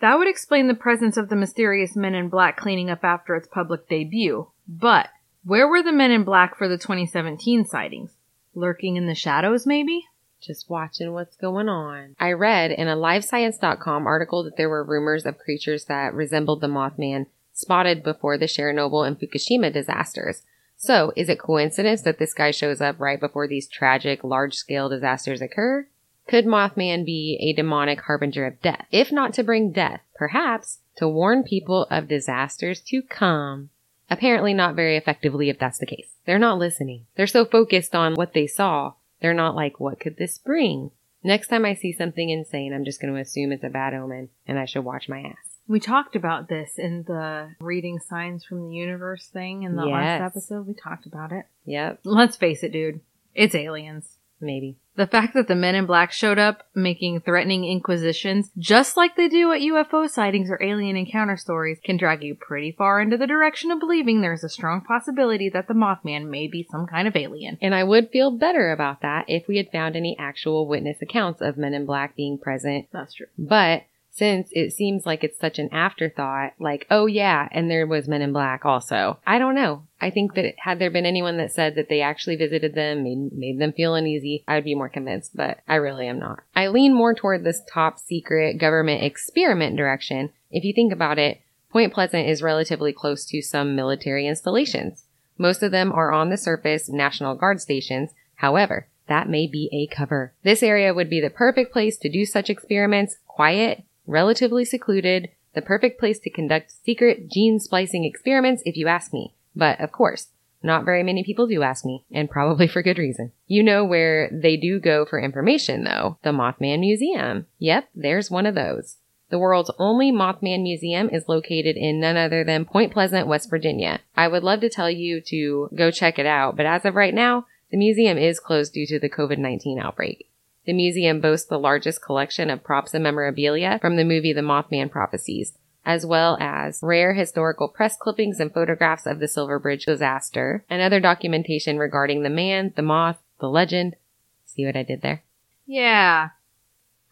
That 0.01 0.19
would 0.19 0.29
explain 0.29 0.69
the 0.69 0.75
presence 0.75 1.17
of 1.17 1.29
the 1.29 1.37
mysterious 1.37 1.97
men 1.97 2.15
in 2.15 2.29
black 2.29 2.57
cleaning 2.57 2.91
up 2.91 3.05
after 3.05 3.35
its 3.35 3.49
public 3.49 3.89
debut. 3.89 4.49
But 4.67 5.09
where 5.45 5.67
were 5.67 5.83
the 5.83 5.93
men 5.93 6.11
in 6.11 6.25
black 6.25 6.57
for 6.57 6.69
the 6.69 6.79
2017 6.79 7.65
sightings? 7.65 8.13
Lurking 8.55 8.97
in 8.97 9.07
the 9.07 9.15
shadows, 9.15 9.67
maybe? 9.67 10.05
Just 10.41 10.71
watching 10.71 11.13
what's 11.13 11.37
going 11.37 11.69
on. 11.69 12.15
I 12.21 12.33
read 12.33 12.71
in 12.71 12.87
a 12.87 12.97
livescience.com 12.97 14.07
article 14.07 14.45
that 14.45 14.57
there 14.57 14.69
were 14.69 14.85
rumors 14.85 15.27
of 15.27 15.39
creatures 15.39 15.87
that 15.87 16.15
resembled 16.15 16.61
the 16.61 16.69
Mothman 16.69 17.27
spotted 17.53 18.05
before 18.05 18.39
the 18.39 18.47
Chernobyl 18.47 19.07
and 19.07 19.19
Fukushima 19.19 19.73
disasters. 19.73 20.43
So, 20.77 21.13
is 21.17 21.29
it 21.29 21.41
coincidence 21.41 22.03
that 22.03 22.21
this 22.21 22.33
guy 22.33 22.53
shows 22.53 22.81
up 22.81 23.01
right 23.01 23.19
before 23.19 23.49
these 23.49 23.67
tragic, 23.67 24.23
large 24.23 24.55
scale 24.55 24.89
disasters 24.89 25.43
occur? 25.43 25.89
Could 26.29 26.45
Mothman 26.45 27.05
be 27.05 27.39
a 27.41 27.53
demonic 27.55 28.03
harbinger 28.03 28.47
of 28.47 28.61
death? 28.61 28.87
If 28.93 29.11
not 29.11 29.33
to 29.35 29.43
bring 29.43 29.73
death, 29.73 30.03
perhaps 30.15 30.79
to 30.97 31.09
warn 31.09 31.43
people 31.43 31.87
of 31.91 32.07
disasters 32.09 32.81
to 32.83 33.03
come. 33.03 33.71
Apparently 34.11 34.55
not 34.55 34.75
very 34.75 34.97
effectively 34.97 35.49
if 35.49 35.59
that's 35.59 35.79
the 35.79 35.87
case. 35.87 36.11
They're 36.27 36.39
not 36.39 36.59
listening. 36.59 37.07
They're 37.17 37.27
so 37.27 37.45
focused 37.45 37.95
on 37.95 38.15
what 38.15 38.35
they 38.35 38.47
saw. 38.47 38.93
They're 39.21 39.35
not 39.35 39.55
like, 39.57 39.81
what 39.81 40.01
could 40.01 40.17
this 40.17 40.39
bring? 40.39 40.91
Next 41.25 41.49
time 41.49 41.65
I 41.65 41.75
see 41.75 41.93
something 41.93 42.29
insane, 42.31 42.73
I'm 42.73 42.85
just 42.85 43.01
going 43.01 43.13
to 43.13 43.21
assume 43.21 43.51
it's 43.53 43.65
a 43.65 43.69
bad 43.69 43.95
omen 43.95 44.29
and 44.47 44.59
I 44.59 44.67
should 44.67 44.85
watch 44.85 45.09
my 45.09 45.21
ass. 45.21 45.37
We 45.67 45.81
talked 45.81 46.15
about 46.17 46.49
this 46.49 46.79
in 46.79 47.05
the 47.07 47.51
reading 47.61 47.99
signs 47.99 48.45
from 48.45 48.69
the 48.69 48.75
universe 48.75 49.27
thing 49.27 49.63
in 49.65 49.77
the 49.77 49.85
Yes. 49.85 49.93
last 49.93 50.21
episode. 50.33 50.67
We 50.67 50.75
talked 50.75 51.07
about 51.07 51.33
it. 51.33 51.45
Yep. 51.67 52.01
Let's 52.05 52.37
face 52.37 52.63
it, 52.63 52.73
dude. 52.73 53.01
It's 53.35 53.55
aliens. 53.55 54.17
Maybe. 54.41 54.77
The 54.97 55.07
fact 55.07 55.35
that 55.35 55.47
the 55.47 55.55
men 55.55 55.75
in 55.75 55.87
black 55.87 56.11
showed 56.13 56.39
up 56.39 56.65
making 56.75 57.21
threatening 57.21 57.65
inquisitions, 57.65 58.51
just 58.59 58.97
like 58.97 59.17
they 59.17 59.29
do 59.29 59.53
at 59.53 59.61
UFO 59.61 60.09
sightings 60.09 60.51
or 60.51 60.63
alien 60.63 60.97
encounter 60.97 61.37
stories, 61.37 61.79
can 61.85 61.97
drag 61.97 62.23
you 62.23 62.35
pretty 62.35 62.73
far 62.73 63.01
into 63.01 63.17
the 63.17 63.27
direction 63.27 63.71
of 63.71 63.79
believing 63.79 64.21
there's 64.21 64.43
a 64.43 64.49
strong 64.49 64.81
possibility 64.81 65.49
that 65.51 65.69
the 65.69 65.75
Mothman 65.75 66.29
may 66.29 66.49
be 66.49 66.67
some 66.69 66.87
kind 66.87 67.07
of 67.07 67.15
alien. 67.17 67.59
And 67.63 67.75
I 67.75 67.85
would 67.85 68.11
feel 68.11 68.31
better 68.31 68.73
about 68.73 69.03
that 69.03 69.25
if 69.29 69.47
we 69.47 69.57
had 69.57 69.71
found 69.71 69.95
any 69.95 70.17
actual 70.19 70.67
witness 70.67 70.99
accounts 71.01 71.41
of 71.41 71.57
men 71.57 71.75
in 71.75 71.87
black 71.87 72.17
being 72.17 72.39
present. 72.39 72.89
That's 72.93 73.15
true. 73.15 73.27
But 73.39 73.85
since 74.19 74.49
it 74.53 74.73
seems 74.73 75.07
like 75.07 75.23
it's 75.23 75.39
such 75.39 75.59
an 75.59 75.69
afterthought, 75.73 76.53
like, 76.59 76.87
oh 76.91 77.07
yeah, 77.07 77.49
and 77.53 77.71
there 77.71 77.87
was 77.87 78.09
Men 78.09 78.21
in 78.21 78.33
Black 78.33 78.65
also. 78.65 79.19
I 79.27 79.39
don't 79.39 79.55
know. 79.55 79.85
I 80.01 80.11
think 80.11 80.35
that 80.35 80.55
had 80.59 80.81
there 80.81 80.91
been 80.91 81.07
anyone 81.07 81.37
that 81.37 81.53
said 81.53 81.77
that 81.77 81.89
they 81.89 82.01
actually 82.01 82.37
visited 82.37 82.75
them, 82.75 83.05
made, 83.05 83.33
made 83.33 83.59
them 83.61 83.73
feel 83.73 83.95
uneasy, 83.95 84.43
I 84.49 84.57
would 84.57 84.65
be 84.65 84.75
more 84.75 84.89
convinced, 84.89 85.37
but 85.37 85.61
I 85.69 85.77
really 85.77 86.09
am 86.09 86.19
not. 86.19 86.41
I 86.57 86.67
lean 86.67 86.95
more 86.95 87.15
toward 87.15 87.45
this 87.45 87.63
top 87.73 87.99
secret 88.01 88.59
government 88.59 89.05
experiment 89.05 89.77
direction. 89.77 90.31
If 90.51 90.65
you 90.65 90.73
think 90.75 90.93
about 90.93 91.19
it, 91.19 91.41
Point 91.71 91.93
Pleasant 91.93 92.29
is 92.29 92.43
relatively 92.43 92.93
close 92.93 93.25
to 93.27 93.41
some 93.43 93.77
military 93.77 94.27
installations. 94.27 95.05
Most 95.37 95.63
of 95.63 95.71
them 95.71 95.93
are 95.93 96.13
on 96.13 96.31
the 96.31 96.37
surface 96.37 96.89
National 96.89 97.37
Guard 97.37 97.61
stations. 97.61 98.11
However, 98.37 98.89
that 99.07 99.29
may 99.29 99.47
be 99.47 99.69
a 99.73 99.95
cover. 99.95 100.33
This 100.43 100.63
area 100.63 100.93
would 100.93 101.09
be 101.09 101.21
the 101.21 101.31
perfect 101.31 101.73
place 101.73 101.97
to 101.99 102.11
do 102.11 102.25
such 102.25 102.51
experiments, 102.51 103.19
quiet, 103.27 103.85
relatively 104.09 104.65
secluded, 104.65 105.29
the 105.55 105.63
perfect 105.63 106.01
place 106.01 106.19
to 106.21 106.31
conduct 106.31 106.73
secret 106.85 107.29
gene 107.31 107.61
splicing 107.61 108.05
experiments 108.05 108.63
if 108.65 108.77
you 108.77 108.89
ask 108.89 109.13
me. 109.13 109.35
But 109.55 109.81
of 109.81 109.93
course, 109.93 110.29
not 110.63 110.85
very 110.85 111.05
many 111.05 111.23
people 111.23 111.47
do 111.47 111.63
ask 111.63 111.85
me, 111.85 112.05
and 112.11 112.29
probably 112.29 112.67
for 112.67 112.83
good 112.83 112.99
reason. 112.99 113.33
You 113.47 113.63
know 113.63 113.85
where 113.85 114.29
they 114.33 114.57
do 114.57 114.81
go 114.81 115.05
for 115.05 115.21
information 115.21 115.85
though. 115.85 116.19
The 116.23 116.31
Mothman 116.31 116.81
Museum. 116.81 117.47
Yep, 117.59 117.89
there's 117.95 118.31
one 118.31 118.47
of 118.47 118.55
those. 118.57 118.97
The 119.31 119.39
world's 119.39 119.71
only 119.79 120.11
Mothman 120.11 120.63
Museum 120.63 121.11
is 121.11 121.29
located 121.29 121.77
in 121.77 122.01
none 122.01 122.17
other 122.17 122.45
than 122.45 122.65
Point 122.65 122.93
Pleasant, 122.93 123.29
West 123.29 123.51
Virginia. 123.51 124.01
I 124.17 124.27
would 124.27 124.43
love 124.43 124.61
to 124.61 124.71
tell 124.71 124.91
you 124.91 125.21
to 125.27 125.69
go 125.75 125.91
check 125.91 126.19
it 126.19 126.27
out, 126.27 126.57
but 126.57 126.67
as 126.67 126.85
of 126.85 126.95
right 126.95 127.15
now, 127.15 127.47
the 127.71 127.77
museum 127.77 128.17
is 128.17 128.41
closed 128.41 128.73
due 128.73 128.87
to 128.87 128.99
the 128.99 129.11
COVID-19 129.11 129.79
outbreak. 129.83 130.31
The 130.69 130.75
museum 130.75 131.23
boasts 131.23 131.49
the 131.49 131.59
largest 131.59 132.03
collection 132.03 132.51
of 132.51 132.63
props 132.63 132.93
and 132.93 133.03
memorabilia 133.03 133.79
from 133.81 133.97
the 133.97 134.05
movie 134.05 134.35
The 134.35 134.43
Mothman 134.43 134.91
Prophecies, 134.91 135.57
as 135.87 136.05
well 136.05 136.37
as 136.43 136.81
rare 136.83 137.15
historical 137.15 137.69
press 137.69 137.97
clippings 137.97 138.39
and 138.39 138.53
photographs 138.53 139.07
of 139.07 139.19
the 139.19 139.29
Silver 139.29 139.59
Bridge 139.59 139.87
disaster, 139.87 140.67
and 140.69 140.83
other 140.83 141.01
documentation 141.01 141.79
regarding 141.79 142.23
the 142.23 142.29
man, 142.29 142.75
the 142.77 142.83
moth, 142.83 143.17
the 143.41 143.49
legend. 143.49 143.97
See 144.45 144.67
what 144.67 144.77
I 144.77 144.83
did 144.83 145.01
there? 145.01 145.23
Yeah. 145.65 146.29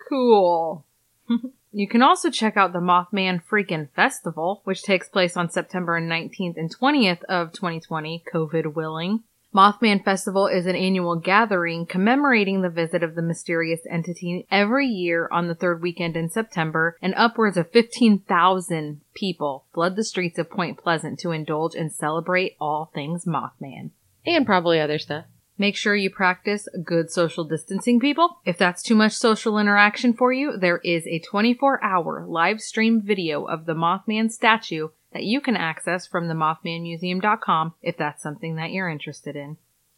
Cool. 0.06 0.84
you 1.72 1.88
can 1.88 2.02
also 2.02 2.28
check 2.28 2.58
out 2.58 2.74
the 2.74 2.78
Mothman 2.78 3.42
Freakin' 3.42 3.88
Festival, 3.96 4.60
which 4.64 4.82
takes 4.82 5.08
place 5.08 5.34
on 5.34 5.48
September 5.48 5.98
19th 5.98 6.58
and 6.58 6.76
20th 6.76 7.22
of 7.24 7.52
2020, 7.52 8.22
COVID 8.30 8.74
willing. 8.74 9.22
Mothman 9.56 10.04
Festival 10.04 10.48
is 10.48 10.66
an 10.66 10.76
annual 10.76 11.16
gathering 11.16 11.86
commemorating 11.86 12.60
the 12.60 12.68
visit 12.68 13.02
of 13.02 13.14
the 13.14 13.22
mysterious 13.22 13.80
entity 13.88 14.46
every 14.50 14.86
year 14.86 15.30
on 15.32 15.48
the 15.48 15.54
third 15.54 15.80
weekend 15.80 16.14
in 16.14 16.28
September, 16.28 16.98
and 17.00 17.14
upwards 17.16 17.56
of 17.56 17.70
15,000 17.70 19.00
people 19.14 19.64
flood 19.72 19.96
the 19.96 20.04
streets 20.04 20.38
of 20.38 20.50
Point 20.50 20.76
Pleasant 20.76 21.18
to 21.20 21.30
indulge 21.30 21.74
and 21.74 21.90
celebrate 21.90 22.54
all 22.60 22.90
things 22.92 23.24
Mothman. 23.24 23.92
And 24.26 24.44
probably 24.44 24.78
other 24.78 24.98
stuff. 24.98 25.24
Make 25.56 25.74
sure 25.74 25.96
you 25.96 26.10
practice 26.10 26.68
good 26.84 27.10
social 27.10 27.44
distancing, 27.44 27.98
people. 27.98 28.40
If 28.44 28.58
that's 28.58 28.82
too 28.82 28.94
much 28.94 29.12
social 29.12 29.58
interaction 29.58 30.12
for 30.12 30.34
you, 30.34 30.58
there 30.58 30.82
is 30.84 31.06
a 31.06 31.20
24 31.20 31.82
hour 31.82 32.26
live 32.28 32.60
stream 32.60 33.00
video 33.00 33.44
of 33.46 33.64
the 33.64 33.74
Mothman 33.74 34.30
statue 34.30 34.88
that 35.16 35.24
you 35.24 35.40
can 35.40 35.56
access 35.56 36.06
from 36.06 36.28
the 36.28 36.34
mothmanmuseum.com 36.34 37.72
if 37.80 37.96
that's 37.96 38.22
something 38.22 38.56
that 38.56 38.70
you're 38.70 38.88
interested 38.90 39.34
in. 39.34 39.56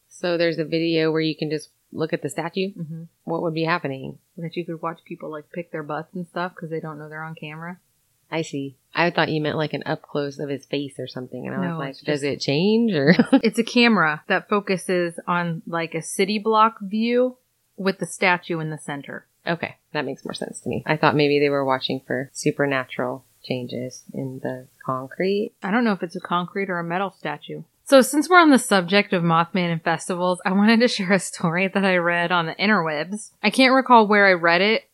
So 0.08 0.38
there's 0.38 0.58
a 0.58 0.64
video 0.64 1.10
where 1.10 1.20
you 1.20 1.36
can 1.36 1.50
just 1.50 1.70
look 1.92 2.12
at 2.12 2.22
the 2.22 2.28
statue. 2.28 2.72
Mm-hmm. 2.72 3.02
What 3.24 3.42
would 3.42 3.52
be 3.54 3.64
happening? 3.64 4.18
That 4.36 4.54
you 4.56 4.64
could 4.64 4.80
watch 4.80 5.00
people 5.04 5.28
like 5.28 5.50
pick 5.52 5.72
their 5.72 5.82
butts 5.82 6.14
and 6.14 6.24
stuff 6.28 6.52
because 6.54 6.70
they 6.70 6.78
don't 6.78 7.00
know 7.00 7.08
they're 7.08 7.24
on 7.24 7.34
camera. 7.34 7.78
I 8.30 8.42
see. 8.42 8.76
I 8.94 9.10
thought 9.10 9.28
you 9.30 9.40
meant 9.40 9.56
like 9.56 9.72
an 9.72 9.82
up 9.86 10.02
close 10.02 10.38
of 10.38 10.48
his 10.50 10.64
face 10.66 10.94
or 11.00 11.08
something, 11.08 11.48
and 11.48 11.56
I 11.56 11.64
No, 11.66 11.70
was 11.70 11.78
like, 11.80 11.88
it's 11.90 12.00
does 12.02 12.20
just- 12.20 12.24
it 12.24 12.40
change 12.40 12.92
or? 12.92 13.14
it's 13.42 13.58
a 13.58 13.64
camera 13.64 14.22
that 14.28 14.48
focuses 14.48 15.18
on 15.26 15.62
like 15.66 15.94
a 15.96 16.02
city 16.02 16.38
block 16.38 16.76
view 16.80 17.38
with 17.76 17.98
the 17.98 18.06
statue 18.06 18.60
in 18.60 18.70
the 18.70 18.78
center. 18.78 19.26
okay, 19.46 19.76
that 19.92 20.04
makes 20.04 20.24
more 20.24 20.34
sense 20.34 20.60
to 20.60 20.68
me. 20.68 20.84
I 20.86 20.96
thought 20.96 21.16
maybe 21.16 21.40
they 21.40 21.48
were 21.48 21.64
watching 21.64 22.02
for 22.06 22.30
supernatural 22.32 23.24
changes 23.42 24.04
in 24.12 24.40
the 24.40 24.66
concrete. 24.84 25.52
I 25.62 25.70
don't 25.70 25.84
know 25.84 25.92
if 25.92 26.02
it's 26.02 26.16
a 26.16 26.20
concrete 26.20 26.70
or 26.70 26.78
a 26.78 26.84
metal 26.84 27.10
statue. 27.10 27.62
So 27.84 28.02
since 28.02 28.28
we're 28.28 28.40
on 28.40 28.50
the 28.50 28.58
subject 28.58 29.14
of 29.14 29.22
Mothman 29.22 29.72
and 29.72 29.82
festivals, 29.82 30.42
I 30.44 30.52
wanted 30.52 30.80
to 30.80 30.88
share 30.88 31.12
a 31.12 31.18
story 31.18 31.68
that 31.68 31.84
I 31.84 31.96
read 31.96 32.30
on 32.30 32.46
the 32.46 32.54
interwebs. 32.56 33.30
I 33.42 33.48
can't 33.50 33.72
recall 33.72 34.06
where 34.06 34.26
I 34.26 34.32
read 34.32 34.60
it 34.60 34.84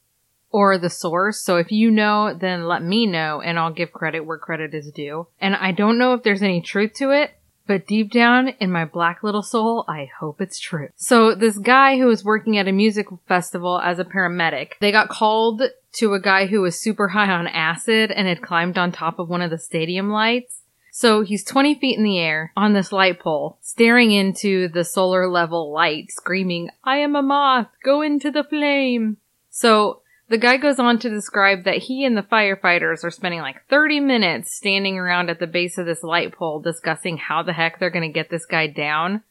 or 0.51 0.79
the 0.79 0.89
source, 0.89 1.41
so 1.41 1.57
if 1.57 1.73
you 1.73 1.91
know, 1.91 2.33
then 2.33 2.69
let 2.69 2.85
me 2.85 3.07
know 3.07 3.41
and 3.41 3.59
I'll 3.59 3.73
give 3.73 3.93
credit 3.93 4.21
where 4.21 4.39
credit 4.39 4.73
is 4.73 4.93
due. 4.93 5.27
And 5.41 5.57
I 5.57 5.73
don't 5.73 5.99
know 5.99 6.15
if 6.15 6.23
there's 6.23 6.43
any 6.45 6.61
truth 6.61 6.93
to 6.95 7.11
it, 7.11 7.33
but 7.67 7.87
deep 7.87 8.12
down 8.12 8.49
in 8.61 8.71
my 8.71 8.85
black 8.85 9.23
little 9.23 9.43
soul, 9.43 9.85
I 9.89 10.11
hope 10.21 10.41
it's 10.41 10.59
true. 10.59 10.89
So 10.97 11.35
this 11.35 11.59
guy 11.59 11.99
who 11.99 12.07
was 12.07 12.25
working 12.25 12.59
at 12.59 12.69
a 12.69 12.73
music 12.73 13.07
festival 13.27 13.81
as 13.81 13.99
a 13.99 14.05
paramedic, 14.05 14.73
they 14.81 14.93
got 14.93 15.09
called 15.09 15.62
to 15.95 16.15
a 16.15 16.21
guy 16.21 16.47
who 16.47 16.61
was 16.61 16.79
super 16.79 17.09
high 17.09 17.31
on 17.31 17.47
acid 17.47 18.11
and 18.11 18.29
had 18.29 18.43
climbed 18.43 18.77
on 18.77 18.93
top 18.93 19.19
of 19.19 19.29
one 19.29 19.43
of 19.43 19.51
the 19.51 19.59
stadium 19.59 20.11
lights. 20.11 20.61
So 20.91 21.23
he's 21.23 21.43
20 21.43 21.75
feet 21.81 21.99
in 21.99 22.05
the 22.05 22.21
air 22.21 22.53
on 22.57 22.73
this 22.73 22.93
light 22.93 23.19
pole, 23.19 23.59
staring 23.61 24.12
into 24.12 24.69
the 24.69 24.85
solar 24.85 25.29
level 25.29 25.73
light, 25.73 26.11
screaming, 26.11 26.71
I 26.85 26.99
am 26.99 27.17
a 27.17 27.23
moth, 27.23 27.67
go 27.83 28.01
into 28.01 28.31
the 28.31 28.45
flame. 28.45 29.17
So 29.51 30.03
the 30.29 30.39
guy 30.39 30.57
goes 30.57 30.79
on 30.79 30.99
to 31.01 31.11
describe 31.11 31.64
that 31.64 31.79
he 31.79 32.05
and 32.05 32.16
the 32.16 32.22
firefighters 32.22 33.05
are 33.05 33.11
spending 33.11 33.41
like 33.41 33.66
30 33.68 34.01
minutes 34.01 34.55
standing 34.55 34.99
around 34.99 35.29
at 35.29 35.39
the 35.39 35.47
base 35.47 35.77
of 35.77 35.87
this 35.87 36.03
light 36.03 36.33
pole 36.33 36.61
discussing 36.61 37.18
how 37.18 37.43
the 37.43 37.53
heck 37.53 37.79
they're 37.79 37.91
going 37.91 38.09
to 38.09 38.12
get 38.12 38.31
this 38.31 38.47
guy 38.47 38.66
down. 38.66 39.22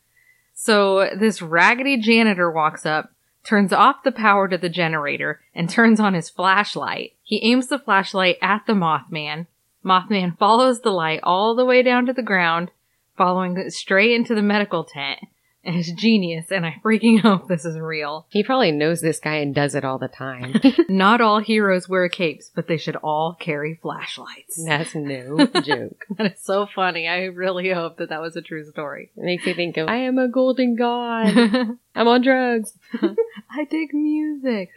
So 0.54 1.10
this 1.18 1.42
raggedy 1.42 1.98
janitor 1.98 2.52
walks 2.52 2.86
up, 2.86 3.12
turns 3.44 3.74
off 3.74 4.04
the 4.04 4.12
power 4.12 4.48
to 4.48 4.58
the 4.58 4.70
generator, 4.70 5.42
and 5.56 5.68
turns 5.68 6.00
on 6.00 6.14
his 6.14 6.30
flashlight. 6.30 7.14
He 7.24 7.44
aims 7.44 7.68
the 7.68 7.80
flashlight 7.80 8.38
at 8.42 8.66
the 8.68 8.74
Mothman. 8.74 9.48
Mothman 9.84 10.38
follows 10.38 10.82
the 10.82 10.92
light 10.92 11.20
all 11.24 11.56
the 11.56 11.66
way 11.66 11.82
down 11.82 12.06
to 12.06 12.14
the 12.14 12.22
ground, 12.22 12.70
following 13.18 13.58
it 13.58 13.74
straight 13.74 14.12
into 14.12 14.36
the 14.36 14.44
medical 14.44 14.84
tent. 14.84 15.20
And 15.66 15.78
it's 15.78 15.92
genius, 15.92 16.52
and 16.52 16.66
I 16.66 16.76
freaking 16.84 17.20
hope 17.22 17.48
this 17.48 17.64
is 17.64 17.80
real. 17.80 18.26
He 18.30 18.44
probably 18.44 18.72
knows 18.72 19.02
this 19.02 19.20
guy 19.20 19.36
and 19.36 19.56
does 19.56 19.76
it 19.76 19.86
all 19.86 19.98
the 19.98 20.08
time. 20.08 20.60
Not 20.90 21.22
all 21.22 21.40
heroes 21.40 21.88
wear 21.88 22.10
capes, 22.10 22.52
but 22.54 22.68
they 22.68 22.78
should 22.78 22.98
all 22.98 23.36
carry 23.40 23.80
flashlights. 23.82 24.64
That's 24.66 24.94
no 24.94 25.48
joke. 25.62 26.06
That 26.18 26.34
is 26.34 26.42
so 26.42 26.68
funny. 26.74 27.08
I 27.08 27.26
really 27.26 27.72
hope 27.72 27.98
that 27.98 28.10
that 28.10 28.22
was 28.22 28.36
a 28.36 28.42
true 28.42 28.66
story. 28.66 29.12
It 29.16 29.24
makes 29.24 29.46
me 29.46 29.54
think 29.54 29.78
of 29.78 29.88
I 29.88 29.98
am 29.98 30.18
a 30.18 30.28
golden 30.28 30.76
god. 30.76 31.78
I'm 31.96 32.08
on 32.08 32.22
drugs. 32.22 32.74
I 33.02 33.66
dig 33.70 33.94
music. 33.94 34.70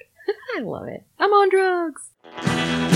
I 0.56 0.60
love 0.60 0.88
it. 0.88 1.04
I'm 1.18 1.30
on 1.30 1.50
drugs. 1.50 2.95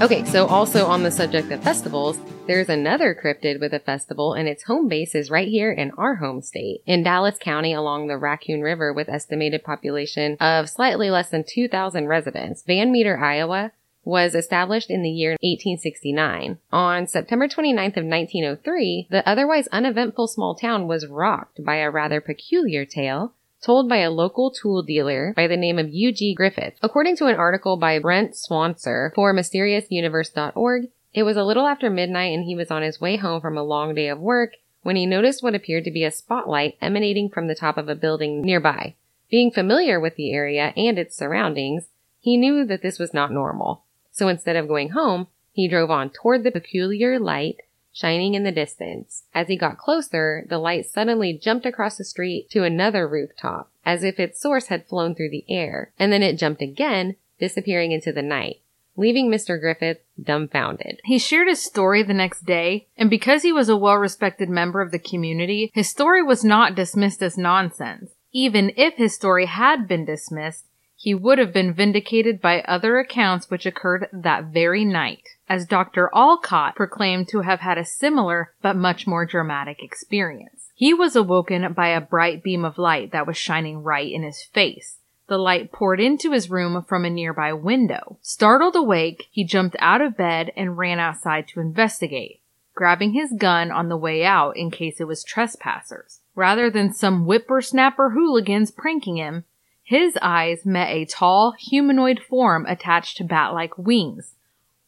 Okay, 0.00 0.24
so 0.26 0.46
also 0.46 0.86
on 0.86 1.02
the 1.02 1.10
subject 1.10 1.50
of 1.50 1.60
festivals, 1.60 2.20
there's 2.46 2.68
another 2.68 3.16
cryptid 3.20 3.60
with 3.60 3.74
a 3.74 3.80
festival 3.80 4.32
and 4.32 4.46
its 4.46 4.62
home 4.62 4.86
base 4.86 5.12
is 5.12 5.28
right 5.28 5.48
here 5.48 5.72
in 5.72 5.90
our 5.98 6.14
home 6.14 6.40
state, 6.40 6.82
in 6.86 7.02
Dallas 7.02 7.36
County 7.40 7.72
along 7.72 8.06
the 8.06 8.16
Raccoon 8.16 8.60
River 8.60 8.92
with 8.92 9.08
estimated 9.08 9.64
population 9.64 10.36
of 10.38 10.70
slightly 10.70 11.10
less 11.10 11.30
than 11.30 11.44
2,000 11.44 12.06
residents. 12.06 12.62
Van 12.64 12.92
Meter, 12.92 13.18
Iowa, 13.18 13.72
was 14.04 14.36
established 14.36 14.88
in 14.88 15.02
the 15.02 15.10
year 15.10 15.32
1869. 15.42 16.58
On 16.70 17.06
September 17.08 17.48
29th 17.48 17.96
of 17.96 18.04
1903, 18.04 19.08
the 19.10 19.28
otherwise 19.28 19.66
uneventful 19.72 20.28
small 20.28 20.54
town 20.54 20.86
was 20.86 21.08
rocked 21.08 21.64
by 21.64 21.76
a 21.76 21.90
rather 21.90 22.20
peculiar 22.20 22.84
tale 22.84 23.34
told 23.62 23.88
by 23.88 23.98
a 23.98 24.10
local 24.10 24.50
tool 24.50 24.82
dealer 24.82 25.32
by 25.36 25.46
the 25.46 25.56
name 25.56 25.78
of 25.78 25.88
U.G. 25.88 26.34
Griffith. 26.34 26.74
According 26.82 27.16
to 27.16 27.26
an 27.26 27.36
article 27.36 27.76
by 27.76 27.98
Brent 27.98 28.34
Swancer 28.34 29.12
for 29.14 29.34
MysteriousUniverse.org, 29.34 30.88
it 31.14 31.22
was 31.22 31.36
a 31.36 31.44
little 31.44 31.66
after 31.66 31.90
midnight 31.90 32.34
and 32.34 32.44
he 32.44 32.54
was 32.54 32.70
on 32.70 32.82
his 32.82 33.00
way 33.00 33.16
home 33.16 33.40
from 33.40 33.56
a 33.56 33.62
long 33.62 33.94
day 33.94 34.08
of 34.08 34.20
work 34.20 34.52
when 34.82 34.96
he 34.96 35.06
noticed 35.06 35.42
what 35.42 35.54
appeared 35.54 35.84
to 35.84 35.90
be 35.90 36.04
a 36.04 36.10
spotlight 36.10 36.76
emanating 36.80 37.28
from 37.28 37.48
the 37.48 37.54
top 37.54 37.76
of 37.76 37.88
a 37.88 37.94
building 37.94 38.42
nearby. 38.42 38.94
Being 39.30 39.50
familiar 39.50 40.00
with 40.00 40.16
the 40.16 40.32
area 40.32 40.72
and 40.76 40.98
its 40.98 41.16
surroundings, 41.16 41.88
he 42.20 42.36
knew 42.36 42.64
that 42.64 42.82
this 42.82 42.98
was 42.98 43.12
not 43.12 43.32
normal. 43.32 43.84
So 44.10 44.28
instead 44.28 44.56
of 44.56 44.68
going 44.68 44.90
home, 44.90 45.28
he 45.52 45.68
drove 45.68 45.90
on 45.90 46.10
toward 46.10 46.44
the 46.44 46.50
peculiar 46.50 47.18
light 47.18 47.56
shining 47.98 48.34
in 48.34 48.44
the 48.44 48.52
distance. 48.52 49.24
As 49.34 49.48
he 49.48 49.56
got 49.56 49.78
closer, 49.78 50.44
the 50.48 50.58
light 50.58 50.86
suddenly 50.86 51.32
jumped 51.32 51.66
across 51.66 51.96
the 51.96 52.04
street 52.04 52.48
to 52.50 52.62
another 52.62 53.08
rooftop, 53.08 53.70
as 53.84 54.04
if 54.04 54.20
its 54.20 54.40
source 54.40 54.68
had 54.68 54.86
flown 54.86 55.14
through 55.14 55.30
the 55.30 55.44
air, 55.48 55.92
and 55.98 56.12
then 56.12 56.22
it 56.22 56.38
jumped 56.38 56.62
again, 56.62 57.16
disappearing 57.40 57.90
into 57.90 58.12
the 58.12 58.22
night, 58.22 58.60
leaving 58.96 59.28
Mr. 59.28 59.60
Griffith 59.60 59.98
dumbfounded. 60.22 61.00
He 61.04 61.18
shared 61.18 61.48
his 61.48 61.62
story 61.62 62.04
the 62.04 62.14
next 62.14 62.44
day, 62.44 62.86
and 62.96 63.10
because 63.10 63.42
he 63.42 63.52
was 63.52 63.68
a 63.68 63.76
well 63.76 63.96
respected 63.96 64.48
member 64.48 64.80
of 64.80 64.92
the 64.92 64.98
community, 65.00 65.70
his 65.74 65.88
story 65.88 66.22
was 66.22 66.44
not 66.44 66.76
dismissed 66.76 67.22
as 67.22 67.36
nonsense. 67.36 68.12
Even 68.30 68.70
if 68.76 68.94
his 68.94 69.14
story 69.14 69.46
had 69.46 69.88
been 69.88 70.04
dismissed, 70.04 70.66
he 71.00 71.14
would 71.14 71.38
have 71.38 71.52
been 71.52 71.72
vindicated 71.72 72.40
by 72.40 72.60
other 72.62 72.98
accounts 72.98 73.48
which 73.48 73.64
occurred 73.64 74.08
that 74.12 74.46
very 74.46 74.84
night, 74.84 75.22
as 75.48 75.64
Dr. 75.64 76.10
Alcott 76.12 76.74
proclaimed 76.74 77.28
to 77.28 77.42
have 77.42 77.60
had 77.60 77.78
a 77.78 77.84
similar 77.84 78.52
but 78.62 78.74
much 78.74 79.06
more 79.06 79.24
dramatic 79.24 79.80
experience. 79.80 80.72
He 80.74 80.92
was 80.92 81.14
awoken 81.14 81.72
by 81.72 81.90
a 81.90 82.00
bright 82.00 82.42
beam 82.42 82.64
of 82.64 82.78
light 82.78 83.12
that 83.12 83.28
was 83.28 83.36
shining 83.36 83.84
right 83.84 84.10
in 84.10 84.24
his 84.24 84.42
face. 84.42 84.98
The 85.28 85.38
light 85.38 85.70
poured 85.70 86.00
into 86.00 86.32
his 86.32 86.50
room 86.50 86.84
from 86.88 87.04
a 87.04 87.10
nearby 87.10 87.52
window. 87.52 88.18
Startled 88.20 88.74
awake, 88.74 89.28
he 89.30 89.44
jumped 89.44 89.76
out 89.78 90.00
of 90.00 90.16
bed 90.16 90.50
and 90.56 90.76
ran 90.76 90.98
outside 90.98 91.46
to 91.48 91.60
investigate, 91.60 92.40
grabbing 92.74 93.12
his 93.12 93.32
gun 93.32 93.70
on 93.70 93.88
the 93.88 93.96
way 93.96 94.24
out 94.24 94.56
in 94.56 94.72
case 94.72 94.98
it 94.98 95.06
was 95.06 95.22
trespassers. 95.22 96.22
Rather 96.34 96.68
than 96.68 96.92
some 96.92 97.24
whippersnapper 97.24 98.10
hooligans 98.10 98.72
pranking 98.72 99.16
him, 99.16 99.44
his 99.88 100.18
eyes 100.20 100.66
met 100.66 100.90
a 100.90 101.06
tall, 101.06 101.54
humanoid 101.58 102.20
form 102.20 102.66
attached 102.66 103.16
to 103.16 103.24
bat-like 103.24 103.78
wings. 103.78 104.34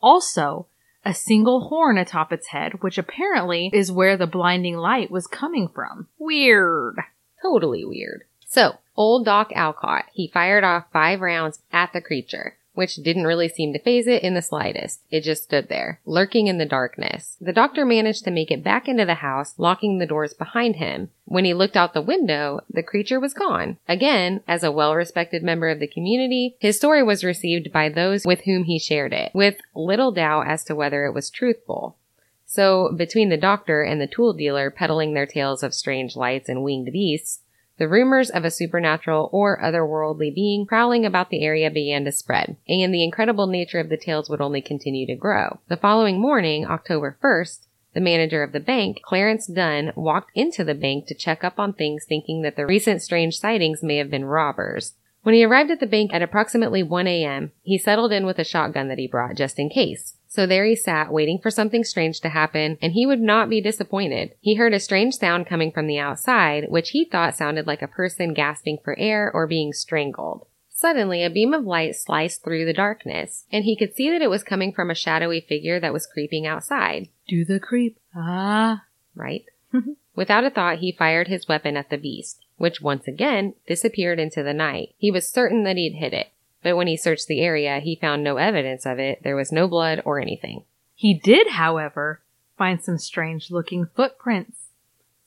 Also, 0.03 0.67
a 1.07 1.15
single 1.15 1.69
horn 1.69 1.97
atop 1.97 2.31
its 2.35 2.49
head, 2.49 2.83
which 2.83 2.99
apparently 2.99 3.71
is 3.73 3.91
where 3.91 4.19
the 4.19 4.27
blinding 4.27 4.77
light 4.77 5.11
was 5.11 5.27
coming 5.27 5.69
from. 5.69 6.09
Weird. 6.19 6.97
Totally 7.41 7.83
weird. 7.83 8.25
So, 8.47 8.77
old 8.95 9.25
Doc 9.25 9.51
Alcott, 9.55 10.05
he 10.13 10.29
fired 10.29 10.65
off 10.65 10.93
five 10.93 11.23
rounds 11.23 11.63
at 11.73 11.95
the 11.95 12.03
creature 12.03 12.59
which 12.81 12.97
didn't 12.97 13.27
really 13.27 13.47
seem 13.47 13.75
to 13.75 13.79
phase 13.79 14.07
it 14.07 14.23
in 14.23 14.33
the 14.33 14.41
slightest. 14.41 15.03
It 15.11 15.21
just 15.21 15.43
stood 15.43 15.69
there, 15.69 16.01
lurking 16.07 16.47
in 16.47 16.57
the 16.57 16.65
darkness. 16.65 17.37
The 17.39 17.53
doctor 17.53 17.85
managed 17.85 18.25
to 18.25 18.31
make 18.31 18.51
it 18.51 18.65
back 18.65 18.89
into 18.89 19.05
the 19.05 19.17
house, 19.17 19.53
locking 19.59 19.99
the 19.99 20.07
doors 20.07 20.33
behind 20.33 20.77
him. 20.77 21.11
When 21.27 21.45
he 21.45 21.53
looked 21.53 21.77
out 21.77 21.93
the 21.93 22.01
window, 22.01 22.63
the 22.71 22.83
creature 22.83 23.21
was 23.21 23.35
gone. 23.35 23.77
Again, 23.87 24.41
as 24.49 24.63
a 24.63 24.73
well-respected 24.73 25.43
member 25.43 25.69
of 25.69 25.79
the 25.79 25.87
community, 25.87 26.57
his 26.59 26.79
story 26.79 27.03
was 27.03 27.23
received 27.23 27.71
by 27.71 27.91
those 27.91 28.25
with 28.25 28.45
whom 28.45 28.65
he 28.65 28.79
shared 28.79 29.13
it, 29.13 29.31
with 29.35 29.59
little 29.75 30.11
doubt 30.11 30.49
as 30.49 30.65
to 30.65 30.75
whether 30.75 31.05
it 31.05 31.13
was 31.13 31.29
truthful. 31.29 31.99
So, 32.47 32.95
between 32.97 33.29
the 33.29 33.37
doctor 33.37 33.83
and 33.83 34.01
the 34.01 34.07
tool 34.07 34.33
dealer 34.33 34.71
peddling 34.71 35.13
their 35.13 35.27
tales 35.27 35.63
of 35.63 35.75
strange 35.75 36.17
lights 36.17 36.49
and 36.49 36.65
winged 36.65 36.91
beasts, 36.91 37.43
the 37.81 37.89
rumors 37.89 38.29
of 38.29 38.45
a 38.45 38.51
supernatural 38.51 39.31
or 39.33 39.59
otherworldly 39.59 40.33
being 40.35 40.67
prowling 40.67 41.07
about 41.07 41.31
the 41.31 41.43
area 41.43 41.71
began 41.71 42.05
to 42.05 42.13
spread, 42.13 42.55
and 42.69 42.93
the 42.93 43.03
incredible 43.03 43.47
nature 43.47 43.81
of 43.81 43.89
the 43.89 43.97
tales 43.97 44.29
would 44.29 44.43
only 44.43 44.61
continue 44.61 45.07
to 45.07 45.15
grow. 45.15 45.59
The 45.69 45.79
following 45.79 46.21
morning, 46.21 46.67
October 46.67 47.17
1st, 47.25 47.61
the 47.95 48.01
manager 48.03 48.43
of 48.43 48.53
the 48.53 48.61
bank, 48.61 49.01
Clarence 49.03 49.47
Dunn, 49.47 49.93
walked 49.97 50.31
into 50.35 50.63
the 50.63 50.75
bank 50.75 51.07
to 51.07 51.15
check 51.15 51.43
up 51.43 51.59
on 51.59 51.73
things 51.73 52.05
thinking 52.07 52.43
that 52.43 52.55
the 52.55 52.67
recent 52.67 53.01
strange 53.01 53.39
sightings 53.39 53.83
may 53.83 53.97
have 53.97 54.11
been 54.11 54.27
robbers. 54.27 54.93
When 55.23 55.35
he 55.35 55.43
arrived 55.43 55.71
at 55.71 55.81
the 55.81 55.87
bank 55.87 56.13
at 56.13 56.21
approximately 56.21 56.83
1 56.83 57.07
a.m., 57.07 57.53
he 57.63 57.79
settled 57.79 58.13
in 58.13 58.27
with 58.27 58.39
a 58.39 58.45
shotgun 58.45 58.89
that 58.89 58.99
he 58.99 59.09
brought 59.09 59.37
just 59.37 59.59
in 59.59 59.71
case. 59.71 60.17
So 60.31 60.47
there 60.47 60.65
he 60.65 60.77
sat, 60.77 61.13
waiting 61.13 61.41
for 61.41 61.51
something 61.51 61.83
strange 61.83 62.21
to 62.21 62.29
happen, 62.29 62.79
and 62.81 62.93
he 62.93 63.05
would 63.05 63.21
not 63.21 63.51
be 63.51 63.61
disappointed. 63.61 64.33
He 64.41 64.55
heard 64.55 64.73
a 64.73 64.79
strange 64.79 65.15
sound 65.15 65.49
coming 65.49 65.73
from 65.73 65.89
the 65.89 65.99
outside, 65.99 66.67
which 66.69 66.91
he 66.91 67.05
thought 67.05 67.35
sounded 67.35 67.67
like 67.67 67.83
a 67.83 67.89
person 67.89 68.33
gasping 68.33 68.79
for 68.85 68.97
air 68.97 69.29
or 69.35 69.49
being 69.49 69.73
strangled. 69.73 70.47
Suddenly, 70.69 71.25
a 71.25 71.31
beam 71.31 71.53
of 71.53 71.65
light 71.65 71.97
sliced 71.97 72.45
through 72.45 72.65
the 72.65 72.73
darkness, 72.73 73.45
and 73.51 73.65
he 73.65 73.77
could 73.77 73.93
see 73.97 74.09
that 74.09 74.23
it 74.23 74.31
was 74.31 74.45
coming 74.45 74.73
from 74.73 74.89
a 74.89 74.95
shadowy 74.95 75.41
figure 75.41 75.81
that 75.81 75.93
was 75.93 76.07
creeping 76.07 76.47
outside. 76.47 77.09
Do 77.27 77.45
the 77.45 77.59
creep. 77.59 77.99
Ah. 78.15 78.85
Right? 79.17 79.47
Without 80.15 80.45
a 80.45 80.51
thought, 80.51 80.79
he 80.79 80.93
fired 80.93 81.27
his 81.27 81.49
weapon 81.49 81.77
at 81.77 81.91
the 81.91 81.99
beast, 81.99 82.47
which 82.57 82.81
once 82.81 83.09
again 83.09 83.55
disappeared 83.67 84.21
into 84.21 84.45
the 84.45 84.55
night. 84.55 84.95
He 84.97 85.11
was 85.11 85.29
certain 85.29 85.65
that 85.65 85.77
he'd 85.77 85.97
hit 85.99 86.13
it 86.13 86.29
but 86.63 86.77
when 86.77 86.87
he 86.87 86.97
searched 86.97 87.27
the 87.27 87.41
area, 87.41 87.81
he 87.81 87.97
found 87.97 88.23
no 88.23 88.37
evidence 88.37 88.87
of 88.87 88.99
it. 88.99 89.23
There 89.23 89.37
was 89.37 89.53
no 89.53 89.69
blood 89.69 90.03
or 90.05 90.21
anything. 90.21 90.65
He 90.95 91.15
did, 91.15 91.49
however, 91.53 92.21
find 92.59 92.83
some 92.83 92.99
strange 92.99 93.51
looking 93.51 93.87
footprints. 93.87 94.57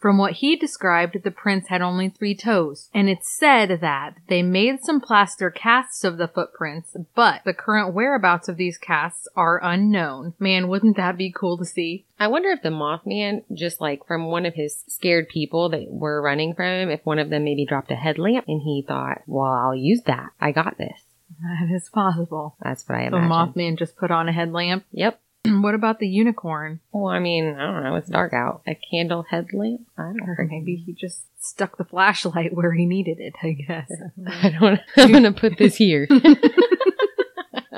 From 0.03 0.17
what 0.17 0.34
he 0.34 0.57
described, 0.57 1.23
the 1.23 1.31
prints 1.31 1.69
had 1.69 1.81
only 1.81 2.09
three 2.09 2.36
toes, 2.36 2.89
and 2.93 3.09
it's 3.09 3.31
said 3.39 3.79
that 3.79 4.15
they 4.27 4.43
made 4.43 4.81
some 4.84 4.99
plaster 4.99 5.49
casts 5.49 6.03
of 6.03 6.17
the 6.17 6.27
footprints, 6.27 6.97
but 7.15 7.41
the 7.45 7.53
current 7.53 7.93
whereabouts 7.93 8.49
of 8.49 8.57
these 8.57 8.77
casts 8.77 9.29
are 9.34 9.63
unknown. 9.63 10.34
Man, 10.39 10.67
wouldn't 10.67 10.97
that 10.97 11.15
be 11.15 11.31
cool 11.31 11.57
to 11.57 11.63
see? 11.63 12.03
I 12.19 12.27
wonder 12.27 12.49
if 12.49 12.61
the 12.61 12.67
Mothman, 12.67 13.45
just 13.53 13.79
like 13.79 14.05
from 14.05 14.25
one 14.25 14.45
of 14.45 14.55
his 14.55 14.84
scared 14.89 15.29
people 15.29 15.69
that 15.69 15.89
were 15.89 16.21
running 16.21 16.53
from 16.53 16.65
him, 16.65 16.89
if 16.89 17.05
one 17.05 17.17
of 17.17 17.29
them 17.29 17.45
maybe 17.45 17.65
dropped 17.65 17.89
a 17.89 17.95
headlamp 17.95 18.43
and 18.49 18.61
he 18.61 18.84
thought, 18.86 19.21
well, 19.25 19.53
I'll 19.53 19.73
use 19.73 20.01
that. 20.05 20.31
I 20.41 20.51
got 20.51 20.77
this. 20.77 20.99
That 21.41 21.73
is 21.75 21.89
possible. 21.89 22.55
That's 22.61 22.88
what 22.88 22.97
I 22.99 23.09
The 23.09 23.17
imagine. 23.17 23.53
Mothman 23.53 23.77
just 23.79 23.95
put 23.97 24.11
on 24.11 24.27
a 24.29 24.31
headlamp. 24.31 24.86
Yep. 24.91 25.19
what 25.47 25.75
about 25.75 25.99
the 25.99 26.07
unicorn? 26.07 26.79
Well, 26.91 27.07
I 27.07 27.19
mean, 27.19 27.55
I 27.55 27.65
don't 27.71 27.84
know. 27.84 27.95
It's 27.95 28.09
dark 28.09 28.34
out. 28.34 28.61
A 28.67 28.75
candle 28.75 29.25
headlamp? 29.29 29.81
I 29.97 30.03
don't 30.03 30.21
Or 30.21 30.43
know. 30.43 30.47
maybe 30.49 30.75
he 30.75 30.93
just 30.93 31.23
stuck 31.39 31.77
the 31.77 31.84
flashlight 31.86 32.53
where 32.55 32.71
he 32.73 32.86
needed 32.86 33.19
it, 33.19 33.34
I 33.41 33.51
guess. 33.51 33.91
I 34.27 34.49
don't. 34.59 34.79
I'm 34.97 35.11
gonna 35.11 35.31
put 35.43 35.57
this 35.57 35.75
here. 35.75 36.07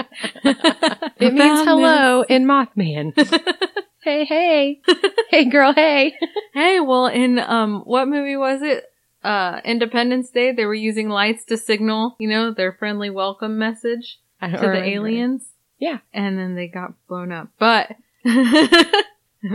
it 0.03 1.33
means 1.33 1.61
hello 1.65 2.23
in 2.23 2.45
Mothman. 2.45 3.13
hey, 4.03 4.25
hey, 4.25 4.81
hey, 5.29 5.45
girl, 5.49 5.73
hey. 5.73 6.13
Hey, 6.53 6.79
well, 6.79 7.07
in 7.07 7.39
um, 7.39 7.81
what 7.81 8.07
movie 8.07 8.37
was 8.37 8.61
it? 8.61 8.83
Uh, 9.25 9.59
Independence 9.65 10.29
Day. 10.29 10.51
They 10.51 10.65
were 10.65 10.73
using 10.75 11.09
lights 11.09 11.43
to 11.45 11.57
signal, 11.57 12.15
you 12.19 12.29
know, 12.29 12.51
their 12.53 12.71
friendly 12.73 13.09
welcome 13.09 13.57
message 13.57 14.19
to 14.41 14.49
the 14.51 14.83
aliens. 14.83 15.47
Yeah. 15.79 15.99
and 16.13 16.37
then 16.37 16.55
they 16.55 16.67
got 16.67 16.93
blown 17.07 17.31
up. 17.31 17.49
But 17.59 17.95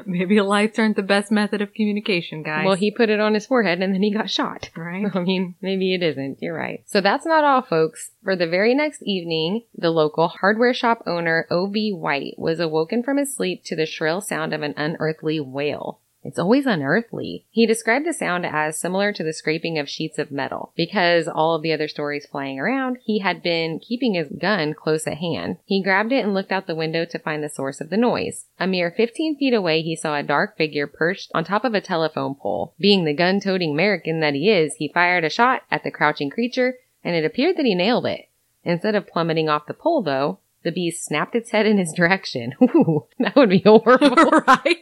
maybe 0.07 0.41
lights 0.41 0.79
aren't 0.79 0.97
the 0.97 1.03
best 1.03 1.31
method 1.31 1.63
of 1.63 1.73
communication, 1.75 2.43
guys. 2.43 2.65
Well, 2.65 2.75
he 2.75 2.91
put 2.91 3.11
it 3.11 3.21
on 3.21 3.35
his 3.35 3.47
forehead 3.47 3.81
and 3.81 3.95
then 3.95 4.03
he 4.03 4.13
got 4.13 4.31
shot. 4.31 4.71
right. 4.77 5.07
I 5.15 5.21
mean, 5.21 5.55
maybe 5.61 5.95
it 5.95 6.03
isn't. 6.03 6.39
You're 6.41 6.57
right. 6.57 6.83
So 6.87 7.01
that's 7.01 7.27
not 7.27 7.45
all, 7.45 7.63
folks. 7.63 8.11
For 8.23 8.37
the 8.37 8.47
very 8.47 8.75
next 8.75 9.03
evening, 9.03 9.65
the 9.75 9.91
local 9.91 10.29
hardware 10.29 10.75
shop 10.75 11.03
owner, 11.07 11.47
O.V. 11.51 11.93
White, 11.93 12.35
was 12.39 12.61
awoken 12.61 13.03
from 13.03 13.17
his 13.19 13.35
sleep 13.35 13.65
to 13.65 13.77
the 13.77 13.87
shrill 13.87 14.21
sound 14.21 14.53
of 14.53 14.63
an 14.63 14.75
unearthly 14.77 15.41
wail. 15.41 16.01
It's 16.23 16.39
always 16.39 16.67
unearthly. 16.67 17.47
He 17.51 17.67
described 17.67 18.07
the 18.07 18.13
sound 18.13 18.45
as 18.45 18.79
similar 18.79 19.13
to 19.13 19.23
the 19.23 19.33
scraping 19.33 19.79
of 19.79 19.89
sheets 19.89 20.19
of 20.19 20.31
metal. 20.31 20.73
Because 20.77 21.27
all 21.27 21.55
of 21.55 21.63
the 21.63 21.73
other 21.73 21.89
stories 21.89 22.27
flying 22.27 22.59
around, 22.61 22.99
he 23.03 23.21
had 23.21 23.43
been 23.43 23.79
keeping 23.79 24.15
his 24.15 24.29
gun 24.29 24.75
close 24.75 25.07
at 25.07 25.19
hand. 25.19 25.57
He 25.65 25.83
grabbed 25.83 26.13
it 26.13 26.25
and 26.25 26.35
looked 26.35 26.53
out 26.53 26.67
the 26.67 26.75
window 26.75 27.05
to 27.07 27.19
find 27.19 27.43
the 27.43 27.49
source 27.49 27.81
of 27.81 27.91
the 27.91 27.97
noise. 27.97 28.47
A 28.59 28.67
mere 28.67 28.91
15 28.91 29.37
feet 29.39 29.55
away, 29.55 29.83
he 29.83 29.97
saw 29.97 30.17
a 30.17 30.23
dark 30.23 30.57
figure 30.57 30.87
perched 30.87 31.31
on 31.35 31.45
top 31.45 31.65
of 31.65 31.75
a 31.75 31.81
telephone 31.81 32.35
pole. 32.35 32.75
Being 32.79 33.05
the 33.05 33.15
gun-toting 33.15 33.73
American 33.73 34.21
that 34.21 34.35
he 34.35 34.51
is, 34.51 34.77
he 34.77 34.93
fired 34.93 35.25
a 35.25 35.31
shot 35.31 35.63
at 35.71 35.85
the 35.85 35.91
crouching 35.91 36.31
creature, 36.31 36.75
and 37.03 37.17
it 37.17 37.25
appeared 37.25 37.57
that 37.57 37.67
he 37.67 37.75
nailed 37.75 38.07
it. 38.07 38.29
Instead 38.63 38.95
of 38.95 39.07
plummeting 39.07 39.49
off 39.49 39.67
the 39.67 39.75
pole, 39.75 40.03
though, 40.03 40.39
the 40.63 40.73
beast 40.73 41.05
snapped 41.05 41.35
its 41.35 41.51
head 41.51 41.67
in 41.67 41.79
his 41.79 41.93
direction. 41.97 42.55
Ooh, 42.63 43.07
that 43.19 43.37
would 43.37 43.51
be 43.51 43.61
horrible. 43.65 44.17
right? 44.47 44.77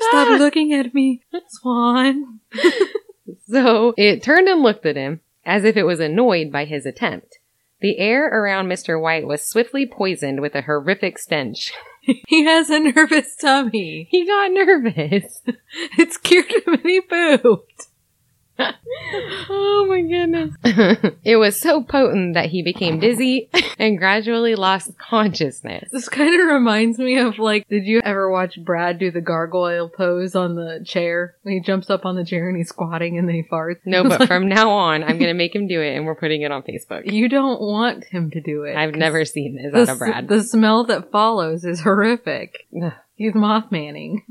Stop 0.00 0.28
ah. 0.28 0.36
looking 0.38 0.72
at 0.72 0.94
me, 0.94 1.22
Swan. 1.48 2.40
So 3.46 3.94
it 3.96 4.22
turned 4.22 4.48
and 4.48 4.62
looked 4.62 4.86
at 4.86 4.96
him 4.96 5.20
as 5.44 5.64
if 5.64 5.76
it 5.76 5.84
was 5.84 6.00
annoyed 6.00 6.50
by 6.50 6.64
his 6.64 6.86
attempt. 6.86 7.38
The 7.80 7.98
air 7.98 8.26
around 8.26 8.68
Mr. 8.68 9.00
White 9.00 9.26
was 9.26 9.46
swiftly 9.46 9.86
poisoned 9.86 10.40
with 10.40 10.54
a 10.54 10.62
horrific 10.62 11.18
stench. 11.18 11.72
He 12.28 12.44
has 12.44 12.68
a 12.68 12.80
nervous 12.80 13.34
tummy. 13.34 14.08
He 14.10 14.26
got 14.26 14.52
nervous. 14.52 15.40
It 15.98 16.12
scared 16.12 16.52
him 16.52 16.74
and 16.74 16.82
he 16.82 17.00
pooped. 17.00 17.86
oh 18.58 19.86
my 19.88 20.02
goodness. 20.02 20.54
it 21.24 21.36
was 21.36 21.60
so 21.60 21.82
potent 21.82 22.34
that 22.34 22.50
he 22.50 22.62
became 22.62 23.00
dizzy 23.00 23.50
and 23.78 23.98
gradually 23.98 24.54
lost 24.54 24.96
consciousness. 24.98 25.88
This 25.90 26.08
kind 26.08 26.40
of 26.40 26.46
reminds 26.46 26.98
me 26.98 27.18
of 27.18 27.38
like, 27.38 27.68
did 27.68 27.84
you 27.84 28.00
ever 28.04 28.30
watch 28.30 28.58
Brad 28.64 28.98
do 28.98 29.10
the 29.10 29.20
gargoyle 29.20 29.88
pose 29.88 30.34
on 30.34 30.54
the 30.54 30.84
chair? 30.84 31.34
When 31.42 31.54
he 31.54 31.60
jumps 31.60 31.90
up 31.90 32.04
on 32.04 32.16
the 32.16 32.24
chair 32.24 32.48
and 32.48 32.56
he's 32.56 32.68
squatting 32.68 33.18
and 33.18 33.28
then 33.28 33.34
he 33.34 33.42
farts. 33.42 33.80
No, 33.84 34.04
but 34.04 34.26
from 34.26 34.48
now 34.48 34.70
on, 34.70 35.02
I'm 35.02 35.18
going 35.18 35.30
to 35.30 35.34
make 35.34 35.54
him 35.54 35.66
do 35.66 35.80
it 35.80 35.96
and 35.96 36.06
we're 36.06 36.14
putting 36.14 36.42
it 36.42 36.52
on 36.52 36.62
Facebook. 36.62 37.10
you 37.10 37.28
don't 37.28 37.60
want 37.60 38.04
him 38.04 38.30
to 38.30 38.40
do 38.40 38.64
it. 38.64 38.76
I've 38.76 38.94
never 38.94 39.24
seen 39.24 39.56
this 39.56 39.88
out 39.88 39.92
of 39.92 39.98
Brad. 39.98 40.28
the 40.28 40.42
smell 40.42 40.84
that 40.84 41.10
follows 41.10 41.64
is 41.64 41.80
horrific. 41.80 42.66
He's 43.16 43.32
Mothmanning. 43.32 44.22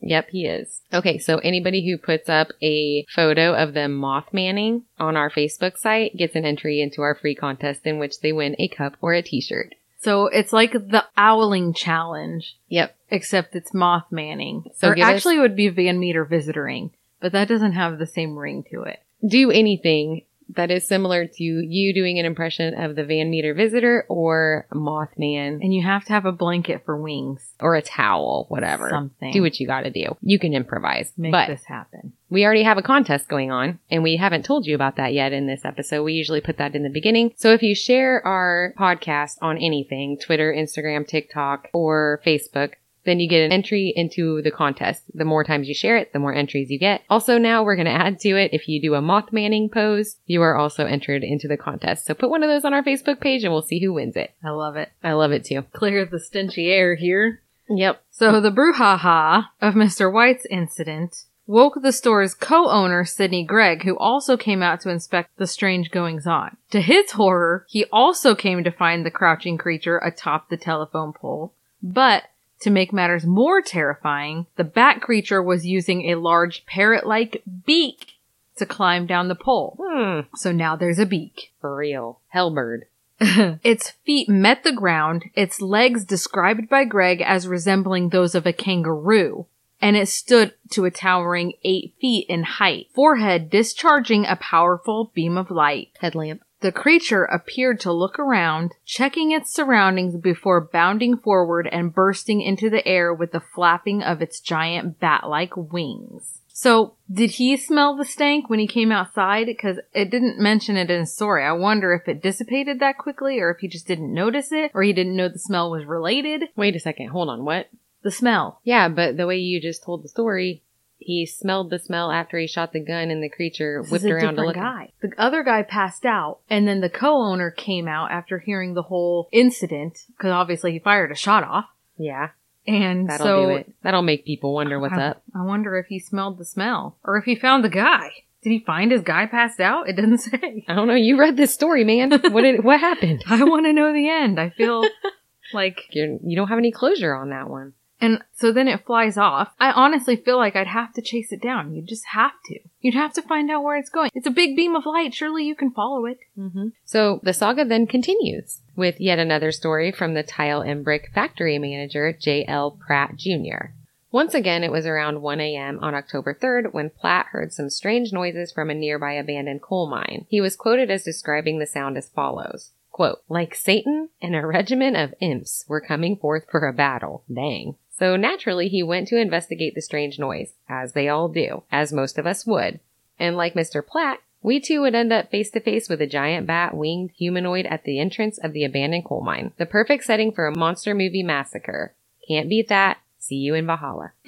Yep, 0.00 0.30
he 0.30 0.46
is. 0.46 0.82
Okay, 0.92 1.18
so 1.18 1.38
anybody 1.38 1.88
who 1.88 1.98
puts 1.98 2.28
up 2.28 2.48
a 2.62 3.04
photo 3.14 3.54
of 3.54 3.74
them 3.74 3.98
Mothmanning 4.00 4.82
on 4.98 5.16
our 5.16 5.30
Facebook 5.30 5.76
site 5.76 6.16
gets 6.16 6.36
an 6.36 6.44
entry 6.44 6.80
into 6.80 7.02
our 7.02 7.14
free 7.14 7.34
contest 7.34 7.84
in 7.84 7.98
which 7.98 8.20
they 8.20 8.32
win 8.32 8.54
a 8.58 8.68
cup 8.68 8.96
or 9.00 9.12
a 9.12 9.22
t-shirt. 9.22 9.74
So 10.00 10.26
it's 10.26 10.52
like 10.52 10.72
the 10.72 11.04
owling 11.16 11.74
challenge, 11.74 12.54
Yep. 12.68 12.96
except 13.10 13.56
it's 13.56 13.72
Mothmanning. 13.72 14.64
So 14.76 14.90
or 14.90 14.94
give 14.94 15.04
us- 15.04 15.14
actually 15.14 15.36
it 15.38 15.40
would 15.40 15.56
be 15.56 15.68
Van 15.68 15.98
Meter 15.98 16.24
visiting, 16.24 16.92
but 17.20 17.32
that 17.32 17.48
doesn't 17.48 17.72
have 17.72 17.98
the 17.98 18.06
same 18.06 18.36
ring 18.36 18.64
to 18.70 18.82
it. 18.82 19.00
Do 19.26 19.50
anything 19.50 20.22
that 20.56 20.70
is 20.70 20.86
similar 20.88 21.26
to 21.26 21.42
you 21.44 21.92
doing 21.92 22.18
an 22.18 22.24
impression 22.24 22.74
of 22.74 22.96
the 22.96 23.04
Van 23.04 23.30
Meter 23.30 23.52
visitor 23.54 24.06
or 24.08 24.66
Mothman 24.72 25.58
And 25.62 25.74
you 25.74 25.82
have 25.82 26.04
to 26.06 26.12
have 26.12 26.24
a 26.24 26.32
blanket 26.32 26.82
for 26.84 26.96
wings. 27.00 27.44
or 27.60 27.74
a 27.74 27.82
towel, 27.82 28.46
whatever. 28.48 28.88
Something. 28.88 29.32
Do 29.32 29.42
what 29.42 29.60
you 29.60 29.66
gotta 29.66 29.90
do. 29.90 30.16
You 30.22 30.38
can 30.38 30.54
improvise. 30.54 31.12
Make 31.16 31.32
but 31.32 31.48
this 31.48 31.64
happen. 31.64 32.12
we 32.30 32.44
already 32.44 32.62
have 32.62 32.78
a 32.78 32.82
contest 32.82 33.28
going 33.28 33.50
on 33.50 33.78
and 33.90 34.02
we 34.02 34.16
haven't 34.16 34.44
told 34.44 34.66
you 34.66 34.74
about 34.74 34.96
that 34.96 35.12
yet 35.12 35.32
in 35.32 35.46
this 35.46 35.64
episode. 35.64 36.02
We 36.04 36.14
usually 36.14 36.40
put 36.40 36.56
that 36.58 36.74
in 36.74 36.82
the 36.82 36.88
beginning. 36.90 37.32
So 37.36 37.52
if 37.52 37.62
you 37.62 37.74
share 37.74 38.24
our 38.26 38.72
podcast 38.78 39.38
on 39.42 39.58
anything, 39.58 40.18
Twitter, 40.18 40.52
Instagram, 40.52 41.06
TikTok, 41.06 41.68
or 41.72 42.20
Facebook, 42.26 42.74
then 43.04 43.20
you 43.20 43.28
get 43.28 43.44
an 43.44 43.52
entry 43.52 43.92
into 43.94 44.42
the 44.42 44.50
contest. 44.50 45.02
The 45.14 45.24
more 45.24 45.44
times 45.44 45.68
you 45.68 45.74
share 45.74 45.96
it, 45.96 46.12
the 46.12 46.18
more 46.18 46.34
entries 46.34 46.70
you 46.70 46.78
get. 46.78 47.02
Also 47.08 47.38
now 47.38 47.62
we're 47.62 47.76
going 47.76 47.86
to 47.86 47.92
add 47.92 48.20
to 48.20 48.30
it. 48.30 48.52
If 48.52 48.68
you 48.68 48.80
do 48.80 48.94
a 48.94 49.00
Mothmanning 49.00 49.72
pose, 49.72 50.16
you 50.26 50.42
are 50.42 50.56
also 50.56 50.84
entered 50.84 51.24
into 51.24 51.48
the 51.48 51.56
contest. 51.56 52.06
So 52.06 52.14
put 52.14 52.30
one 52.30 52.42
of 52.42 52.48
those 52.48 52.64
on 52.64 52.74
our 52.74 52.82
Facebook 52.82 53.20
page 53.20 53.44
and 53.44 53.52
we'll 53.52 53.62
see 53.62 53.80
who 53.80 53.92
wins 53.92 54.16
it. 54.16 54.32
I 54.44 54.50
love 54.50 54.76
it. 54.76 54.90
I 55.02 55.12
love 55.12 55.32
it 55.32 55.44
too. 55.44 55.62
Clear 55.72 56.04
the 56.04 56.18
stinchy 56.18 56.70
air 56.70 56.94
here. 56.94 57.42
Yep. 57.68 58.02
So 58.10 58.40
the 58.40 58.50
brouhaha 58.50 59.46
of 59.60 59.74
Mr. 59.74 60.12
White's 60.12 60.46
incident 60.50 61.24
woke 61.46 61.80
the 61.82 61.92
store's 61.92 62.34
co-owner 62.34 63.04
Sidney 63.04 63.42
Gregg, 63.42 63.82
who 63.82 63.96
also 63.96 64.36
came 64.36 64.62
out 64.62 64.80
to 64.82 64.90
inspect 64.90 65.36
the 65.38 65.46
strange 65.46 65.90
goings 65.90 66.26
on. 66.26 66.56
To 66.70 66.80
his 66.80 67.12
horror, 67.12 67.64
he 67.68 67.86
also 67.86 68.34
came 68.34 68.62
to 68.64 68.70
find 68.70 69.04
the 69.04 69.10
crouching 69.10 69.56
creature 69.56 69.98
atop 69.98 70.50
the 70.50 70.58
telephone 70.58 71.12
pole. 71.12 71.54
But 71.82 72.24
to 72.60 72.70
make 72.70 72.92
matters 72.92 73.24
more 73.24 73.62
terrifying, 73.62 74.46
the 74.56 74.64
bat 74.64 75.00
creature 75.00 75.42
was 75.42 75.66
using 75.66 76.10
a 76.10 76.16
large 76.18 76.66
parrot-like 76.66 77.42
beak 77.64 78.14
to 78.56 78.66
climb 78.66 79.06
down 79.06 79.28
the 79.28 79.34
pole. 79.34 79.78
Hmm. 79.80 80.20
So 80.34 80.52
now 80.52 80.76
there's 80.76 80.98
a 80.98 81.06
beak. 81.06 81.52
For 81.60 81.74
real. 81.74 82.20
Hellbird. 82.34 82.82
its 83.20 83.90
feet 84.04 84.28
met 84.28 84.62
the 84.62 84.72
ground, 84.72 85.24
its 85.34 85.60
legs 85.60 86.04
described 86.04 86.68
by 86.68 86.84
Gregg 86.84 87.20
as 87.20 87.48
resembling 87.48 88.08
those 88.08 88.36
of 88.36 88.46
a 88.46 88.52
kangaroo, 88.52 89.46
and 89.80 89.96
it 89.96 90.06
stood 90.06 90.54
to 90.70 90.84
a 90.84 90.90
towering 90.90 91.54
eight 91.64 91.94
feet 92.00 92.26
in 92.28 92.44
height, 92.44 92.86
forehead 92.94 93.50
discharging 93.50 94.24
a 94.24 94.36
powerful 94.36 95.10
beam 95.14 95.36
of 95.36 95.50
light. 95.50 95.88
Headlamp. 96.00 96.42
The 96.60 96.72
creature 96.72 97.24
appeared 97.24 97.78
to 97.80 97.92
look 97.92 98.18
around, 98.18 98.74
checking 98.84 99.30
its 99.30 99.52
surroundings 99.52 100.16
before 100.16 100.60
bounding 100.60 101.16
forward 101.16 101.68
and 101.70 101.94
bursting 101.94 102.40
into 102.40 102.68
the 102.68 102.86
air 102.86 103.14
with 103.14 103.30
the 103.30 103.40
flapping 103.40 104.02
of 104.02 104.20
its 104.20 104.40
giant 104.40 104.98
bat-like 104.98 105.56
wings. 105.56 106.40
So, 106.48 106.94
did 107.08 107.30
he 107.30 107.56
smell 107.56 107.96
the 107.96 108.04
stank 108.04 108.50
when 108.50 108.58
he 108.58 108.66
came 108.66 108.90
outside? 108.90 109.46
Because 109.46 109.78
it 109.94 110.10
didn't 110.10 110.40
mention 110.40 110.76
it 110.76 110.90
in 110.90 111.00
his 111.00 111.14
story. 111.14 111.44
I 111.44 111.52
wonder 111.52 111.92
if 111.94 112.08
it 112.08 112.20
dissipated 112.20 112.80
that 112.80 112.98
quickly, 112.98 113.38
or 113.38 113.52
if 113.52 113.58
he 113.60 113.68
just 113.68 113.86
didn't 113.86 114.12
notice 114.12 114.50
it, 114.50 114.72
or 114.74 114.82
he 114.82 114.92
didn't 114.92 115.14
know 115.14 115.28
the 115.28 115.38
smell 115.38 115.70
was 115.70 115.84
related. 115.84 116.48
Wait 116.56 116.74
a 116.74 116.80
second. 116.80 117.10
Hold 117.10 117.28
on. 117.28 117.44
What? 117.44 117.68
The 118.02 118.10
smell. 118.10 118.60
Yeah, 118.64 118.88
but 118.88 119.16
the 119.16 119.28
way 119.28 119.38
you 119.38 119.60
just 119.60 119.84
told 119.84 120.02
the 120.02 120.08
story, 120.08 120.64
he 120.98 121.24
smelled 121.26 121.70
the 121.70 121.78
smell 121.78 122.10
after 122.10 122.38
he 122.38 122.46
shot 122.46 122.72
the 122.72 122.80
gun 122.84 123.10
and 123.10 123.22
the 123.22 123.28
creature 123.28 123.80
This 123.82 123.90
whipped 123.90 124.04
around 124.04 124.36
to 124.36 124.44
look. 124.44 124.54
guy. 124.56 124.92
The 125.00 125.12
other 125.16 125.42
guy 125.42 125.62
passed 125.62 126.04
out, 126.04 126.40
and 126.50 126.66
then 126.66 126.80
the 126.80 126.90
co-owner 126.90 127.50
came 127.50 127.86
out 127.88 128.10
after 128.10 128.38
hearing 128.40 128.74
the 128.74 128.82
whole 128.82 129.28
incident, 129.32 129.98
because 130.08 130.30
obviously 130.30 130.72
he 130.72 130.78
fired 130.78 131.10
a 131.12 131.14
shot 131.16 131.44
off. 131.44 131.66
Yeah, 131.96 132.30
And 132.66 133.08
that'll 133.08 133.26
so 133.26 133.46
do 133.46 133.50
it. 133.56 133.72
That'll 133.82 134.02
make 134.02 134.24
people 134.24 134.54
wonder 134.54 134.78
what's 134.78 134.94
I, 134.94 135.08
up. 135.08 135.22
I 135.34 135.42
wonder 135.44 135.76
if 135.78 135.86
he 135.86 135.98
smelled 135.98 136.38
the 136.38 136.44
smell, 136.44 136.98
or 137.04 137.16
if 137.16 137.24
he 137.24 137.34
found 137.36 137.64
the 137.64 137.68
guy. 137.70 138.10
Did 138.42 138.50
he 138.50 138.60
find 138.64 138.92
his 138.92 139.02
guy 139.02 139.26
passed 139.26 139.58
out? 139.60 139.88
It 139.88 139.96
doesn't 139.96 140.18
say. 140.18 140.64
I 140.68 140.74
don't 140.74 140.86
know. 140.86 140.94
You 140.94 141.18
read 141.18 141.36
this 141.36 141.52
story, 141.52 141.82
man. 141.84 142.10
What 142.12 142.42
did? 142.42 142.62
What 142.62 142.78
happened? 142.80 143.24
I 143.28 143.42
want 143.44 143.66
to 143.66 143.72
know 143.72 143.92
the 143.92 144.08
end. 144.08 144.38
I 144.38 144.50
feel 144.50 144.84
like, 145.52 145.80
You're, 145.90 146.18
you 146.24 146.36
don't 146.36 146.48
have 146.48 146.58
any 146.58 146.70
closure 146.70 147.14
on 147.14 147.30
that 147.30 147.48
one. 147.50 147.72
And 148.00 148.22
so 148.32 148.52
then 148.52 148.68
it 148.68 148.86
flies 148.86 149.16
off. 149.16 149.54
I 149.58 149.72
honestly 149.72 150.16
feel 150.16 150.36
like 150.36 150.54
I'd 150.54 150.68
have 150.68 150.92
to 150.94 151.02
chase 151.02 151.32
it 151.32 151.42
down. 151.42 151.74
You 151.74 151.82
just 151.82 152.04
have 152.12 152.32
to. 152.46 152.60
You'd 152.80 152.94
have 152.94 153.12
to 153.14 153.22
find 153.22 153.50
out 153.50 153.64
where 153.64 153.76
it's 153.76 153.90
going. 153.90 154.10
It's 154.14 154.26
a 154.26 154.30
big 154.30 154.54
beam 154.54 154.76
of 154.76 154.86
light. 154.86 155.14
Surely 155.14 155.44
you 155.44 155.56
can 155.56 155.72
follow 155.72 156.06
it. 156.06 156.18
Mm-hmm. 156.38 156.68
So 156.84 157.20
the 157.24 157.32
saga 157.32 157.64
then 157.64 157.86
continues 157.86 158.60
with 158.76 159.00
yet 159.00 159.18
another 159.18 159.50
story 159.50 159.90
from 159.90 160.14
the 160.14 160.22
tile 160.22 160.60
and 160.60 160.84
brick 160.84 161.10
factory 161.12 161.58
manager, 161.58 162.12
J.L. 162.12 162.78
Platt 162.86 163.16
Jr. 163.16 163.72
Once 164.10 164.32
again, 164.32 164.64
it 164.64 164.72
was 164.72 164.86
around 164.86 165.20
1 165.20 165.40
a.m. 165.40 165.78
on 165.82 165.94
October 165.94 166.32
3rd 166.32 166.72
when 166.72 166.88
Platt 166.88 167.26
heard 167.26 167.52
some 167.52 167.68
strange 167.68 168.10
noises 168.12 168.50
from 168.50 168.70
a 168.70 168.74
nearby 168.74 169.12
abandoned 169.12 169.60
coal 169.60 169.86
mine. 169.86 170.24
He 170.28 170.40
was 170.40 170.56
quoted 170.56 170.90
as 170.90 171.02
describing 171.02 171.58
the 171.58 171.66
sound 171.66 171.98
as 171.98 172.08
follows. 172.08 172.70
Quote, 172.90 173.22
like 173.28 173.54
Satan 173.54 174.08
and 174.22 174.34
a 174.34 174.44
regiment 174.46 174.96
of 174.96 175.14
imps 175.20 175.64
were 175.68 175.80
coming 175.80 176.16
forth 176.16 176.46
for 176.50 176.66
a 176.66 176.72
battle. 176.72 177.22
Dang. 177.32 177.76
So 177.98 178.16
naturally, 178.16 178.68
he 178.68 178.82
went 178.82 179.08
to 179.08 179.20
investigate 179.20 179.74
the 179.74 179.82
strange 179.82 180.18
noise, 180.18 180.54
as 180.68 180.92
they 180.92 181.08
all 181.08 181.28
do, 181.28 181.64
as 181.72 181.92
most 181.92 182.16
of 182.16 182.26
us 182.26 182.46
would. 182.46 182.78
And 183.18 183.36
like 183.36 183.54
Mr. 183.54 183.84
Platt, 183.84 184.20
we 184.40 184.60
too 184.60 184.82
would 184.82 184.94
end 184.94 185.12
up 185.12 185.30
face 185.30 185.50
to 185.50 185.60
face 185.60 185.88
with 185.88 186.00
a 186.00 186.06
giant 186.06 186.46
bat 186.46 186.76
winged 186.76 187.10
humanoid 187.16 187.66
at 187.66 187.82
the 187.82 187.98
entrance 187.98 188.38
of 188.38 188.52
the 188.52 188.62
abandoned 188.62 189.04
coal 189.04 189.22
mine. 189.22 189.52
The 189.56 189.66
perfect 189.66 190.04
setting 190.04 190.30
for 190.30 190.46
a 190.46 190.56
monster 190.56 190.94
movie 190.94 191.24
massacre. 191.24 191.94
Can't 192.28 192.48
beat 192.48 192.68
that. 192.68 192.98
See 193.18 193.34
you 193.34 193.54
in 193.54 193.66
Valhalla. 193.66 194.12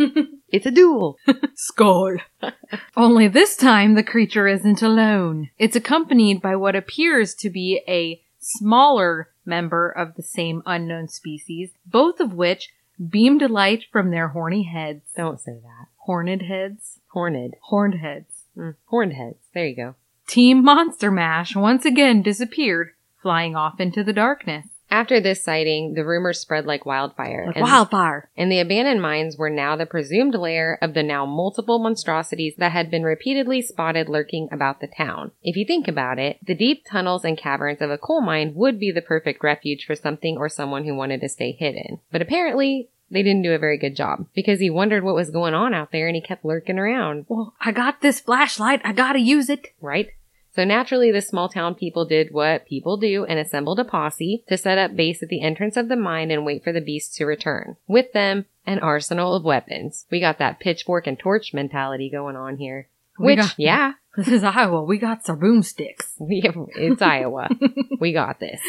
it's 0.48 0.66
a 0.66 0.72
duel. 0.72 1.16
Skull. 1.54 2.16
Only 2.96 3.28
this 3.28 3.56
time 3.56 3.94
the 3.94 4.02
creature 4.02 4.48
isn't 4.48 4.82
alone. 4.82 5.50
It's 5.58 5.76
accompanied 5.76 6.42
by 6.42 6.56
what 6.56 6.74
appears 6.74 7.34
to 7.36 7.50
be 7.50 7.82
a 7.86 8.20
smaller 8.40 9.28
member 9.44 9.88
of 9.88 10.16
the 10.16 10.22
same 10.22 10.62
unknown 10.66 11.06
species, 11.06 11.70
both 11.86 12.18
of 12.18 12.34
which 12.34 12.70
beamed 13.08 13.42
light 13.50 13.84
from 13.90 14.10
their 14.10 14.28
horny 14.28 14.64
heads. 14.64 15.02
Don't 15.16 15.40
say 15.40 15.58
that. 15.62 15.86
Horned 15.98 16.42
heads? 16.42 17.00
Horned. 17.08 17.54
Horned 17.62 17.94
heads. 17.96 18.44
Mm, 18.56 18.74
horned 18.86 19.14
heads. 19.14 19.38
There 19.54 19.66
you 19.66 19.76
go. 19.76 19.94
Team 20.26 20.62
Monster 20.62 21.10
Mash 21.10 21.56
once 21.56 21.84
again 21.84 22.22
disappeared, 22.22 22.90
flying 23.20 23.56
off 23.56 23.80
into 23.80 24.04
the 24.04 24.12
darkness. 24.12 24.66
After 24.90 25.20
this 25.20 25.42
sighting, 25.42 25.94
the 25.94 26.04
rumors 26.04 26.40
spread 26.40 26.66
like 26.66 26.84
wildfire. 26.84 27.46
Like 27.46 27.56
and- 27.56 27.62
wildfire. 27.64 28.28
and 28.36 28.50
the 28.50 28.58
abandoned 28.60 29.00
mines 29.00 29.36
were 29.36 29.50
now 29.50 29.76
the 29.76 29.86
presumed 29.86 30.34
lair 30.34 30.78
of 30.82 30.94
the 30.94 31.02
now 31.02 31.24
multiple 31.26 31.78
monstrosities 31.78 32.54
that 32.56 32.72
had 32.72 32.90
been 32.90 33.02
repeatedly 33.04 33.62
spotted 33.62 34.08
lurking 34.08 34.48
about 34.50 34.80
the 34.80 34.86
town. 34.88 35.30
If 35.42 35.56
you 35.56 35.64
think 35.64 35.86
about 35.88 36.18
it, 36.18 36.38
the 36.44 36.54
deep 36.54 36.84
tunnels 36.90 37.24
and 37.24 37.38
caverns 37.38 37.80
of 37.80 37.90
a 37.90 37.98
coal 37.98 38.20
mine 38.20 38.52
would 38.54 38.80
be 38.80 38.90
the 38.90 39.02
perfect 39.02 39.42
refuge 39.44 39.84
for 39.86 39.94
something 39.94 40.36
or 40.36 40.48
someone 40.48 40.84
who 40.84 40.94
wanted 40.94 41.20
to 41.20 41.28
stay 41.28 41.52
hidden. 41.52 42.00
But 42.10 42.22
apparently, 42.22 42.88
they 43.12 43.22
didn't 43.22 43.42
do 43.42 43.52
a 43.52 43.58
very 43.58 43.76
good 43.76 43.96
job 43.96 44.26
because 44.34 44.60
he 44.60 44.70
wondered 44.70 45.02
what 45.02 45.16
was 45.16 45.30
going 45.30 45.52
on 45.54 45.74
out 45.74 45.90
there 45.90 46.06
and 46.06 46.14
he 46.14 46.22
kept 46.22 46.44
lurking 46.44 46.78
around, 46.78 47.26
Well, 47.28 47.54
I 47.60 47.72
got 47.72 48.00
this 48.00 48.20
flashlight. 48.20 48.80
I 48.84 48.92
gotta 48.92 49.18
use 49.18 49.48
it. 49.50 49.68
right? 49.80 50.10
So 50.52 50.64
naturally, 50.64 51.10
the 51.12 51.22
small 51.22 51.48
town 51.48 51.74
people 51.74 52.04
did 52.04 52.32
what 52.32 52.66
people 52.66 52.96
do 52.96 53.24
and 53.24 53.38
assembled 53.38 53.78
a 53.78 53.84
posse 53.84 54.44
to 54.48 54.58
set 54.58 54.78
up 54.78 54.96
base 54.96 55.22
at 55.22 55.28
the 55.28 55.42
entrance 55.42 55.76
of 55.76 55.88
the 55.88 55.96
mine 55.96 56.30
and 56.30 56.44
wait 56.44 56.64
for 56.64 56.72
the 56.72 56.80
beasts 56.80 57.16
to 57.16 57.24
return. 57.24 57.76
With 57.86 58.12
them, 58.12 58.46
an 58.66 58.80
arsenal 58.80 59.34
of 59.34 59.44
weapons. 59.44 60.06
We 60.10 60.20
got 60.20 60.38
that 60.38 60.60
pitchfork 60.60 61.06
and 61.06 61.18
torch 61.18 61.54
mentality 61.54 62.10
going 62.10 62.36
on 62.36 62.56
here. 62.56 62.88
Which, 63.16 63.38
got- 63.38 63.54
yeah, 63.58 63.92
This 64.16 64.28
is 64.28 64.42
Iowa. 64.42 64.82
We 64.82 64.98
got 64.98 65.24
some 65.24 65.38
boomsticks. 65.38 66.14
We 66.18 66.40
have, 66.44 66.56
it's 66.74 67.00
Iowa. 67.00 67.48
we 68.00 68.12
got 68.12 68.40
this. 68.40 68.60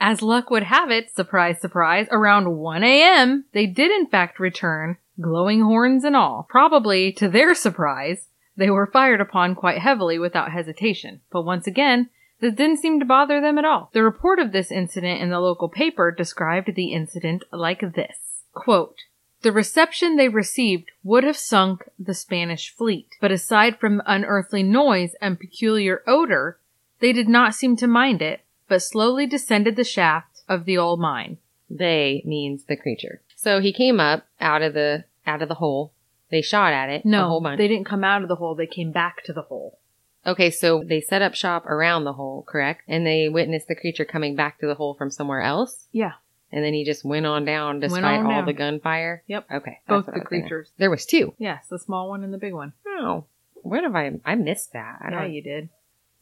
As 0.00 0.20
luck 0.20 0.50
would 0.50 0.64
have 0.64 0.90
it, 0.90 1.14
surprise, 1.14 1.60
surprise, 1.60 2.08
around 2.10 2.56
1 2.56 2.82
a.m., 2.82 3.44
they 3.52 3.66
did 3.66 3.90
in 3.92 4.08
fact 4.08 4.40
return, 4.40 4.96
glowing 5.20 5.62
horns 5.62 6.02
and 6.04 6.16
all. 6.16 6.46
Probably, 6.50 7.12
to 7.12 7.28
their 7.28 7.54
surprise, 7.54 8.26
they 8.60 8.70
were 8.70 8.86
fired 8.86 9.22
upon 9.22 9.54
quite 9.54 9.78
heavily 9.78 10.18
without 10.18 10.52
hesitation. 10.52 11.22
But 11.32 11.46
once 11.46 11.66
again, 11.66 12.10
this 12.40 12.54
didn't 12.54 12.76
seem 12.76 13.00
to 13.00 13.06
bother 13.06 13.40
them 13.40 13.56
at 13.56 13.64
all. 13.64 13.90
The 13.94 14.02
report 14.02 14.38
of 14.38 14.52
this 14.52 14.70
incident 14.70 15.22
in 15.22 15.30
the 15.30 15.40
local 15.40 15.70
paper 15.70 16.10
described 16.10 16.74
the 16.74 16.92
incident 16.92 17.44
like 17.50 17.80
this. 17.94 18.44
Quote, 18.52 18.96
the 19.40 19.50
reception 19.50 20.16
they 20.16 20.28
received 20.28 20.90
would 21.02 21.24
have 21.24 21.38
sunk 21.38 21.88
the 21.98 22.12
Spanish 22.12 22.74
fleet, 22.74 23.08
but 23.18 23.32
aside 23.32 23.78
from 23.78 24.02
unearthly 24.04 24.62
noise 24.62 25.14
and 25.22 25.40
peculiar 25.40 26.02
odor, 26.06 26.58
they 26.98 27.14
did 27.14 27.28
not 27.28 27.54
seem 27.54 27.76
to 27.76 27.86
mind 27.86 28.20
it, 28.20 28.42
but 28.68 28.82
slowly 28.82 29.26
descended 29.26 29.76
the 29.76 29.84
shaft 29.84 30.42
of 30.46 30.66
the 30.66 30.76
old 30.76 31.00
mine. 31.00 31.38
They 31.70 32.22
means 32.26 32.64
the 32.64 32.76
creature. 32.76 33.22
So 33.36 33.60
he 33.60 33.72
came 33.72 33.98
up 33.98 34.26
out 34.38 34.60
of 34.60 34.74
the 34.74 35.04
out 35.26 35.40
of 35.40 35.48
the 35.48 35.54
hole. 35.54 35.92
They 36.30 36.42
shot 36.42 36.72
at 36.72 36.88
it. 36.88 37.04
a 37.04 37.08
No, 37.08 37.28
whole 37.28 37.40
bunch. 37.40 37.58
they 37.58 37.68
didn't 37.68 37.86
come 37.86 38.04
out 38.04 38.22
of 38.22 38.28
the 38.28 38.36
hole, 38.36 38.54
they 38.54 38.66
came 38.66 38.92
back 38.92 39.22
to 39.24 39.32
the 39.32 39.42
hole. 39.42 39.78
Okay, 40.26 40.50
so 40.50 40.84
they 40.84 41.00
set 41.00 41.22
up 41.22 41.34
shop 41.34 41.64
around 41.66 42.04
the 42.04 42.12
hole, 42.12 42.44
correct? 42.46 42.82
And 42.86 43.06
they 43.06 43.28
witnessed 43.28 43.68
the 43.68 43.74
creature 43.74 44.04
coming 44.04 44.36
back 44.36 44.58
to 44.60 44.66
the 44.66 44.74
hole 44.74 44.94
from 44.94 45.10
somewhere 45.10 45.40
else. 45.40 45.86
Yeah, 45.92 46.12
And 46.52 46.62
then 46.62 46.74
he 46.74 46.84
just 46.84 47.04
went 47.04 47.24
on 47.26 47.44
down 47.46 47.80
despite 47.80 48.04
on 48.04 48.26
all 48.26 48.32
down. 48.32 48.46
the 48.46 48.52
gunfire. 48.52 49.22
Yep. 49.26 49.46
Okay. 49.50 49.78
both 49.88 50.06
the 50.06 50.12
was 50.12 50.20
thinking. 50.20 50.26
creatures. 50.42 50.70
There 50.78 50.90
was 50.90 51.06
two. 51.06 51.34
Yes, 51.38 51.66
the 51.68 51.78
small 51.78 52.08
one 52.10 52.22
and 52.22 52.34
the 52.34 52.38
big 52.38 52.52
one. 52.52 52.74
Oh, 52.86 53.24
what 53.62 53.82
have 53.82 53.96
I? 53.96 54.10
I 54.24 54.34
missed 54.34 54.72
that. 54.74 54.98
I 55.00 55.10
yeah, 55.10 55.24
you 55.24 55.42
did. 55.42 55.68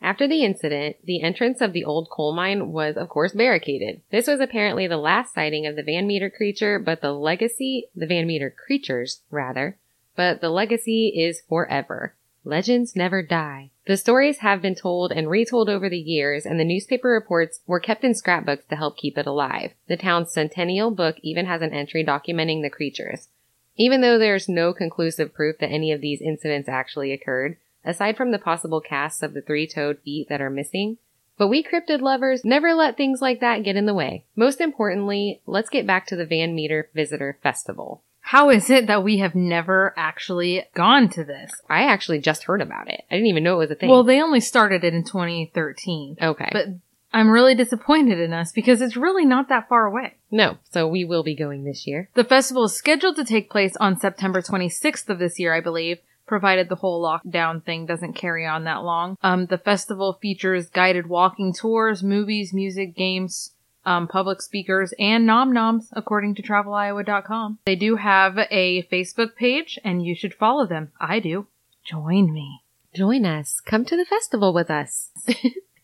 After 0.01 0.29
the 0.29 0.45
incident, 0.45 0.97
the 1.05 1.21
entrance 1.23 1.61
of 1.61 1.73
the 1.73 1.85
old 1.85 2.09
coal 2.09 2.33
mine 2.33 2.71
was, 2.71 2.97
of 2.97 3.09
course, 3.09 3.33
barricaded. 3.33 4.01
This 4.13 4.29
was 4.29 4.39
apparently 4.39 4.87
the 4.87 4.97
last 4.97 5.35
sighting 5.35 5.67
of 5.67 5.75
the 5.75 5.83
Van 5.83 6.07
Meter 6.07 6.31
creature, 6.31 6.79
but 6.79 7.01
the 7.01 7.13
legacy, 7.13 7.89
the 7.97 8.07
Van 8.07 8.29
Meter 8.29 8.49
creatures, 8.65 9.23
rather, 9.29 9.77
but 10.19 10.41
the 10.41 10.51
legacy 10.51 11.13
is 11.17 11.43
forever. 11.49 12.13
Legends 12.43 12.97
never 12.97 13.23
die. 13.23 13.71
The 13.87 13.97
stories 13.97 14.39
have 14.39 14.61
been 14.61 14.75
told 14.75 15.13
and 15.13 15.31
retold 15.31 15.69
over 15.69 15.89
the 15.89 15.97
years, 15.97 16.45
and 16.45 16.59
the 16.59 16.65
newspaper 16.65 17.11
reports 17.11 17.61
were 17.69 17.79
kept 17.79 18.03
in 18.03 18.17
scrapbooks 18.17 18.65
to 18.67 18.75
help 18.75 18.97
keep 18.97 19.17
it 19.17 19.29
alive. 19.29 19.75
The 19.87 19.97
town's 19.97 20.33
centennial 20.33 20.91
book 20.91 21.19
even 21.23 21.47
has 21.47 21.63
an 21.63 21.73
entry 21.73 22.05
documenting 22.05 22.63
the 22.63 22.69
creatures. 22.69 23.29
Even 23.77 24.01
though 24.01 24.19
there's 24.19 24.49
no 24.49 24.73
conclusive 24.73 25.33
proof 25.33 25.59
that 25.59 25.71
any 25.71 25.93
of 25.93 26.01
these 26.01 26.21
incidents 26.21 26.69
actually 26.69 27.13
occurred, 27.13 27.57
aside 27.85 28.17
from 28.17 28.33
the 28.33 28.41
possible 28.41 28.81
casts 28.81 29.23
of 29.23 29.35
the 29.35 29.41
three-toed 29.41 30.01
feet 30.01 30.29
that 30.29 30.41
are 30.41 30.51
missing, 30.51 30.99
but 31.37 31.47
we 31.47 31.63
cryptid 31.63 32.01
lovers 32.01 32.45
never 32.45 32.75
let 32.75 32.97
things 32.97 33.23
like 33.23 33.39
that 33.39 33.63
get 33.63 33.77
in 33.77 33.87
the 33.87 33.95
way. 33.95 34.25
Most 34.35 34.61
importantly, 34.61 35.43
let's 35.47 35.71
get 35.71 35.87
back 35.87 36.09
to 36.09 36.17
the 36.17 36.27
Van 36.27 36.57
Meter 36.57 36.91
Visitor 36.93 37.39
Festival. 37.41 38.03
How 38.29 38.51
is 38.51 38.69
it 38.69 38.89
that 38.89 39.03
we 39.03 39.21
have 39.21 39.35
never 39.35 39.95
actually 39.97 40.63
gone 40.75 41.09
to 41.11 41.25
this? 41.25 41.51
I 41.71 41.85
actually 41.85 42.19
just 42.19 42.45
heard 42.45 42.61
about 42.61 42.91
it. 42.91 43.01
I 43.11 43.15
didn't 43.15 43.29
even 43.29 43.43
know 43.43 43.55
it 43.55 43.69
was 43.69 43.71
a 43.71 43.75
thing. 43.75 43.89
Well, 43.89 44.05
they 44.05 44.21
only 44.21 44.41
started 44.41 44.85
it 44.85 44.93
in 44.93 45.03
2013. 45.03 46.19
okay. 46.21 46.51
But 46.53 46.67
I'm 47.11 47.31
really 47.31 47.55
disappointed 47.55 48.21
in 48.21 48.35
us 48.35 48.53
because 48.53 48.83
it's 48.83 48.99
really 48.99 49.25
not 49.25 49.49
that 49.49 49.67
far 49.71 49.87
away. 49.87 50.17
no, 50.31 50.59
so 50.71 50.87
we 50.87 51.07
will 51.07 51.23
be 51.23 51.35
going 51.35 51.65
this 51.65 51.87
year. 51.87 52.11
The 52.13 52.23
festival 52.23 52.65
is 52.65 52.75
scheduled 52.75 53.17
to 53.17 53.25
take 53.25 53.49
place 53.49 53.75
on 53.77 53.99
September 53.99 54.43
26th 54.43 55.09
of 55.09 55.19
this 55.19 55.39
year, 55.39 55.55
I 55.55 55.63
believe, 55.63 55.97
provided 56.27 56.69
the 56.69 56.77
whole 56.77 57.03
lockdown 57.03 57.65
thing 57.65 57.87
doesn't 57.87 58.13
carry 58.13 58.45
on 58.45 58.65
that 58.65 58.85
long. 58.85 59.17
Um, 59.23 59.47
the 59.47 59.57
festival 59.57 60.19
features 60.21 60.69
guided 60.69 61.07
walking 61.07 61.55
tours, 61.55 62.03
movies, 62.03 62.53
music, 62.53 62.95
games, 62.95 63.53
um, 63.89 64.07
public 64.07 64.43
speakers, 64.43 64.93
and 64.99 65.25
nom 65.25 65.51
noms, 65.51 65.89
according 65.93 66.35
to 66.35 66.43
traveliowa.com. 66.43 67.59
They 67.65 67.75
do 67.75 67.97
have 67.97 68.39
a 68.51 68.83
Facebook 68.93 69.35
page, 69.35 69.79
and 69.83 70.05
you 70.05 70.15
should 70.15 70.35
follow 70.35 70.67
them. 70.67 70.93
I 71.01 71.21
do. 71.21 71.47
Join 71.85 72.33
me. 72.33 72.61
Join 72.95 73.25
us. 73.25 73.61
Come 73.65 73.87
to 73.87 73.97
the 73.97 74.05
festival 74.05 74.53
with 74.53 74.71
us. 74.71 75.11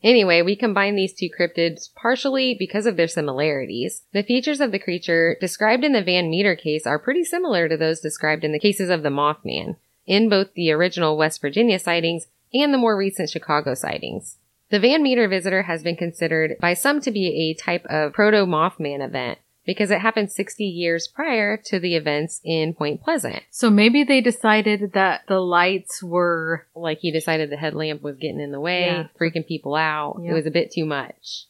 Anyway, 0.05 0.43
we 0.43 0.55
combine 0.55 0.97
these 0.97 1.15
two 1.15 1.31
cryptids 1.31 1.89
partially 1.95 2.55
because 2.59 2.85
of 2.85 2.99
their 2.99 3.09
similarities. 3.09 4.03
The 4.13 4.23
features 4.23 4.61
of 4.61 4.71
the 4.71 4.79
creature 4.79 5.39
described 5.41 5.83
in 5.83 5.95
the 5.95 6.03
Van 6.03 6.29
Meter 6.29 6.55
case 6.55 6.87
are 6.87 6.99
pretty 6.99 7.25
similar 7.25 7.71
to 7.71 7.79
those 7.79 8.01
described 8.01 8.45
in 8.45 8.53
the 8.53 8.59
cases 8.59 8.91
of 8.91 9.03
the 9.03 9.09
Mothman, 9.09 9.77
in 10.05 10.29
both 10.29 10.53
the 10.53 10.71
original 10.73 11.17
West 11.17 11.41
Virginia 11.41 11.79
sightings 11.79 12.27
and 12.53 12.75
the 12.75 12.77
more 12.77 12.99
recent 12.99 13.31
Chicago 13.31 13.73
sightings. 13.73 14.37
The 14.71 14.81
Van 14.81 15.03
Meter 15.03 15.29
visitor 15.29 15.63
has 15.63 15.83
been 15.83 15.97
considered 15.97 16.57
by 16.61 16.75
some 16.75 17.01
to 17.03 17.11
be 17.11 17.51
a 17.51 17.63
type 17.63 17.85
of 17.87 18.13
proto 18.13 18.39
Mothman 18.47 19.05
event 19.05 19.39
because 19.67 19.91
it 19.91 20.01
happened 20.01 20.31
60 20.31 20.65
years 20.65 21.07
prior 21.09 21.57
to 21.67 21.79
the 21.79 21.95
events 21.97 22.41
in 22.45 22.75
Point 22.75 23.03
Pleasant. 23.03 23.43
So 23.51 23.71
maybe 23.71 24.05
they 24.05 24.21
decided 24.21 24.93
that 24.93 25.23
the 25.29 25.41
lights 25.41 26.03
were 26.03 26.67
Like 26.75 26.99
he 26.99 27.11
decided 27.13 27.51
the 27.51 27.57
headlamp 27.57 28.03
was 28.03 28.17
getting 28.17 28.41
in 28.41 28.53
the 28.53 28.61
way, 28.61 28.85
Yeah. 28.87 29.07
freaking 29.21 29.47
people 29.47 29.75
out. 29.75 30.19
Yep. 30.23 30.31
It 30.31 30.35
was 30.35 30.47
a 30.47 30.51
bit 30.51 30.71
too 30.73 30.85
much. 30.85 31.45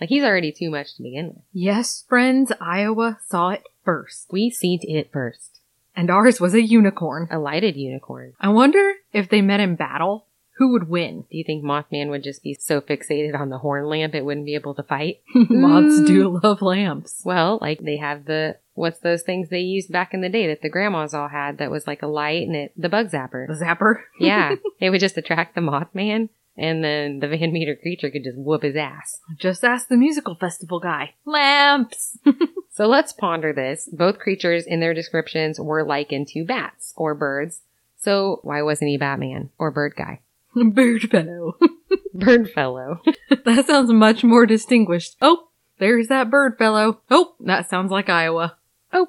Like 0.00 0.08
he's 0.08 0.24
already 0.24 0.50
too 0.50 0.70
much 0.70 0.96
to 0.96 1.02
begin 1.02 1.26
with. 1.28 1.42
Yes, 1.52 2.04
friends, 2.08 2.50
Iowa 2.60 3.18
saw 3.26 3.50
it 3.50 3.62
first. 3.84 4.26
We 4.32 4.50
seen 4.50 4.80
it 4.82 5.12
first. 5.12 5.60
And 5.94 6.10
ours 6.10 6.40
was 6.40 6.54
a 6.54 6.62
unicorn. 6.62 7.28
A 7.30 7.38
lighted 7.38 7.76
unicorn. 7.76 8.32
I 8.40 8.48
wonder 8.48 8.94
if 9.12 9.28
they 9.28 9.42
met 9.42 9.60
in 9.60 9.74
battle, 9.76 10.24
who 10.60 10.72
would 10.72 10.90
win? 10.90 11.22
Do 11.30 11.38
you 11.38 11.42
think 11.42 11.64
Mothman 11.64 12.10
would 12.10 12.22
just 12.22 12.42
be 12.42 12.52
so 12.52 12.82
fixated 12.82 13.34
on 13.34 13.48
the 13.48 13.56
horn 13.56 13.86
lamp 13.86 14.14
it 14.14 14.26
wouldn't 14.26 14.44
be 14.44 14.54
able 14.54 14.74
to 14.74 14.82
fight? 14.82 15.22
Moths 15.34 16.02
do 16.02 16.28
mm. 16.28 16.42
love 16.42 16.60
lamps. 16.60 17.22
Well, 17.24 17.58
like 17.62 17.80
they 17.80 17.96
have 17.96 18.26
the 18.26 18.58
what's 18.74 18.98
those 18.98 19.22
things 19.22 19.48
they 19.48 19.60
used 19.60 19.90
back 19.90 20.12
in 20.12 20.20
the 20.20 20.28
day 20.28 20.46
that 20.48 20.60
the 20.60 20.68
grandmas 20.68 21.14
all 21.14 21.28
had 21.28 21.56
that 21.56 21.70
was 21.70 21.86
like 21.86 22.02
a 22.02 22.06
light 22.06 22.46
and 22.46 22.54
it 22.54 22.72
the 22.76 22.90
bug 22.90 23.10
zapper. 23.10 23.46
The 23.46 23.64
zapper. 23.64 24.02
yeah. 24.20 24.56
It 24.78 24.90
would 24.90 25.00
just 25.00 25.16
attract 25.16 25.54
the 25.54 25.62
Mothman 25.62 26.28
and 26.58 26.84
then 26.84 27.20
the 27.20 27.28
Van 27.28 27.54
Meter 27.54 27.74
creature 27.74 28.10
could 28.10 28.24
just 28.24 28.36
whoop 28.36 28.62
his 28.62 28.76
ass. 28.76 29.18
Just 29.38 29.64
ask 29.64 29.88
the 29.88 29.96
musical 29.96 30.34
festival 30.34 30.78
guy. 30.78 31.14
Lamps. 31.24 32.18
So 32.72 32.86
let's 32.86 33.12
ponder 33.12 33.52
this. 33.52 33.88
Both 33.92 34.20
creatures 34.20 34.64
in 34.64 34.80
their 34.80 34.94
descriptions 34.94 35.60
were 35.60 35.84
likened 35.84 36.28
to 36.28 36.46
bats 36.46 36.94
or 36.96 37.14
birds. 37.14 37.60
So 37.98 38.40
why 38.42 38.62
wasn't 38.62 38.88
he 38.88 38.96
Batman 38.96 39.50
or 39.58 39.70
bird 39.70 39.94
guy? 39.96 40.20
Bird 40.72 41.10
fellow. 41.10 41.56
Bird 42.14 42.50
fellow. 42.50 43.00
that 43.44 43.66
sounds 43.66 43.92
much 43.92 44.24
more 44.24 44.46
distinguished. 44.46 45.16
Oh, 45.20 45.48
there's 45.78 46.08
that 46.08 46.30
bird 46.30 46.58
fellow. 46.58 47.00
Oh, 47.10 47.34
that 47.40 47.70
sounds 47.70 47.90
like 47.90 48.08
Iowa. 48.08 48.56
Oh. 48.92 49.08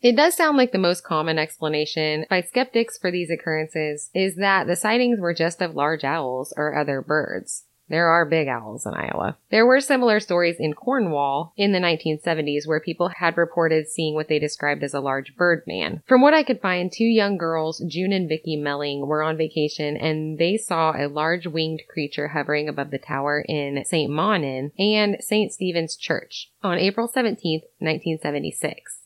It 0.00 0.14
does 0.16 0.34
sound 0.34 0.56
like 0.56 0.70
the 0.70 0.78
most 0.78 1.02
common 1.02 1.38
explanation 1.38 2.24
by 2.30 2.42
skeptics 2.42 2.98
for 2.98 3.10
these 3.10 3.30
occurrences 3.30 4.10
is 4.14 4.36
that 4.36 4.66
the 4.66 4.76
sightings 4.76 5.18
were 5.18 5.34
just 5.34 5.60
of 5.60 5.74
large 5.74 6.04
owls 6.04 6.52
or 6.56 6.76
other 6.76 7.02
birds. 7.02 7.64
There 7.88 8.08
are 8.08 8.26
big 8.26 8.48
owls 8.48 8.84
in 8.86 8.94
Iowa. 8.94 9.36
There 9.50 9.66
were 9.66 9.80
similar 9.80 10.20
stories 10.20 10.56
in 10.58 10.74
Cornwall 10.74 11.52
in 11.56 11.72
the 11.72 11.78
1970s 11.78 12.66
where 12.66 12.80
people 12.80 13.08
had 13.08 13.36
reported 13.36 13.88
seeing 13.88 14.14
what 14.14 14.28
they 14.28 14.38
described 14.38 14.82
as 14.82 14.94
a 14.94 15.00
large 15.00 15.36
bird 15.36 15.62
man. 15.66 16.02
From 16.06 16.20
what 16.20 16.34
I 16.34 16.42
could 16.42 16.60
find, 16.60 16.92
two 16.92 17.04
young 17.04 17.38
girls, 17.38 17.82
June 17.88 18.12
and 18.12 18.28
Vicky 18.28 18.56
Melling, 18.56 19.06
were 19.06 19.22
on 19.22 19.36
vacation 19.36 19.96
and 19.96 20.38
they 20.38 20.56
saw 20.56 20.92
a 20.92 21.08
large 21.08 21.46
winged 21.46 21.82
creature 21.88 22.28
hovering 22.28 22.68
above 22.68 22.90
the 22.90 22.98
tower 22.98 23.44
in 23.48 23.82
St. 23.84 24.10
Mawnan 24.10 24.72
and 24.78 25.16
St. 25.20 25.52
Stephen's 25.52 25.96
Church 25.96 26.50
on 26.62 26.78
April 26.78 27.08
17, 27.08 27.60
1976. 27.78 28.98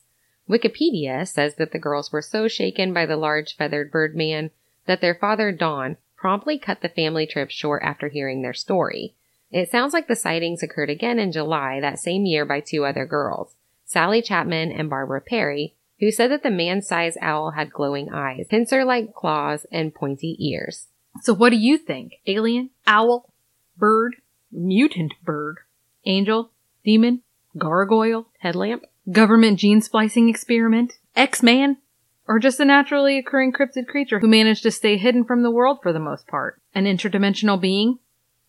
Wikipedia 0.49 1.25
says 1.25 1.55
that 1.55 1.71
the 1.71 1.79
girls 1.79 2.11
were 2.11 2.21
so 2.21 2.49
shaken 2.49 2.93
by 2.93 3.05
the 3.05 3.15
large 3.15 3.55
feathered 3.55 3.91
bird 3.91 4.15
man 4.15 4.51
that 4.85 4.99
their 4.99 5.15
father, 5.15 5.51
Don, 5.51 5.95
promptly 6.23 6.57
cut 6.57 6.79
the 6.79 6.87
family 6.87 7.27
trip 7.27 7.51
short 7.51 7.83
after 7.83 8.07
hearing 8.07 8.41
their 8.41 8.53
story. 8.53 9.13
It 9.51 9.69
sounds 9.69 9.91
like 9.91 10.07
the 10.07 10.15
sightings 10.15 10.63
occurred 10.63 10.89
again 10.89 11.19
in 11.19 11.33
July 11.33 11.81
that 11.81 11.99
same 11.99 12.25
year 12.25 12.45
by 12.45 12.61
two 12.61 12.85
other 12.85 13.05
girls, 13.05 13.55
Sally 13.83 14.21
Chapman 14.21 14.71
and 14.71 14.89
Barbara 14.89 15.19
Perry, 15.19 15.75
who 15.99 16.11
said 16.11 16.31
that 16.31 16.41
the 16.41 16.49
man-sized 16.49 17.17
owl 17.19 17.51
had 17.51 17.73
glowing 17.73 18.09
eyes, 18.09 18.45
pincer-like 18.49 19.13
claws, 19.13 19.65
and 19.69 19.93
pointy 19.93 20.37
ears. 20.39 20.87
So 21.23 21.33
what 21.33 21.49
do 21.49 21.57
you 21.57 21.77
think? 21.77 22.13
Alien? 22.25 22.69
Owl? 22.87 23.29
Bird? 23.75 24.15
Mutant 24.49 25.15
bird? 25.25 25.57
Angel? 26.05 26.51
Demon? 26.85 27.21
Gargoyle? 27.57 28.27
Headlamp? 28.39 28.85
Government 29.11 29.59
gene 29.59 29.81
splicing 29.81 30.29
experiment? 30.29 30.93
X-Man? 31.17 31.79
Or 32.27 32.39
just 32.39 32.59
a 32.59 32.65
naturally 32.65 33.17
occurring 33.17 33.51
cryptid 33.51 33.87
creature 33.87 34.19
who 34.19 34.27
managed 34.27 34.63
to 34.63 34.71
stay 34.71 34.97
hidden 34.97 35.25
from 35.25 35.43
the 35.43 35.51
world 35.51 35.79
for 35.81 35.91
the 35.91 35.99
most 35.99 36.27
part? 36.27 36.61
An 36.73 36.85
interdimensional 36.85 37.59
being? 37.59 37.99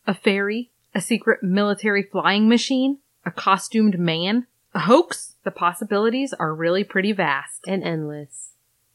A 0.06 0.14
fairy? 0.14 0.70
A 0.94 1.00
secret 1.00 1.42
military 1.42 2.02
flying 2.02 2.48
machine? 2.48 2.98
A 3.26 3.30
costumed 3.30 3.98
man? 3.98 4.46
A 4.74 4.80
hoax? 4.80 5.34
The 5.44 5.50
possibilities 5.50 6.32
are 6.32 6.54
really 6.54 6.84
pretty 6.84 7.12
vast. 7.12 7.64
And 7.66 7.82
endless. 7.82 8.50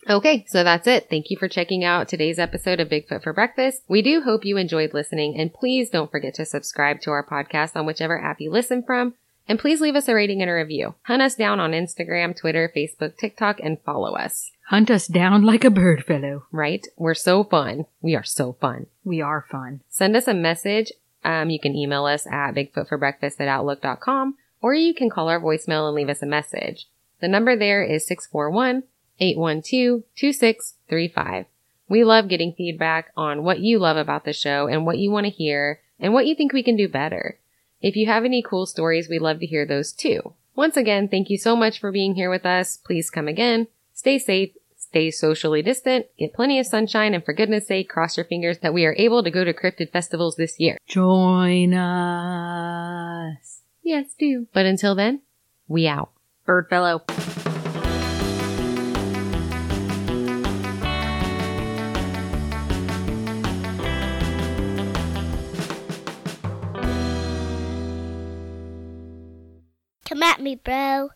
Okay, 0.10 0.46
so 0.48 0.64
that's 0.64 0.88
it. 0.88 1.10
Thank 1.10 1.30
you 1.30 1.38
for 1.38 1.50
checking 1.50 1.84
out 1.84 2.08
today's 2.08 2.40
episode 2.40 2.80
of 2.80 2.88
Bigfoot 2.88 3.22
for 3.22 3.34
Breakfast. 3.34 3.84
We 3.90 4.02
do 4.02 4.22
hope 4.22 4.46
you 4.46 4.56
enjoyed 4.56 4.94
listening, 4.94 5.38
and 5.38 5.54
please 5.54 5.90
don't 5.90 6.10
forget 6.10 6.34
to 6.36 6.46
subscribe 6.46 7.02
to 7.02 7.12
our 7.12 7.26
podcast 7.26 7.76
on 7.76 7.86
whichever 7.86 8.20
app 8.20 8.40
you 8.40 8.50
listen 8.50 8.82
from. 8.82 9.16
And 9.50 9.58
please 9.58 9.82
leave 9.82 9.96
us 9.96 10.08
a 10.08 10.14
rating 10.14 10.44
and 10.44 10.50
a 10.50 10.54
review. 10.54 10.94
Hunt 11.06 11.24
us 11.24 11.34
down 11.34 11.60
on 11.60 11.72
Instagram, 11.72 12.38
Twitter, 12.38 12.72
Facebook, 12.74 13.18
TikTok, 13.18 13.60
and 13.60 13.82
follow 13.82 14.14
us. 14.14 14.52
Hunt 14.68 14.92
us 14.92 15.08
down 15.08 15.42
like 15.42 15.64
a 15.64 15.72
bird 15.72 16.06
fellow. 16.06 16.46
Right? 16.52 16.86
We're 16.96 17.16
so 17.16 17.44
fun. 17.44 17.88
We 18.00 18.16
are 18.16 18.24
so 18.24 18.54
fun. 18.54 18.86
We 19.04 19.22
are 19.22 19.48
fun. 19.50 19.82
Send 19.90 20.16
us 20.16 20.28
a 20.28 20.36
message. 20.36 20.92
Um, 21.26 21.50
you 21.50 21.60
can 21.60 21.76
email 21.76 22.06
us 22.06 22.28
at 22.28 22.54
bigfootforbreakfast 22.54 23.42
at 23.42 23.48
outlook.com 23.48 24.36
or 24.62 24.76
you 24.76 24.94
can 24.94 25.10
call 25.10 25.30
our 25.30 25.42
voicemail 25.42 25.88
and 25.88 25.96
leave 25.96 26.10
us 26.10 26.22
a 26.22 26.28
message. 26.28 26.88
The 27.20 27.28
number 27.28 27.58
there 27.58 27.84
is 27.84 28.06
641 28.06 28.84
812 29.20 30.04
2635. 30.16 31.46
We 31.90 32.04
love 32.04 32.28
getting 32.28 32.54
feedback 32.54 33.12
on 33.18 33.44
what 33.44 33.62
you 33.62 33.80
love 33.80 33.98
about 33.98 34.26
the 34.26 34.34
show 34.34 34.68
and 34.68 34.86
what 34.86 35.00
you 35.00 35.10
want 35.10 35.26
to 35.26 35.32
hear 35.32 35.82
and 36.00 36.14
what 36.14 36.28
you 36.28 36.36
think 36.36 36.54
we 36.54 36.62
can 36.62 36.76
do 36.76 36.88
better. 36.88 37.40
If 37.82 37.96
you 37.96 38.08
have 38.08 38.26
any 38.26 38.42
cool 38.42 38.66
stories, 38.66 39.08
we'd 39.08 39.22
love 39.22 39.40
to 39.40 39.46
hear 39.46 39.66
those 39.66 39.94
too. 39.94 40.34
Once 40.56 40.76
again, 40.76 41.08
thank 41.08 41.30
you 41.30 41.38
so 41.38 41.56
much 41.56 41.80
for 41.80 41.92
being 41.92 42.16
here 42.16 42.30
with 42.30 42.46
us. 42.46 42.76
Please 42.78 43.10
come 43.10 43.28
again. 43.30 43.68
Stay 43.94 44.20
safe, 44.20 44.52
stay 44.78 45.10
socially 45.12 45.62
distant, 45.62 46.08
get 46.18 46.34
plenty 46.34 46.60
of 46.60 46.66
sunshine, 46.66 47.14
and 47.14 47.24
for 47.24 47.34
goodness 47.34 47.68
sake, 47.68 47.88
cross 47.88 48.18
your 48.18 48.26
fingers 48.26 48.60
that 48.60 48.74
we 48.74 48.86
are 48.86 48.96
able 48.98 49.24
to 49.24 49.32
go 49.32 49.46
to 49.46 49.54
cryptid 49.54 49.92
festivals 49.92 50.36
this 50.36 50.60
year. 50.60 50.78
Join 50.88 51.74
us. 51.74 53.62
Yes, 53.82 54.14
do. 54.18 54.48
But 54.54 54.66
until 54.66 54.96
then, 54.96 55.22
we 55.68 55.88
out. 55.88 56.10
Bird 56.46 56.68
at 70.40 70.44
me, 70.44 70.56
bro. 70.56 71.10